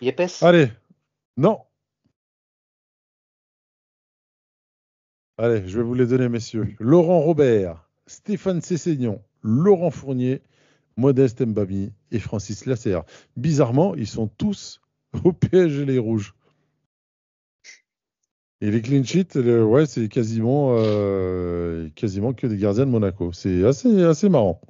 Yepes? 0.00 0.42
Allez, 0.42 0.68
non. 1.36 1.60
Allez, 5.38 5.68
je 5.68 5.78
vais 5.78 5.84
vous 5.84 5.94
les 5.94 6.06
donner, 6.06 6.28
messieurs. 6.28 6.74
Laurent 6.80 7.20
Robert, 7.20 7.88
Stéphane 8.08 8.60
Cessignon, 8.60 9.22
Laurent 9.42 9.92
Fournier, 9.92 10.42
Modeste 10.96 11.40
Mbami 11.46 11.92
et 12.10 12.18
Francis 12.18 12.66
Lasserre. 12.66 13.04
Bizarrement, 13.36 13.94
ils 13.94 14.08
sont 14.08 14.26
tous 14.26 14.80
au 15.24 15.32
PSG 15.32 15.84
les 15.84 15.98
rouges. 15.98 16.34
Et 18.62 18.70
les 18.70 18.82
clean 18.82 19.02
ouais, 19.64 19.86
c'est 19.86 20.08
quasiment, 20.08 20.74
euh, 20.76 21.88
quasiment 21.94 22.34
que 22.34 22.46
des 22.46 22.58
gardiens 22.58 22.84
de 22.84 22.90
Monaco. 22.90 23.32
C'est 23.32 23.64
assez, 23.64 24.04
assez 24.04 24.28
marrant. 24.28 24.60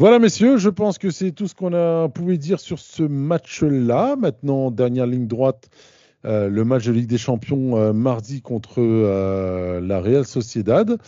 Voilà, 0.00 0.18
messieurs, 0.18 0.58
je 0.58 0.68
pense 0.68 0.98
que 0.98 1.10
c'est 1.10 1.30
tout 1.30 1.46
ce 1.46 1.54
qu'on 1.54 1.72
a 1.72 2.08
pouvait 2.08 2.38
dire 2.38 2.58
sur 2.58 2.80
ce 2.80 3.04
match-là. 3.04 4.16
Maintenant, 4.16 4.72
dernière 4.72 5.06
ligne 5.06 5.28
droite, 5.28 5.70
euh, 6.24 6.48
le 6.48 6.64
match 6.64 6.86
de 6.86 6.92
Ligue 6.92 7.06
des 7.06 7.18
Champions 7.18 7.76
euh, 7.76 7.92
mardi 7.92 8.42
contre 8.42 8.80
la 9.80 10.00
Real 10.00 10.26
Sociedad. 10.26 10.98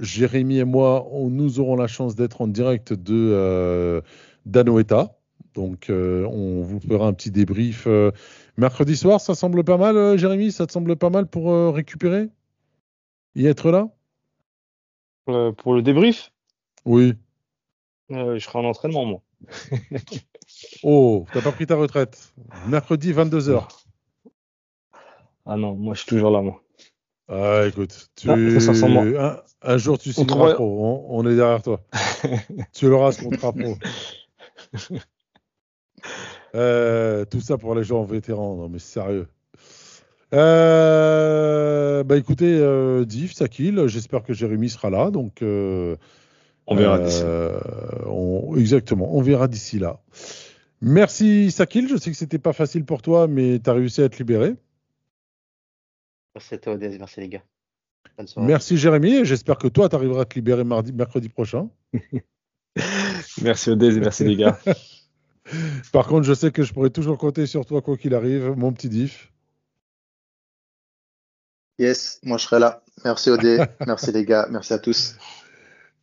Jérémy 0.00 0.58
et 0.58 0.64
moi, 0.64 1.08
nous 1.30 1.60
aurons 1.60 1.76
la 1.76 1.86
chance 1.86 2.14
d'être 2.14 2.42
en 2.42 2.46
direct 2.46 2.92
de 2.92 4.02
d'Anoeta. 4.44 5.16
Donc, 5.54 5.90
euh, 5.90 6.24
on 6.26 6.62
vous 6.62 6.80
fera 6.80 7.06
un 7.06 7.12
petit 7.12 7.30
débrief 7.30 7.84
euh, 7.86 8.10
mercredi 8.56 8.96
soir. 8.96 9.20
Ça 9.20 9.34
semble 9.34 9.64
pas 9.64 9.76
mal, 9.76 9.96
euh, 9.96 10.16
Jérémy? 10.16 10.50
Ça 10.52 10.66
te 10.66 10.72
semble 10.72 10.96
pas 10.96 11.10
mal 11.10 11.26
pour 11.26 11.74
récupérer? 11.74 12.28
Y 13.34 13.46
être 13.46 13.70
là? 13.70 13.88
Pour 15.24 15.74
le 15.74 15.82
débrief, 15.82 16.32
Oui. 16.84 17.14
je 18.10 18.38
serai 18.38 18.58
en 18.58 18.64
entraînement, 18.64 19.04
moi. 19.04 19.22
Oh, 20.82 21.26
t'as 21.32 21.40
pas 21.40 21.52
pris 21.52 21.66
ta 21.66 21.76
retraite. 21.76 22.34
Mercredi 22.68 23.12
22h. 23.12 23.66
Ah 25.46 25.56
non, 25.56 25.74
moi 25.74 25.94
je 25.94 26.00
suis 26.00 26.08
toujours 26.08 26.30
là, 26.30 26.40
moi. 26.42 26.62
Ah, 27.28 27.62
écoute, 27.66 28.10
tu... 28.16 28.28
Ah, 28.30 28.34
un, 28.34 29.40
un 29.62 29.76
jour 29.78 29.98
tu 29.98 30.12
signeras. 30.12 30.56
On, 30.58 31.06
on 31.08 31.26
est 31.26 31.34
derrière 31.34 31.62
toi. 31.62 31.80
tu 32.72 32.88
l'auras 32.88 33.12
ce 33.12 33.22
contrat 33.22 33.52
pro. 33.52 33.76
Euh, 36.54 37.24
tout 37.24 37.40
ça 37.40 37.56
pour 37.56 37.74
les 37.74 37.82
gens 37.82 38.04
vétérans. 38.04 38.56
Non, 38.56 38.68
mais 38.68 38.78
sérieux. 38.78 39.26
Euh, 40.34 42.04
bah 42.04 42.18
écoutez, 42.18 42.58
euh, 42.58 43.06
Div, 43.06 43.32
Sakil, 43.32 43.86
j'espère 43.86 44.22
que 44.22 44.34
Jérémy 44.34 44.68
sera 44.68 44.90
là. 44.90 45.10
Donc, 45.10 45.40
euh, 45.40 45.96
On 46.66 46.74
verra 46.74 46.98
d'ici. 46.98 47.22
on- 48.06 48.54
exactement, 48.56 49.16
on 49.16 49.22
verra 49.22 49.48
d'ici 49.48 49.78
là. 49.78 50.02
Merci 50.82 51.50
Sakil, 51.50 51.88
je 51.88 51.96
sais 51.96 52.10
que 52.10 52.16
c'était 52.16 52.38
pas 52.38 52.52
facile 52.52 52.84
pour 52.84 53.00
toi, 53.00 53.28
mais 53.28 53.58
tu 53.58 53.70
as 53.70 53.72
réussi 53.72 54.02
à 54.02 54.04
être 54.04 54.18
libéré. 54.18 54.54
Merci 56.34 56.54
à 56.54 56.58
toi, 56.58 56.74
Odez. 56.74 56.98
Merci 56.98 57.20
les 57.20 57.28
gars. 57.28 57.44
Merci 58.36 58.76
Jérémy, 58.76 59.14
et 59.16 59.24
j'espère 59.24 59.56
que 59.56 59.68
toi, 59.68 59.88
tu 59.88 59.96
arriveras 59.96 60.22
à 60.22 60.24
te 60.24 60.34
libérer 60.34 60.64
mardi, 60.64 60.92
mercredi 60.92 61.28
prochain. 61.28 61.70
Merci 63.42 63.70
et 63.70 63.76
merci 63.76 64.24
les 64.24 64.36
gars. 64.36 64.58
Par 65.92 66.06
contre, 66.06 66.24
je 66.24 66.34
sais 66.34 66.50
que 66.50 66.62
je 66.62 66.72
pourrai 66.72 66.90
toujours 66.90 67.18
compter 67.18 67.46
sur 67.46 67.66
toi 67.66 67.82
quoi 67.82 67.96
qu'il 67.96 68.14
arrive, 68.14 68.54
mon 68.56 68.72
petit 68.72 68.88
diff. 68.88 69.32
Yes, 71.78 72.20
moi 72.22 72.38
je 72.38 72.44
serai 72.44 72.58
là. 72.58 72.82
Merci 73.04 73.30
Odé, 73.30 73.58
merci 73.86 74.12
les 74.12 74.24
gars, 74.24 74.46
merci 74.50 74.72
à 74.72 74.78
tous. 74.78 75.16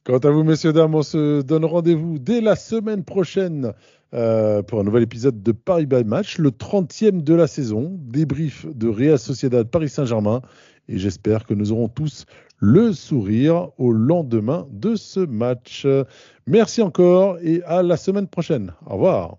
Quant 0.04 0.18
à 0.18 0.30
vous, 0.30 0.44
messieurs, 0.44 0.74
dames, 0.74 0.96
on 0.96 1.04
se 1.04 1.42
donne 1.42 1.66
rendez-vous 1.66 2.20
dès 2.20 2.42
la 2.42 2.56
semaine 2.56 3.04
prochaine 3.04 3.74
euh, 4.14 4.64
pour 4.64 4.80
un 4.80 4.84
nouvel 4.84 5.04
épisode 5.04 5.44
de 5.44 5.52
Paris 5.52 5.86
by 5.86 6.04
Match, 6.04 6.40
le 6.40 6.50
30e 6.50 7.22
de 7.22 7.34
la 7.36 7.46
saison, 7.46 7.96
débrief 8.00 8.66
de 8.66 8.88
Real 8.88 9.20
Sociedad 9.20 9.68
Paris 9.68 9.90
Saint-Germain. 9.90 10.42
Et 10.88 10.98
j'espère 10.98 11.46
que 11.46 11.54
nous 11.54 11.72
aurons 11.72 11.90
tous 11.90 12.26
le 12.60 12.94
sourire 12.94 13.70
au 13.78 13.92
lendemain 13.92 14.68
de 14.72 14.96
ce 14.96 15.20
match. 15.20 15.88
Merci 16.48 16.82
encore 16.82 17.38
et 17.42 17.62
à 17.64 17.84
la 17.84 17.98
semaine 17.98 18.28
prochaine. 18.28 18.74
Au 18.86 18.94
revoir. 18.94 19.38